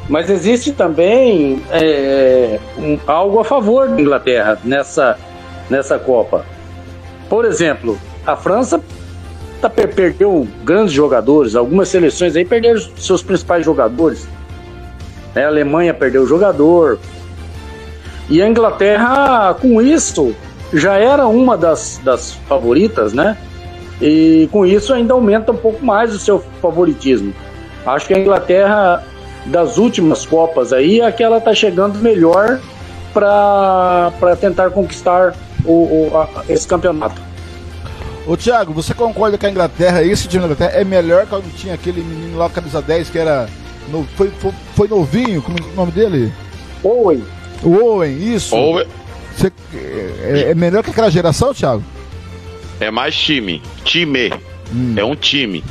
[0.09, 5.17] Mas existe também é, um- algo a favor da Inglaterra nessa,
[5.69, 6.45] nessa Copa.
[7.29, 7.97] Por exemplo,
[8.27, 8.81] a França
[9.61, 14.27] tá, per- perdeu grandes jogadores, algumas seleções aí perderam seus principais jogadores.
[15.33, 15.45] né?
[15.45, 16.99] A Alemanha perdeu o jogador.
[18.29, 20.35] E a Inglaterra, com isso,
[20.73, 23.37] já era uma das, das favoritas, né?
[24.01, 27.33] E com isso ainda aumenta um pouco mais o seu favoritismo.
[27.85, 29.03] Acho que a Inglaterra,
[29.45, 32.59] das últimas Copas aí, é que ela está chegando melhor
[33.13, 35.33] para tentar conquistar
[35.65, 35.71] o,
[36.11, 37.21] o- a- esse campeonato.
[38.25, 41.73] Ô Thiago, você concorda que a Inglaterra, esse time da Inglaterra, é melhor quando tinha
[41.73, 43.47] aquele menino lá, camisa 10, que era.
[43.89, 46.31] no- foi, foi, foi novinho, como é o nome dele?
[46.83, 47.21] Owen.
[47.61, 48.55] O Owen, isso.
[48.55, 48.87] Owen.
[49.35, 51.83] Você- é, é melhor que aquela geração, Thiago?
[52.79, 53.61] É mais time.
[53.83, 54.31] Time.
[54.73, 54.93] Hum.
[54.97, 55.63] É um time.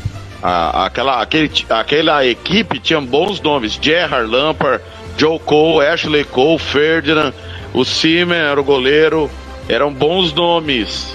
[0.42, 3.78] A- aquela, aquele, aquela equipe tinha bons nomes.
[3.80, 4.82] Gerrard, Lampard,
[5.16, 7.32] Joe Cole, Ashley Cole, Ferdinand,
[7.72, 9.30] o Seaman era o goleiro.
[9.68, 11.14] Eram bons nomes.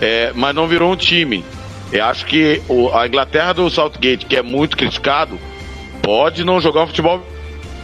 [0.00, 1.44] É, mas não virou um time.
[1.92, 5.38] Eu acho que o- a Inglaterra do Southgate, que é muito criticado,
[6.02, 7.24] pode não jogar um futebol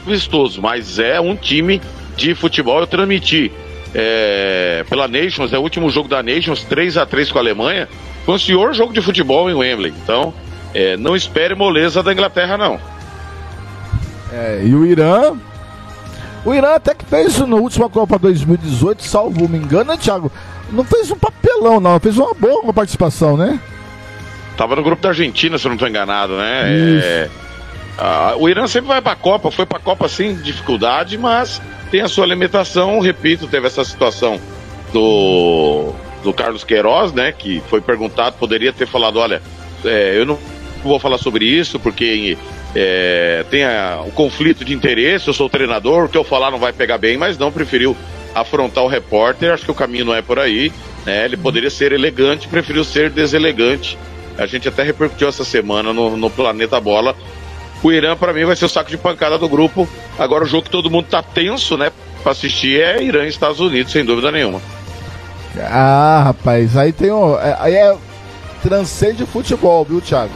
[0.07, 1.81] vistoso, mas é um time
[2.17, 2.81] de futebol.
[2.81, 3.51] Eu transmiti
[3.95, 7.89] é, pela Nations, é o último jogo da Nations, 3 a 3 com a Alemanha.
[8.25, 9.93] Foi o senhor jogo de futebol em Wembley.
[10.03, 10.33] Então,
[10.75, 12.81] é, não espere moleza da Inglaterra, não.
[14.33, 15.35] É, e o Irã.
[16.45, 20.33] O Irã até que fez na última Copa 2018, salvo me engano, né, Thiago?
[20.73, 22.01] Não fez um papelão, não.
[22.01, 23.61] Fez uma boa participação, né?
[24.57, 26.63] Tava no grupo da Argentina, se eu não estou enganado, né?
[26.75, 27.31] É,
[28.39, 31.61] o Irã sempre vai pra Copa, foi pra Copa sem dificuldade, mas
[31.93, 32.99] tem a sua limitação.
[32.99, 34.41] Repito, teve essa situação
[34.93, 35.93] do,
[36.25, 37.31] do Carlos Queiroz, né?
[37.31, 39.43] Que foi perguntado, poderia ter falado: olha,
[39.85, 40.39] é, eu não
[40.83, 42.37] vou falar sobre isso porque
[42.75, 43.63] é, tem
[44.07, 47.19] o conflito de interesse, eu sou treinador, o que eu falar não vai pegar bem,
[47.19, 47.95] mas não preferiu
[48.35, 49.53] afrontar o repórter.
[49.53, 50.73] Acho que o caminho não é por aí.
[51.05, 51.27] Né?
[51.27, 53.99] Ele poderia ser elegante, preferiu ser deselegante.
[54.39, 57.15] A gente até repercutiu essa semana no, no Planeta Bola.
[57.83, 59.89] O Irã, pra mim, vai ser o saco de pancada do grupo.
[60.19, 61.91] Agora, o jogo que todo mundo tá tenso, né,
[62.23, 64.61] pra assistir é Irã e Estados Unidos, sem dúvida nenhuma.
[65.61, 67.37] Ah, rapaz, aí tem um.
[67.39, 67.95] é- Aí é.
[68.63, 70.31] Transcende futebol, viu, Thiago?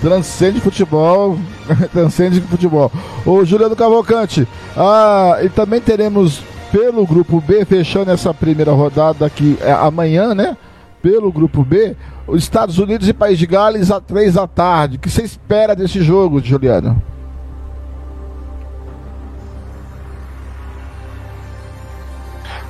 [0.00, 1.38] Transcende futebol.
[1.92, 2.90] transcende futebol.
[3.26, 6.40] Ô, Juliano Cavalcante, ah, e também teremos
[6.72, 10.56] pelo grupo B, fechando essa primeira rodada aqui é, amanhã, né?
[11.02, 11.96] Pelo grupo B,
[12.26, 14.96] os Estados Unidos e País de Gales às três da tarde.
[14.96, 17.00] O que você espera desse jogo, Juliano?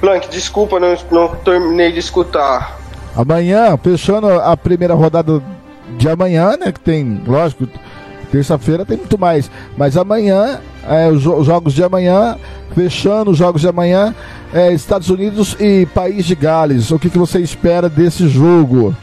[0.00, 2.78] Blank, desculpa, não, não terminei de escutar.
[3.14, 5.42] Amanhã, fechando a primeira rodada
[5.98, 6.72] de amanhã, né?
[6.72, 7.68] Que tem, lógico,
[8.30, 9.50] terça-feira tem muito mais.
[9.76, 12.36] Mas amanhã, é, os, os jogos de amanhã,
[12.74, 14.14] fechando os jogos de amanhã,
[14.52, 16.90] é, Estados Unidos e País de Gales.
[16.90, 18.94] O que, que você espera desse jogo?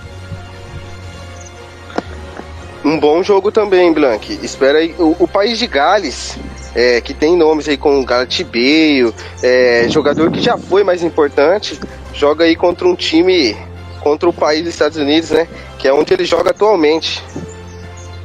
[2.83, 4.39] Um bom jogo também, Blank.
[4.41, 4.95] Espera aí.
[4.97, 6.37] O, o país de Gales,
[6.73, 9.13] é, que tem nomes aí como Bale,
[9.43, 11.77] é, jogador que já foi mais importante,
[12.13, 13.57] joga aí contra um time,
[14.01, 15.47] contra o país dos Estados Unidos, né?
[15.77, 17.21] Que é onde ele joga atualmente.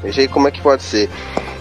[0.03, 1.09] Veja aí como é que pode ser.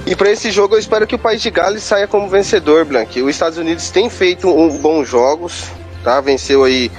[0.06, 3.22] E para esse jogo eu espero que o país de Gales saia como vencedor, Blank.
[3.22, 5.66] Os Estados Unidos tem feito um, bons jogos,
[6.04, 6.20] tá?
[6.22, 6.92] Venceu aí.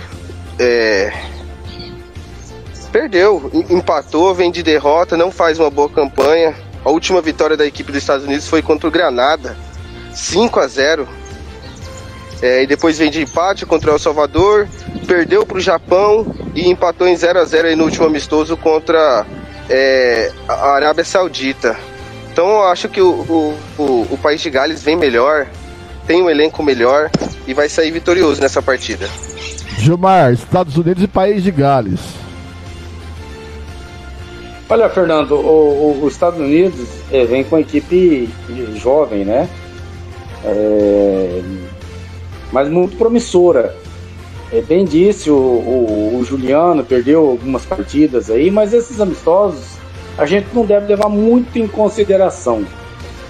[0.58, 1.12] é,
[2.92, 6.54] Perdeu, em- empatou, vem de derrota, não faz uma boa campanha.
[6.84, 9.56] A última vitória da equipe dos Estados Unidos foi contra o Granada,
[10.12, 11.08] 5 a 0.
[12.42, 14.68] É, e depois vem de empate contra o El Salvador,
[15.06, 19.24] perdeu para o Japão e empatou em 0 a 0 aí no último amistoso contra
[19.68, 21.76] é, a Arábia Saudita.
[22.32, 25.46] Então eu acho que o, o, o, país de Gales vem melhor,
[26.06, 27.10] tem um elenco melhor
[27.46, 29.08] e vai sair vitorioso nessa partida.
[29.78, 32.00] Gilmar, Estados Unidos e País de Gales.
[34.68, 38.30] Olha, Fernando, o- o- os Estados Unidos eh, vem com uma equipe
[38.76, 39.46] jovem, né?
[40.44, 41.42] É,
[42.50, 43.76] mas muito promissora.
[44.52, 49.78] É, bem disse, o, o- o Juliano perdeu algumas partidas aí, mas esses amistosos
[50.18, 52.64] a gente não deve levar muito em consideração.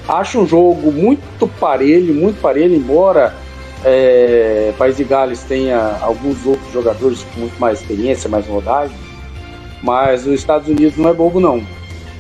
[0.09, 3.35] Acho um jogo muito parelho, muito parelho, embora
[3.85, 8.97] é, País de Gales tenha alguns outros jogadores com muito mais experiência, mais rodagem,
[9.83, 11.63] mas os Estados Unidos não é bobo não.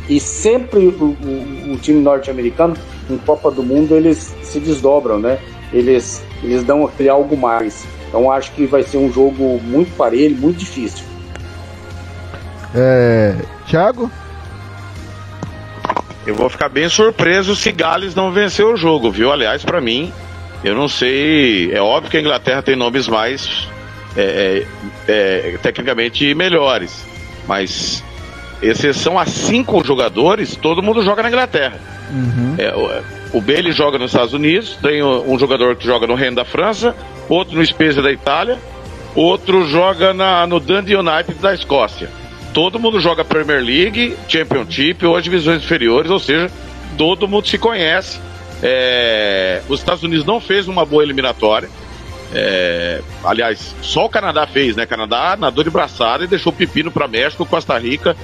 [0.08, 2.74] E sempre o, o- o time norte-americano,
[3.10, 5.38] em Copa do Mundo, eles se desdobram, né?
[5.72, 7.84] Eles, eles dão aquele algo mais.
[8.12, 11.02] Então acho que vai ser um jogo muito parelho, muito difícil.
[12.74, 13.34] É,
[13.66, 14.10] Thiago?
[16.26, 19.32] Eu vou ficar bem surpreso se Gales não vencer o jogo, viu?
[19.32, 20.12] Aliás, pra mim,
[20.62, 21.72] eu não sei.
[21.72, 23.66] É óbvio que a Inglaterra tem nomes mais
[24.14, 24.66] é,
[25.08, 27.02] é, é, tecnicamente melhores,
[27.48, 28.04] mas
[28.60, 31.80] exceção a cinco jogadores, todo mundo joga na Inglaterra.
[32.58, 33.02] É,
[33.32, 36.94] o, Bailey joga nos Estados Unidos, tem um, jogador que joga no Reino da França,
[37.28, 38.58] outro no Spezia da Itália,
[39.14, 42.08] outro joga na, no Dundee United da Escócia.
[42.52, 46.50] Todo mundo joga Premier League, Championship ou as divisões inferiores, ou seja,
[46.98, 48.20] todo mundo se conhece.
[48.62, 51.68] É, os Estados Unidos não fez uma boa eliminatória.
[52.34, 54.86] É, aliás, só o Canadá fez, né?
[54.86, 58.16] Canadá nadou de braçada e deixou pepino para México, Costa Rica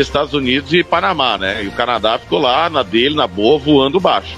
[0.00, 1.64] Estados Unidos e Panamá, né?
[1.64, 4.36] E o Canadá ficou lá na dele, na boa, voando baixo.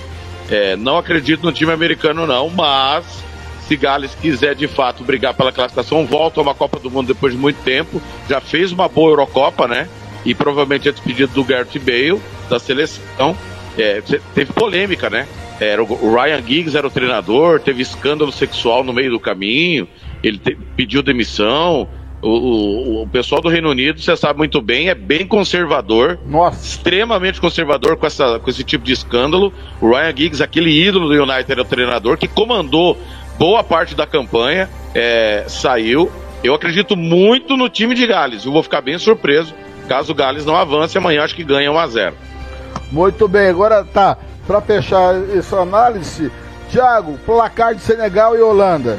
[0.50, 3.22] É, não acredito no time americano, não, mas
[3.68, 7.34] se Gales quiser de fato brigar pela classificação, volta a uma Copa do Mundo depois
[7.34, 9.88] de muito tempo, já fez uma boa Eurocopa, né?
[10.24, 13.36] E provavelmente é despedido do Gareth Bale, da seleção.
[13.76, 14.00] É,
[14.34, 15.28] teve polêmica, né?
[15.60, 19.86] Era o Ryan Giggs era o treinador, teve escândalo sexual no meio do caminho,
[20.22, 21.88] ele te, pediu demissão.
[22.20, 26.18] O, o, o, pessoal do Reino Unido, você sabe muito bem, é bem conservador.
[26.26, 26.64] Nossa.
[26.64, 29.52] Extremamente conservador com, essa, com esse tipo de escândalo.
[29.80, 32.98] O Ryan Giggs, aquele ídolo do United, era o treinador que comandou
[33.38, 36.10] boa parte da campanha, é, saiu.
[36.42, 38.44] Eu acredito muito no time de Gales.
[38.44, 39.54] Eu vou ficar bem surpreso
[39.88, 40.98] caso o Gales não avance.
[40.98, 42.16] Amanhã acho que ganha 1 a 0
[42.92, 44.16] Muito bem, agora tá.
[44.46, 46.30] Para fechar essa análise,
[46.70, 48.98] Thiago, placar de Senegal e Holanda.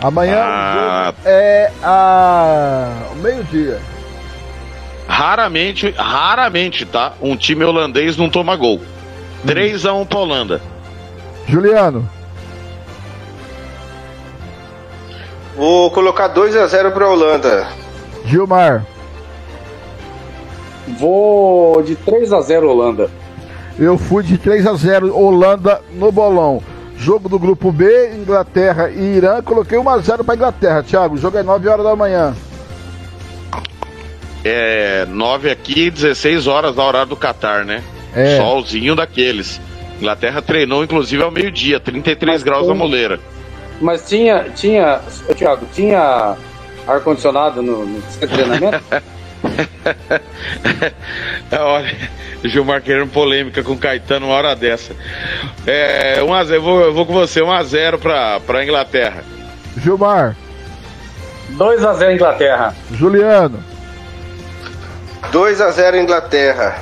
[0.00, 3.80] Amanhã ah, é a meio-dia.
[5.08, 7.14] Raramente, raramente, tá?
[7.20, 8.76] Um time holandês não toma gol.
[8.76, 9.46] Hum.
[9.46, 10.60] 3 a 1 pra Holanda.
[11.46, 12.08] Juliano.
[15.56, 17.66] Vou colocar 2 a 0 pra Holanda.
[18.24, 18.84] Gilmar.
[20.98, 23.10] Vou de 3 a 0 Holanda.
[23.76, 26.62] Eu fui de 3 a 0 Holanda no bolão.
[26.98, 29.40] Jogo do grupo B, Inglaterra e Irã.
[29.40, 31.14] Coloquei 1 a 0 para Inglaterra, Thiago.
[31.14, 32.34] O jogo é 9 horas da manhã.
[34.44, 37.82] É 9 aqui, 16 horas da hora do Catar, né?
[38.14, 38.36] É.
[38.36, 39.60] Solzinho daqueles.
[39.98, 42.68] Inglaterra treinou inclusive ao meio-dia, 33 Mas graus tem...
[42.68, 43.20] na moleira.
[43.80, 45.00] Mas tinha, tinha,
[45.36, 46.36] Thiago, tinha
[46.86, 48.82] ar condicionado no, no treinamento?
[51.52, 51.96] Olha,
[52.44, 54.94] Gilmar querendo polêmica com Caetano uma hora dessa.
[55.66, 59.24] É, 1 a 0, eu vou, eu vou com você, 1x0 pra, pra Inglaterra.
[59.76, 60.36] Gilmar.
[61.56, 62.74] 2x0 Inglaterra.
[62.92, 63.62] Juliano.
[65.32, 66.78] 2x0 Inglaterra.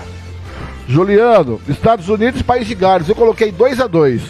[0.88, 3.08] Juliano, Estados Unidos e País de Gales.
[3.08, 4.20] Eu coloquei 2x2.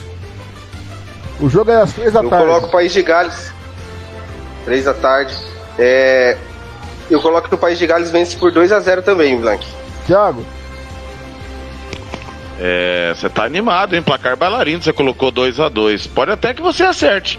[1.38, 2.44] O jogo é às 3 da eu tarde.
[2.44, 3.52] Eu coloco País de Gales.
[4.64, 5.36] 3 da tarde.
[5.78, 6.36] É,
[7.10, 9.66] eu coloco que o País de Gales vence por 2 a 0 também, Blank.
[10.06, 10.44] Thiago.
[12.58, 14.02] É, você tá animado, hein?
[14.02, 17.38] Placar bailarino, você colocou 2 a 2 Pode até que você acerte.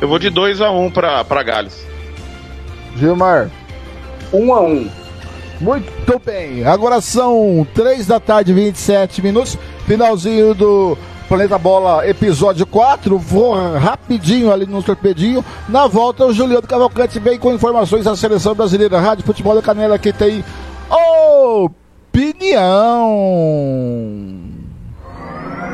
[0.00, 1.86] Eu vou de 2 a 1 pra, pra Gales.
[2.96, 3.50] Gilmar.
[4.32, 4.90] 1 a 1
[5.60, 6.64] Muito bem.
[6.64, 9.56] Agora são 3 da tarde, 27 minutos.
[9.86, 10.98] Finalzinho do
[11.28, 13.18] Planeta Bola, episódio 4.
[13.18, 15.44] Vou rapidinho ali no torpedinho.
[15.68, 18.98] Na volta, o Juliano Cavalcante vem com informações da seleção brasileira.
[18.98, 20.42] Rádio Futebol da Canela que tem
[22.08, 23.14] opinião.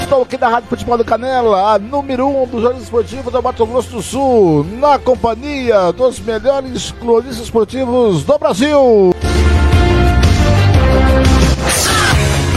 [0.02, 3.66] Estou aqui na Rádio Futebol do Canela, a número um dos jornais esportivos do Mato
[3.66, 9.14] Grosso do Sul, na companhia dos melhores cronistas esportivos do Brasil.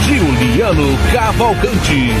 [0.07, 2.11] Juliano Cavalcante.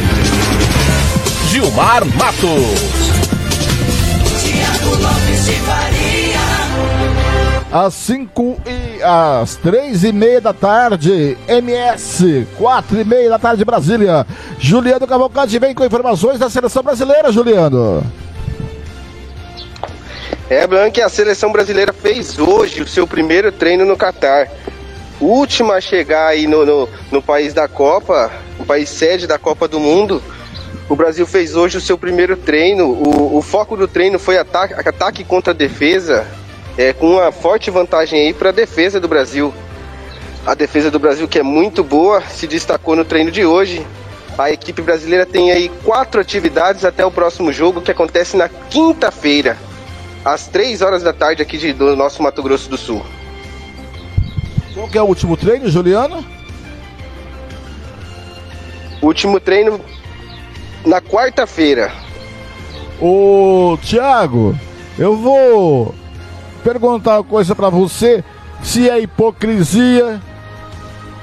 [1.49, 3.40] Gilmar Matos.
[4.71, 6.39] Tiago Lopes de Faria.
[7.71, 13.65] Às 5 e às 3 e meia da tarde, MS, 4 e meia da tarde,
[13.65, 14.25] Brasília.
[14.57, 18.03] Juliano Cavalcante vem com informações da seleção brasileira, Juliano.
[20.49, 24.49] É, Blanque, a seleção brasileira fez hoje o seu primeiro treino no Catar.
[25.19, 29.67] Última a chegar aí no, no, no país da Copa, o país sede da Copa
[29.67, 30.21] do Mundo.
[30.89, 32.85] O Brasil fez hoje o seu primeiro treino.
[32.87, 36.27] O, o foco do treino foi ataque, ataque contra defesa,
[36.77, 39.53] é, com uma forte vantagem aí para a defesa do Brasil.
[40.45, 43.85] A defesa do Brasil, que é muito boa, se destacou no treino de hoje.
[44.37, 49.57] A equipe brasileira tem aí quatro atividades até o próximo jogo, que acontece na quinta-feira,
[50.25, 53.05] às três horas da tarde, aqui de, do nosso Mato Grosso do Sul.
[54.73, 56.25] Qual que é o último treino, Juliano?
[59.01, 59.79] Último treino
[60.85, 61.91] na quarta-feira.
[62.99, 64.55] Ô, Thiago,
[64.97, 65.95] eu vou
[66.63, 68.23] perguntar uma coisa pra você,
[68.61, 70.21] se é hipocrisia,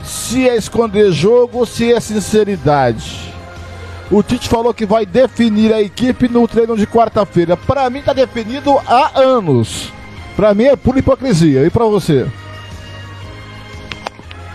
[0.03, 3.29] se é esconder jogo ou se é sinceridade.
[4.11, 7.57] O Tite falou que vai definir a equipe no treino de quarta-feira.
[7.57, 9.93] Pra mim tá definido há anos.
[10.35, 11.67] Pra mim é pura hipocrisia.
[11.67, 12.27] E pra você?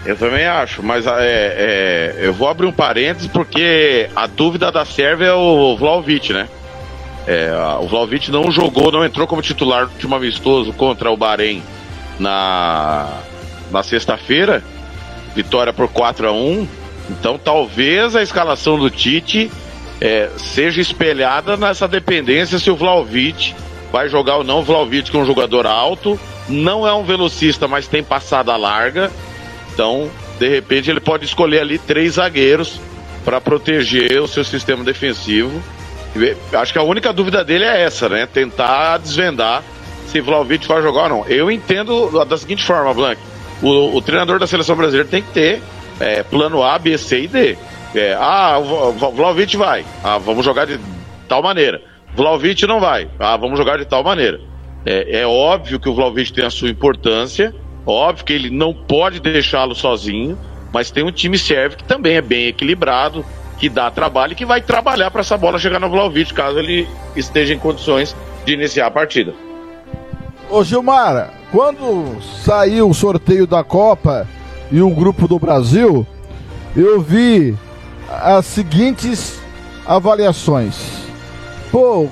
[0.06, 4.84] Eu também acho, mas é, é, eu vou abrir um parênteses porque a dúvida da
[4.84, 6.50] Sérvia é o Vlaovic, né?
[7.26, 11.64] É, o Vlaovic não jogou, não entrou como titular no último amistoso contra o Bahrein
[12.20, 13.08] na,
[13.72, 14.62] na sexta-feira.
[15.34, 16.68] Vitória por 4 a 1
[17.10, 19.50] Então talvez a escalação do Tite
[20.02, 23.56] é, seja espelhada nessa dependência se o Vlaovic
[23.90, 24.60] vai jogar ou não.
[24.60, 26.20] O Vlaovic que é um jogador alto,
[26.50, 29.10] não é um velocista, mas tem passada larga.
[29.74, 30.10] Então,
[30.40, 32.80] de repente, ele pode escolher ali três zagueiros
[33.26, 35.62] para proteger o seu sistema defensivo.
[36.54, 38.28] Acho que a única dúvida dele é essa, né?
[38.28, 39.64] Tentar desvendar
[40.08, 41.26] se Vlaovic vai jogar ou não.
[41.28, 43.20] Eu entendo da seguinte forma, Blank.
[43.64, 45.62] O, o treinador da seleção brasileira tem que ter
[46.00, 47.58] é, plano A, B, C e D.
[47.96, 49.86] É, ah, o Vlaovic vai.
[50.04, 50.80] Ah, vamos jogar de
[51.28, 51.82] tal maneira.
[52.16, 53.10] Vlaovic não vai.
[53.20, 54.40] Ah, vamos jogar de tal maneira.
[54.86, 57.54] É, é óbvio que o Vlaovic tem a sua importância.
[57.86, 60.38] Óbvio que ele não pode deixá-lo sozinho.
[60.74, 63.24] Mas tem um time serve que também é bem equilibrado,
[63.60, 66.88] que dá trabalho e que vai trabalhar para essa bola chegar no Vlaovic, caso ele
[67.16, 69.34] esteja em condições de iniciar a partida.
[70.50, 74.28] Ô Gilmar, quando saiu o sorteio da Copa
[74.72, 76.06] e o grupo do Brasil,
[76.76, 77.56] eu vi
[78.10, 79.40] as seguintes
[79.86, 80.76] avaliações.
[81.72, 82.10] Pô,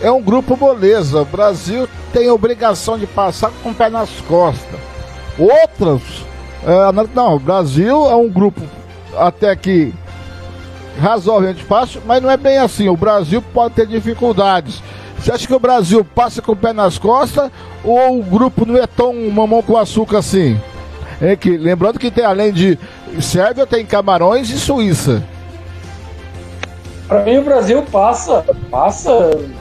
[0.00, 1.22] é um grupo moleza.
[1.22, 4.95] O Brasil tem obrigação de passar com o pé nas costas.
[5.38, 6.02] Outras,
[6.64, 8.62] é, não, o Brasil é um grupo
[9.16, 9.92] até que
[11.00, 12.88] razoavelmente fácil, mas não é bem assim.
[12.88, 14.82] O Brasil pode ter dificuldades.
[15.18, 17.50] Você acha que o Brasil passa com o pé nas costas
[17.84, 20.60] ou o grupo não é tão mamão com açúcar assim?
[21.20, 22.78] É que, lembrando que tem além de
[23.20, 25.22] Sérvia, tem Camarões e Suíça.
[27.08, 29.10] Para mim o Brasil passa, passa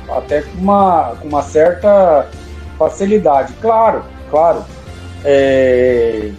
[0.10, 2.28] até com uma, com uma certa
[2.78, 3.54] facilidade.
[3.62, 4.66] Claro, claro.
[5.26, 6.30] É,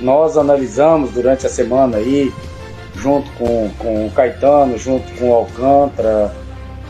[0.00, 2.32] nós analisamos durante a semana aí,
[2.96, 6.32] junto com, com o Caetano, junto com o Alcântara,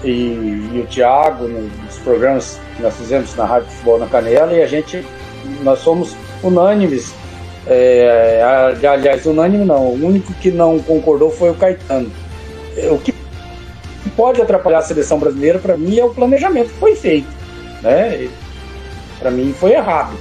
[0.02, 4.62] e, e o Thiago nos programas que nós fizemos na Rádio Futebol na Canela e
[4.62, 5.04] a gente
[5.62, 7.14] nós somos unânimes.
[7.66, 8.42] É,
[8.86, 12.10] aliás unânime não o único que não concordou foi o Caetano.
[12.90, 13.14] O que
[14.14, 17.44] pode atrapalhar a seleção brasileira para mim é o planejamento que foi feito
[17.84, 18.28] né?
[19.18, 20.16] Para mim foi errado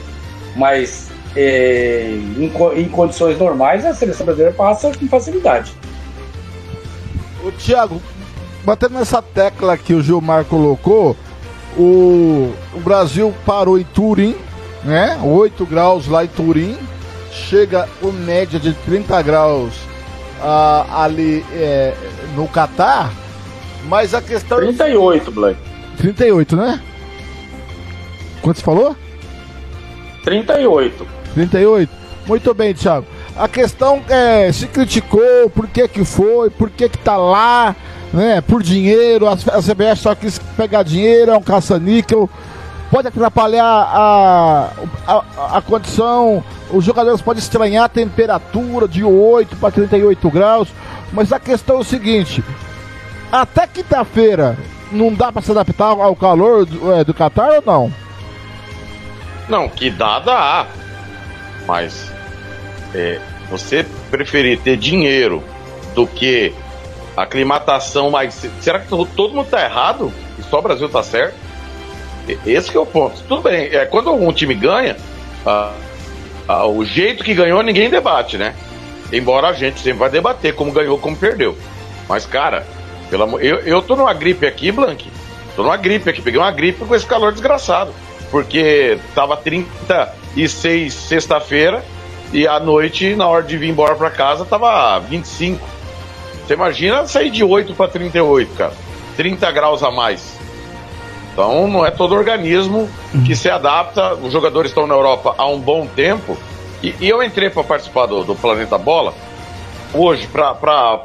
[0.56, 2.52] mas é, em,
[2.82, 5.74] em condições normais a seleção brasileira passa com facilidade
[7.44, 8.02] o Thiago
[8.64, 11.16] batendo nessa tecla que o Gilmar colocou,
[11.78, 14.36] o, o Brasil parou em Turim,
[14.84, 15.20] né?
[15.22, 16.78] 8 graus lá em Turim,
[17.32, 19.74] chega com média de 30 graus
[20.90, 21.94] ali é,
[22.36, 23.12] no Catar,
[23.86, 24.58] mas a questão.
[24.60, 25.60] 38, Black.
[25.98, 26.82] 38, né?
[28.42, 28.96] Quanto você falou?
[30.24, 31.08] 38.
[31.34, 31.92] 38?
[32.26, 33.06] Muito bem, Thiago.
[33.36, 37.76] A questão é, se criticou, por que que foi, por que que tá lá,
[38.14, 38.42] né?
[38.42, 42.30] Por dinheiro, a, CBF só quis pegar dinheiro, é um caça-níquel,
[42.92, 44.70] pode atrapalhar a,
[45.08, 50.70] a, a, condição, os jogadores podem estranhar a temperatura de 8 para 38 graus,
[51.12, 52.44] mas a questão é o seguinte,
[53.32, 54.56] até quinta-feira
[54.92, 58.03] não dá para se adaptar ao calor do, é, do Qatar ou não?
[59.48, 60.68] Não, que dá, dá.
[61.66, 62.12] Mas
[62.94, 65.44] é, você preferir ter dinheiro
[65.94, 66.54] do que
[67.16, 68.48] aclimatação mais.
[68.62, 70.12] Será que todo mundo tá errado?
[70.38, 71.36] E só o Brasil tá certo?
[72.46, 73.22] Esse é o ponto.
[73.28, 74.96] Tudo bem, é, quando um time ganha,
[75.46, 75.74] ah,
[76.48, 78.56] ah, o jeito que ganhou ninguém debate, né?
[79.12, 81.58] Embora a gente sempre vai debater como ganhou, como perdeu.
[82.08, 82.66] Mas, cara,
[83.10, 85.12] pelo amor, eu, eu tô numa gripe aqui, Blank.
[85.56, 87.94] Tô numa gripe aqui, peguei uma gripe com esse calor desgraçado.
[88.34, 91.86] Porque tava 36 sexta-feira
[92.32, 95.64] e à noite, na hora de vir embora pra casa, tava 25.
[96.44, 98.74] Você imagina sair de 8 para 38, cara.
[99.16, 100.36] 30 graus a mais.
[101.32, 102.90] Então não é todo organismo
[103.24, 104.16] que se adapta.
[104.16, 106.36] Os jogadores estão na Europa há um bom tempo.
[106.82, 109.14] E, e eu entrei para participar do, do Planeta Bola
[109.94, 111.00] hoje para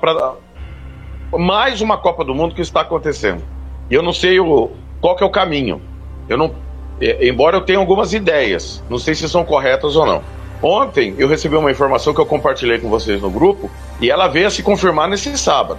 [1.38, 3.44] mais uma Copa do Mundo que está acontecendo.
[3.90, 5.82] E eu não sei o, qual que é o caminho.
[6.26, 6.54] Eu não,
[7.00, 10.22] é, embora eu tenha algumas ideias, não sei se são corretas ou não.
[10.62, 13.70] Ontem eu recebi uma informação que eu compartilhei com vocês no grupo
[14.00, 15.78] e ela veio a se confirmar nesse sábado.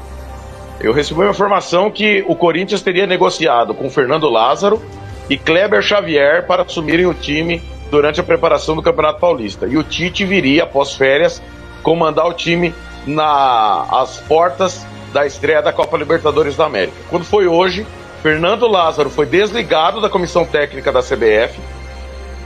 [0.79, 4.81] Eu recebi uma informação que o Corinthians teria negociado com Fernando Lázaro
[5.29, 9.67] e Kleber Xavier para assumirem o time durante a preparação do Campeonato Paulista.
[9.67, 11.41] E o Tite viria, após férias,
[11.83, 12.73] comandar o time
[13.05, 16.95] nas portas da estreia da Copa Libertadores da América.
[17.09, 17.85] Quando foi hoje,
[18.21, 21.59] Fernando Lázaro foi desligado da comissão técnica da CBF,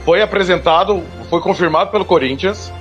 [0.04, 2.72] foi apresentado, foi confirmado pelo Corinthians,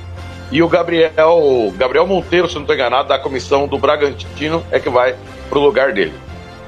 [0.52, 4.90] e o Gabriel, Gabriel Monteiro, se não estou enganado, da comissão do Bragantino, é que
[4.90, 5.15] vai
[5.49, 6.14] para o lugar dele.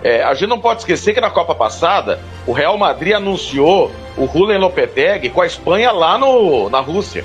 [0.04, 4.28] É, a gente não pode esquecer que na Copa passada, o Real Madrid anunciou o
[4.28, 7.24] Julen Lopetegui com a Espanha lá no, na Rússia.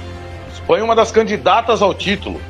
[0.53, 2.41] Espanha é uma das candidatas ao título.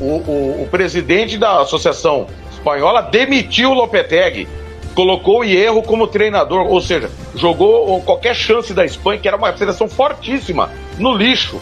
[0.00, 4.48] O, o- o presidente da Associação Espanhola demitiu o Lopetegui,
[4.94, 9.56] colocou o Hierro como treinador, ou seja, jogou qualquer chance da Espanha, que era uma
[9.56, 11.60] seleção fortíssima, no lixo.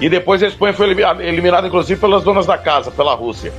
[0.00, 3.52] E depois a Espanha foi eliminada, inclusive, pelas donas da casa, pela Rússia.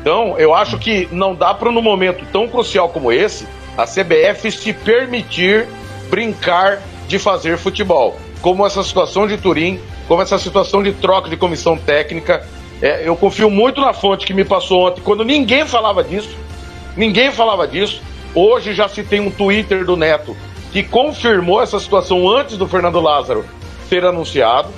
[0.00, 3.46] Então, eu acho que não dá para, num momento tão crucial como esse,
[3.78, 5.66] a CBF se permitir
[6.10, 8.16] brincar de fazer futebol.
[8.42, 12.46] Como essa situação de Turim, como essa situação de troca de comissão técnica.
[12.80, 16.36] É, eu confio muito na fonte que me passou ontem, quando ninguém falava disso.
[16.96, 18.00] Ninguém falava disso.
[18.34, 20.36] Hoje já se tem um Twitter do Neto
[20.72, 23.44] que confirmou essa situação antes do Fernando Lázaro
[23.88, 24.68] ser anunciado.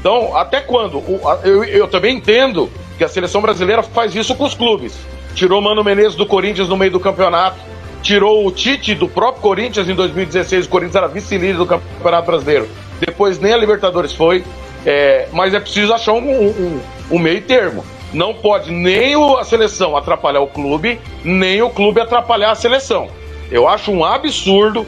[0.00, 1.02] Então, até quando?
[1.44, 4.94] Eu, eu também entendo que a seleção brasileira faz isso com os clubes.
[5.34, 7.58] Tirou Mano Menezes do Corinthians no meio do campeonato,
[8.02, 12.68] tirou o Tite do próprio Corinthians em 2016, o Corinthians era vice-líder do Campeonato Brasileiro.
[13.00, 14.44] Depois nem a Libertadores foi,
[14.86, 16.80] é, mas é preciso achar um, um-
[17.10, 17.84] um meio termo.
[18.12, 23.08] Não pode nem a seleção atrapalhar o clube, nem o clube atrapalhar a seleção.
[23.50, 24.86] Eu acho um absurdo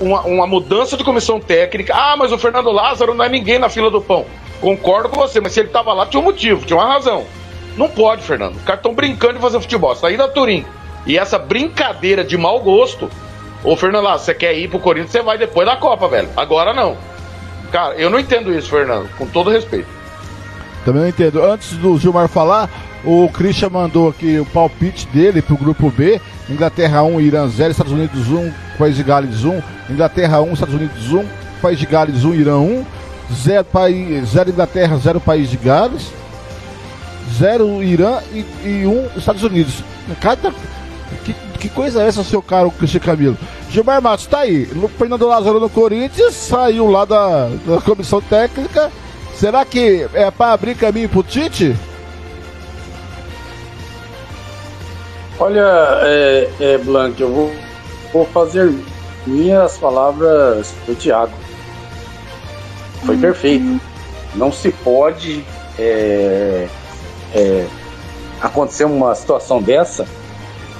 [0.00, 1.94] uma, uma mudança de comissão técnica.
[1.94, 4.26] Ah, mas o Fernando Lázaro não é ninguém na fila do pão.
[4.60, 7.24] Concordo com você, mas se ele tava lá, tinha um motivo, tinha uma razão.
[7.76, 8.56] Não pode, Fernando.
[8.56, 9.94] Os caras estão brincando de fazer futebol.
[9.94, 10.64] Sair da Turim.
[11.06, 13.10] E essa brincadeira de mau gosto.
[13.62, 16.28] Ô, Fernando Lázaro, você quer ir pro Corinthians, você vai depois da Copa, velho.
[16.36, 16.96] Agora não.
[17.72, 19.08] Cara, eu não entendo isso, Fernando.
[19.16, 19.88] Com todo respeito.
[20.84, 21.42] Também não entendo.
[21.42, 22.68] Antes do Gilmar falar,
[23.04, 26.20] o Christian mandou aqui o palpite dele pro grupo B.
[26.48, 29.62] Inglaterra 1, Irã 0, Estados Unidos 1, País de Gales 1.
[29.90, 31.24] Inglaterra 1, Estados Unidos 1,
[31.62, 32.84] País de Gales 1, Irã 1.
[33.32, 36.12] 0, país, 0 Inglaterra, 0 País de Gales.
[37.38, 39.82] 0 Irã e, e 1 Estados Unidos.
[40.20, 40.52] Cada.
[41.24, 43.38] Que, que coisa é essa, seu caro Cristian Camilo?
[43.70, 44.66] Gilmar Matos, tá aí.
[44.98, 48.90] Fernando Lázaro no Corinthians, saiu lá da, da comissão técnica.
[49.44, 51.76] Será que é para abrir caminho pro Tite?
[55.38, 57.52] Olha, é, é, Blanc, eu vou,
[58.10, 58.72] vou fazer
[59.26, 61.34] minhas palavras do Thiago.
[63.04, 63.78] Foi perfeito.
[64.34, 65.44] Não se pode
[65.78, 66.66] é,
[67.34, 67.66] é,
[68.40, 70.06] acontecer uma situação dessa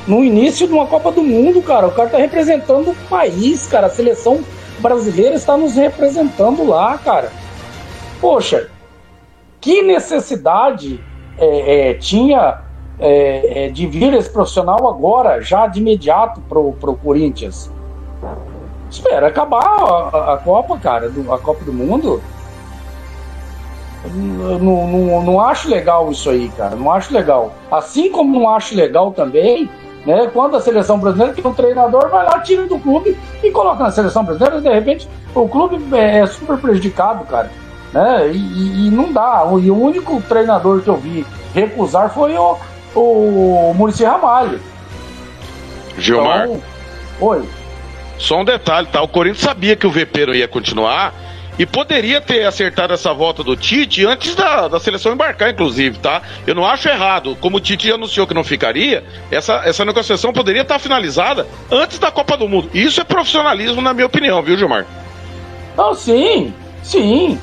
[0.06, 1.86] no início de uma Copa do Mundo, cara.
[1.86, 3.88] O cara tá representando o país, cara.
[3.88, 4.42] A seleção
[4.78, 7.43] brasileira está nos representando lá, cara.
[8.24, 8.70] Poxa,
[9.60, 10.98] que necessidade
[11.36, 12.60] é, é, tinha
[12.98, 17.70] é, é, de vir esse profissional agora, já de imediato pro, pro Corinthians?
[18.90, 22.22] Espera acabar a, a- Copa, cara, do- a Copa do Mundo.
[24.06, 26.74] Não, não, não acho legal isso aí, cara.
[26.76, 27.52] Não acho legal.
[27.70, 29.68] Assim como não acho legal também,
[30.06, 30.30] né?
[30.32, 33.90] Quando a seleção brasileira tem um treinador, vai lá, tira do clube e coloca na
[33.90, 37.50] seleção brasileira, de repente o clube é super prejudicado, cara.
[37.94, 38.32] Né?
[38.32, 39.44] E, e- não dá.
[39.62, 42.58] E o único treinador que eu vi recusar foi o,
[42.94, 44.60] o Muricy Ramalho.
[45.96, 46.44] Gilmar.
[46.46, 46.62] Então,
[47.20, 47.48] oi.
[48.18, 49.00] Só um detalhe, tá?
[49.00, 51.12] O Corinthians sabia que o VP não ia continuar
[51.56, 56.20] E poderia ter acertado essa volta do Tite antes da, da seleção embarcar, inclusive, tá?
[56.44, 57.36] Eu não acho errado.
[57.40, 62.10] Como o Tite anunciou que não ficaria, essa, essa negociação poderia estar finalizada antes da
[62.10, 62.68] Copa do Mundo.
[62.74, 64.84] Isso é profissionalismo, na minha opinião, viu, Gilmar?
[65.76, 66.52] Não, sim,
[66.82, 67.38] sim.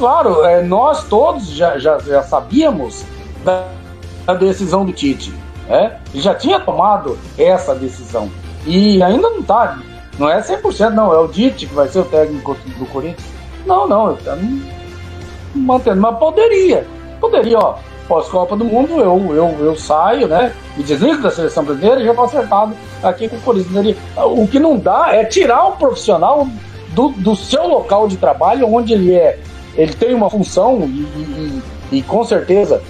[0.00, 3.04] Claro, é, nós todos já, já, já sabíamos
[3.44, 3.66] da,
[4.24, 5.30] da decisão do Tite.
[5.68, 6.00] Né?
[6.14, 8.30] Ele já tinha tomado essa decisão.
[8.66, 9.78] E ainda não está
[10.18, 11.12] não é 100%, não.
[11.12, 13.28] É o Dite que vai ser o técnico do Corinthians.
[13.66, 14.16] Não, não.
[14.16, 14.38] Tá
[15.54, 16.00] mantendo.
[16.00, 16.86] Mas poderia.
[17.20, 17.74] Poderia, ó.
[18.08, 20.54] Pós-Copa do Mundo, eu, eu, eu saio, né?
[20.78, 23.98] Me desligo da seleção brasileira e já estou acertado aqui com o Corinthians.
[24.16, 26.48] O que não dá é tirar o profissional
[26.88, 29.38] do, do seu local de trabalho, onde ele é.
[29.74, 32.82] Ele tem uma função e, e, e com certeza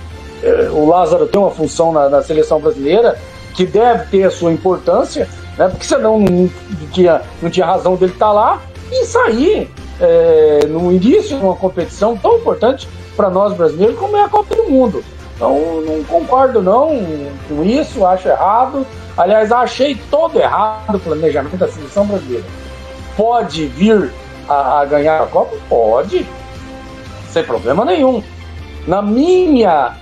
[0.43, 3.19] eh, o Lázaro tem uma função na, na seleção brasileira
[3.55, 5.29] que deve ter a sua importância
[5.61, 5.69] né?
[5.69, 6.51] Porque senão não
[6.91, 9.71] tinha, não tinha razão dele estar lá e sair
[10.01, 14.55] é, no início de uma competição tão importante para nós brasileiros como é a Copa
[14.55, 15.05] do Mundo.
[15.37, 16.89] Então não concordo não
[17.47, 18.87] com isso, acho errado.
[19.17, 22.45] Aliás, achei todo errado o planejamento da seleção brasileira.
[23.15, 24.11] Pode vir
[24.49, 25.57] a, a ganhar a Copa?
[25.69, 26.27] Pode,
[27.31, 28.23] sem problema nenhum.
[28.87, 29.97] Na minha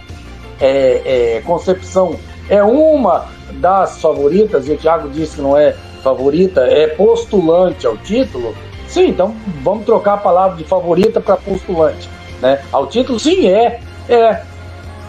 [0.61, 2.17] é, é, concepção,
[2.49, 7.97] é uma das favoritas, e o Thiago disse que não é favorita, é postulante ao
[7.97, 8.55] título,
[8.87, 12.09] sim, então vamos trocar a palavra de favorita para postulante.
[12.41, 12.61] Né?
[12.73, 13.81] Ao título, sim, é.
[14.09, 14.43] É.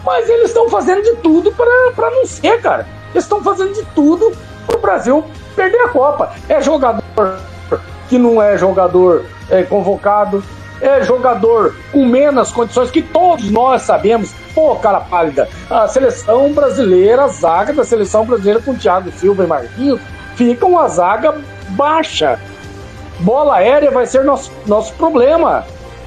[0.04, 2.86] Mas eles estão fazendo de tudo para não ser, cara.
[3.12, 4.32] Eles estão fazendo de tudo
[4.66, 5.24] para o Brasil
[5.54, 6.32] perder a Copa.
[6.48, 7.02] É jogador
[8.08, 10.42] que não é jogador é, convocado,
[10.80, 14.32] é jogador com menos condições que todos nós sabemos.
[14.54, 19.46] Pô, cara pálida, a seleção brasileira, a zaga da seleção brasileira com Thiago Silva e
[19.46, 20.00] Marquinhos,
[20.34, 21.34] fica uma zaga
[21.70, 22.38] baixa.
[23.20, 25.64] Bola aérea vai ser nosso, nosso problema.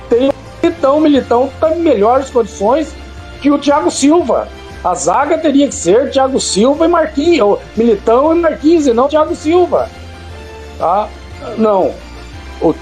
[0.09, 0.31] Tem
[0.61, 2.93] Militão, Militão está em melhores condições
[3.41, 4.47] que o Thiago Silva.
[4.83, 9.35] A zaga teria que ser Thiago Silva e Marquinhos, Militão e Marquinhos, e não Thiago
[9.35, 9.89] Silva.
[10.77, 11.07] Tá?
[11.57, 11.93] Não.
[12.61, 12.73] O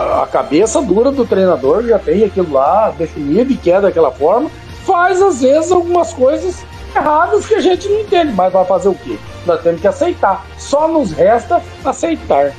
[0.00, 4.50] a cabeça dura do treinador já tem aquilo lá definido e quer daquela forma,
[4.86, 6.64] faz às vezes algumas coisas
[6.96, 9.18] erradas que a gente não entende, mas vai fazer o quê?
[9.44, 10.46] Nós temos que aceitar.
[10.58, 12.52] Só nos resta aceitar.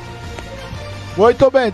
[1.17, 1.73] Muito bem,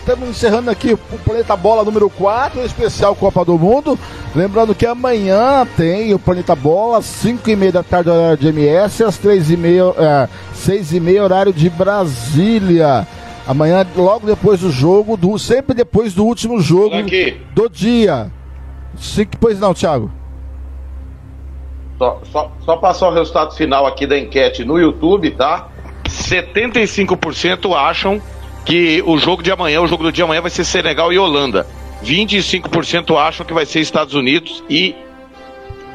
[0.00, 3.98] estamos encerrando aqui o Planeta Bola número 4, especial Copa do Mundo.
[4.34, 9.04] Lembrando que amanhã tem o Planeta Bola, 5 e meia da tarde, horário de MS,
[9.04, 13.06] às 3 e meia, é, 6 e meia, horário de Brasília.
[13.46, 17.36] Amanhã, logo depois do jogo, do, sempre depois do último jogo Aqui.
[17.54, 18.30] do dia.
[18.96, 20.10] Sim, pois não, Thiago.
[21.98, 25.68] Só, só, só passar o resultado final aqui da enquete no YouTube, tá?
[26.08, 28.20] 75% acham
[28.64, 31.66] que o jogo de amanhã, o jogo do dia amanhã vai ser Senegal e Holanda.
[32.02, 34.94] 25% acham que vai ser Estados Unidos e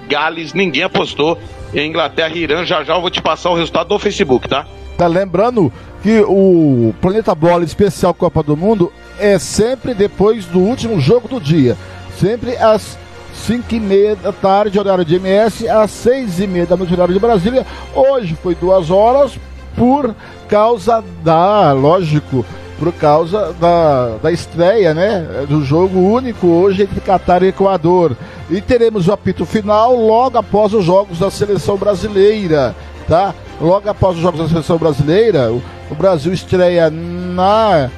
[0.08, 0.54] Gales.
[0.54, 1.38] Ninguém apostou
[1.74, 2.64] em Inglaterra e Irã.
[2.66, 4.66] Já já eu vou te passar o resultado do Facebook, tá?
[4.98, 5.72] Tá lembrando
[6.02, 11.40] que o Planeta Bola Especial Copa do Mundo é sempre depois do último jogo do
[11.40, 11.78] dia.
[12.18, 12.98] Sempre às
[13.34, 17.14] 5 e meia da tarde, horário de MS, às 6 e meia da noite, horário
[17.14, 17.66] de Brasília.
[17.94, 19.38] Hoje foi duas horas
[19.76, 20.14] por
[20.48, 22.46] causa da, lógico,
[22.78, 28.16] por causa da, da estreia, né, do jogo único hoje entre Catar e Equador.
[28.50, 32.76] E teremos o apito final logo após os jogos da seleção brasileira,
[33.10, 33.34] tá?
[33.60, 35.61] Logo após os jogos da seleção brasileira, o,
[35.91, 37.90] o Brasil estreia na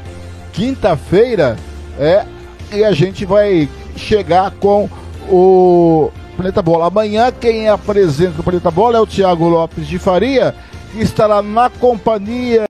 [0.54, 1.58] quinta-feira,
[2.00, 2.26] é,
[2.72, 4.90] e a gente vai chegar com
[5.30, 6.88] o Planeta Bola.
[6.88, 10.56] Amanhã quem apresenta o Planeta Bola é o Thiago Lopes de Faria,
[10.92, 12.64] que estará na companhia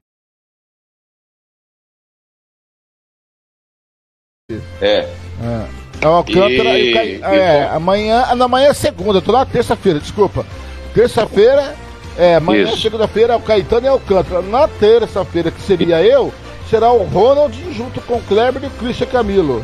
[4.81, 5.07] É.
[5.41, 5.68] É.
[6.01, 9.99] É Alcântara e, E- Ca- e- é, amanhã, não, amanhã é segunda, tô na terça-feira,
[9.99, 10.45] desculpa.
[10.93, 11.76] Terça-feira,
[12.22, 12.81] é, amanhã Isso.
[12.81, 14.41] segunda-feira é o Caetano e o Alcântara.
[14.43, 16.31] Na terça-feira, que seria eu,
[16.69, 19.64] será o Ronald junto com o Kleber e o Christian Camilo.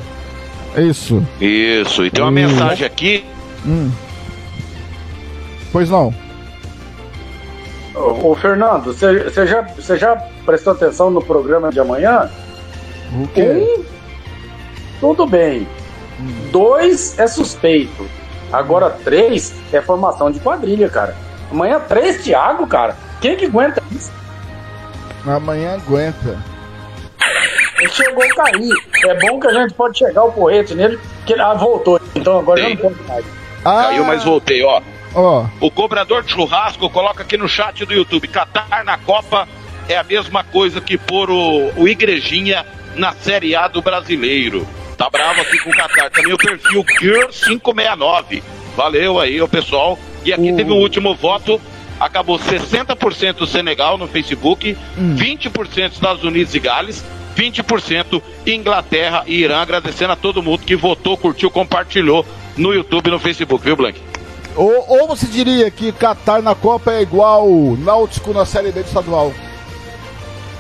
[0.75, 1.23] É isso.
[1.39, 2.33] Isso, e tem uma Hum.
[2.33, 3.23] mensagem aqui.
[3.65, 3.91] Hum.
[5.71, 6.13] Pois não.
[7.95, 10.15] Ô, ô, Fernando, você já, você já
[10.45, 12.29] prestou atenção no programa de amanhã?
[13.13, 13.43] O quê?
[13.43, 13.83] Um,
[14.99, 15.67] tudo bem.
[16.51, 18.07] Dois é suspeito.
[18.51, 21.15] Agora três é formação de quadrilha, cara.
[21.51, 22.95] Amanhã três Thiago, cara.
[23.21, 24.11] Quem que aguenta isso?
[25.25, 26.37] Amanhã aguenta.
[27.79, 28.73] Ele chegou a cair.
[29.05, 31.99] É bom que a gente pode chegar o porrete nele, que ele ah, voltou.
[32.15, 33.25] Então agora já não pode mais.
[33.63, 34.81] Caiu, mas voltei, ó.
[35.13, 35.45] Ó.
[35.59, 38.27] O cobrador de churrasco coloca aqui no chat do YouTube.
[38.27, 39.47] Catar na Copa
[39.87, 42.65] é a mesma coisa que pôr o, o Igrejinha
[42.95, 44.67] na Série A do Brasileiro.
[44.97, 46.09] Tá bravo aqui com o Qatar.
[46.09, 48.41] Também o perfil Girl569.
[48.75, 49.97] Valeu aí, o pessoal.
[50.25, 51.59] E aqui teve o último voto.
[51.99, 57.03] Acabou 60% Senegal no Facebook, 20% Estados Unidos e Gales,
[57.35, 59.61] 20% Inglaterra e Irã.
[59.61, 62.25] Agradecendo a todo mundo que votou, curtiu, compartilhou
[62.55, 63.99] no YouTube e no Facebook, viu, Blank?
[64.55, 68.87] Ou, ou você diria que Qatar na Copa é igual Náutico na Série B do
[68.87, 69.33] estadual?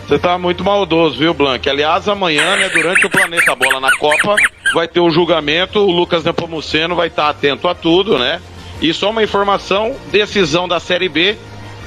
[0.07, 1.67] Você tá muito maldoso, viu, Blank?
[1.69, 4.35] Aliás, amanhã, né, durante o Planeta Bola na Copa,
[4.73, 8.39] vai ter o julgamento, o Lucas Nepomuceno vai estar atento a tudo, né?
[8.81, 11.35] E só uma informação, decisão da Série B,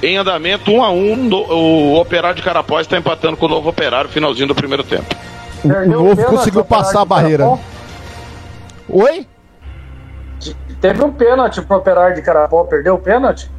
[0.03, 3.69] em andamento, um a um, no- o Operário de Carapós está empatando com o Novo
[3.69, 5.15] Operário, finalzinho do primeiro tempo.
[5.62, 7.47] O novo conseguiu passar a barreira.
[8.89, 9.27] Oi?
[10.81, 13.51] Teve um pênalti pro Operário de Carapó, perdeu o pênalti?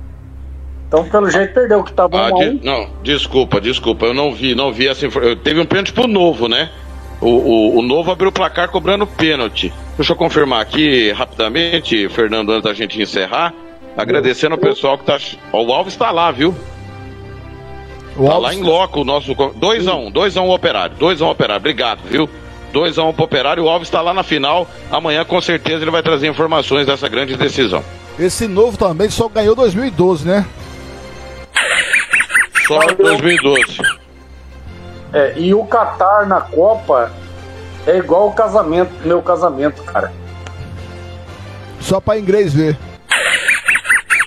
[0.87, 2.59] Então, pelo jeito, perdeu, que tá bom Ah, um a de- um.
[2.63, 5.37] não, desculpa, desculpa, eu não vi, não vi essa informação.
[5.37, 6.69] Teve um pênalti pro Novo, né?
[7.21, 9.71] O, o, o Novo abriu o placar cobrando pênalti.
[9.95, 13.53] Deixa eu confirmar aqui rapidamente, Fernando, antes da gente encerrar.
[13.95, 15.17] Agradecendo ao pessoal que tá.
[15.53, 16.55] O Alves tá lá, viu?
[18.17, 19.35] O tá Alves- lá em loco o nosso.
[19.35, 22.27] 2x1, 2x1 operário, 2x1 operário, obrigado, viu?
[22.73, 24.67] 2x1 pro operário, o Alves tá lá na final.
[24.89, 27.83] Amanhã com certeza ele vai trazer informações dessa grande decisão.
[28.17, 30.45] Esse novo também só ganhou 2012, né?
[32.67, 33.77] Só 2012.
[35.13, 37.11] É, e o Qatar na Copa
[37.85, 40.11] é igual o casamento, meu casamento, cara.
[41.79, 42.77] Só pra inglês ver.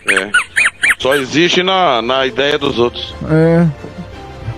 [0.08, 0.30] É.
[0.98, 3.14] Só existe na, na ideia dos outros.
[3.30, 3.66] É.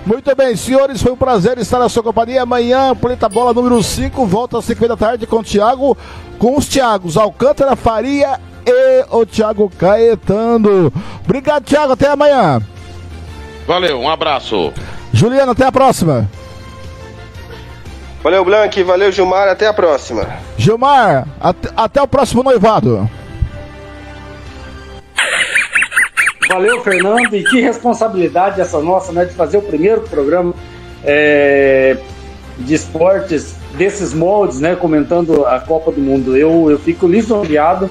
[0.05, 2.41] Muito bem, senhores, foi um prazer estar na sua companhia.
[2.41, 5.97] Amanhã, Planeta Bola número 5, volta às 5 da tarde com o Thiago,
[6.39, 10.91] com os Thiagos Alcântara, Faria e o Thiago Caetano.
[11.25, 12.61] Obrigado, Thiago, até amanhã.
[13.67, 14.71] Valeu, um abraço.
[15.17, 16.29] Juliano, até a próxima.
[18.23, 18.83] Valeu, Blank.
[18.83, 19.47] Valeu, Gilmar.
[19.47, 20.27] Até a próxima.
[20.57, 23.09] Gilmar, até, até o próximo noivado.
[26.49, 30.53] Valeu, Fernando, e que responsabilidade essa nossa, né, de fazer o primeiro programa
[31.03, 31.97] é,
[32.59, 36.37] de esportes desses moldes, né, comentando a Copa do Mundo.
[36.37, 37.89] Eu, eu fico lisonjeado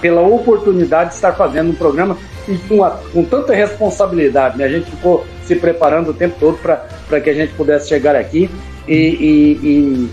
[0.00, 2.16] pela oportunidade de estar fazendo um programa
[2.46, 4.64] e com, a- com tanta responsabilidade, né?
[4.66, 8.50] A gente ficou se preparando o tempo todo para que a gente pudesse chegar aqui
[8.86, 10.10] e, e- e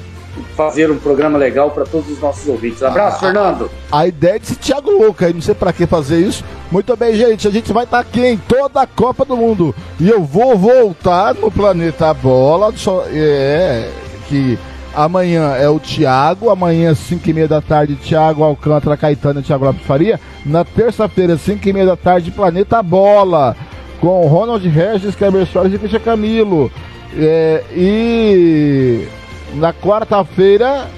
[0.55, 2.81] fazer um programa legal para todos os nossos ouvintes.
[2.81, 3.69] Abraço, Fernando.
[3.91, 6.43] A ideia é desse Thiago Louco aí, não sei pra que fazer isso.
[6.71, 9.75] Muito bem, gente, a gente vai estar aqui em toda a Copa do Mundo.
[9.99, 12.73] E eu vou voltar no Planeta Bola.
[12.75, 13.89] Só, é,
[14.27, 14.57] que
[14.95, 19.65] amanhã é o Thiago, amanhã, 5 e meia da tarde, Thiago Alcântara, Caetano e Thiago
[19.65, 20.19] Lopes Faria.
[20.43, 23.55] Na terça-feira, 5 e meia da tarde, Planeta Bola.
[24.03, 26.69] Com Ronald Regis, Kleber Soares e Cristian Camilo.
[27.15, 29.07] É, e
[29.53, 30.89] na quarta-feira,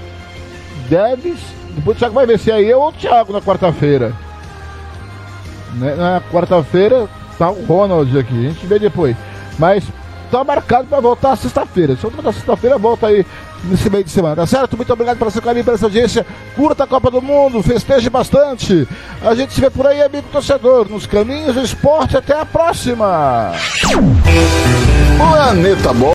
[0.89, 1.35] deve.
[1.75, 4.11] Depois o Thiago vai ver se é eu ou o Thiago na quarta-feira.
[5.75, 7.07] Né, Na quarta-feira
[7.37, 9.15] tá o Ronald aqui, a gente vê depois.
[9.59, 9.83] Mas
[10.31, 11.95] tá marcado pra voltar sexta-feira.
[11.95, 13.23] Se eu voltar sexta-feira, volta aí
[13.69, 14.75] nesse meio de semana, tá certo?
[14.75, 16.25] Muito obrigado pelo seu carinho, pela sua audiência.
[16.55, 18.87] Curta a Copa do Mundo, festeje bastante.
[19.21, 22.17] A gente se vê por aí, amigo torcedor, nos caminhos do esporte.
[22.17, 23.51] Até a próxima!
[25.17, 26.13] Planeta Bola.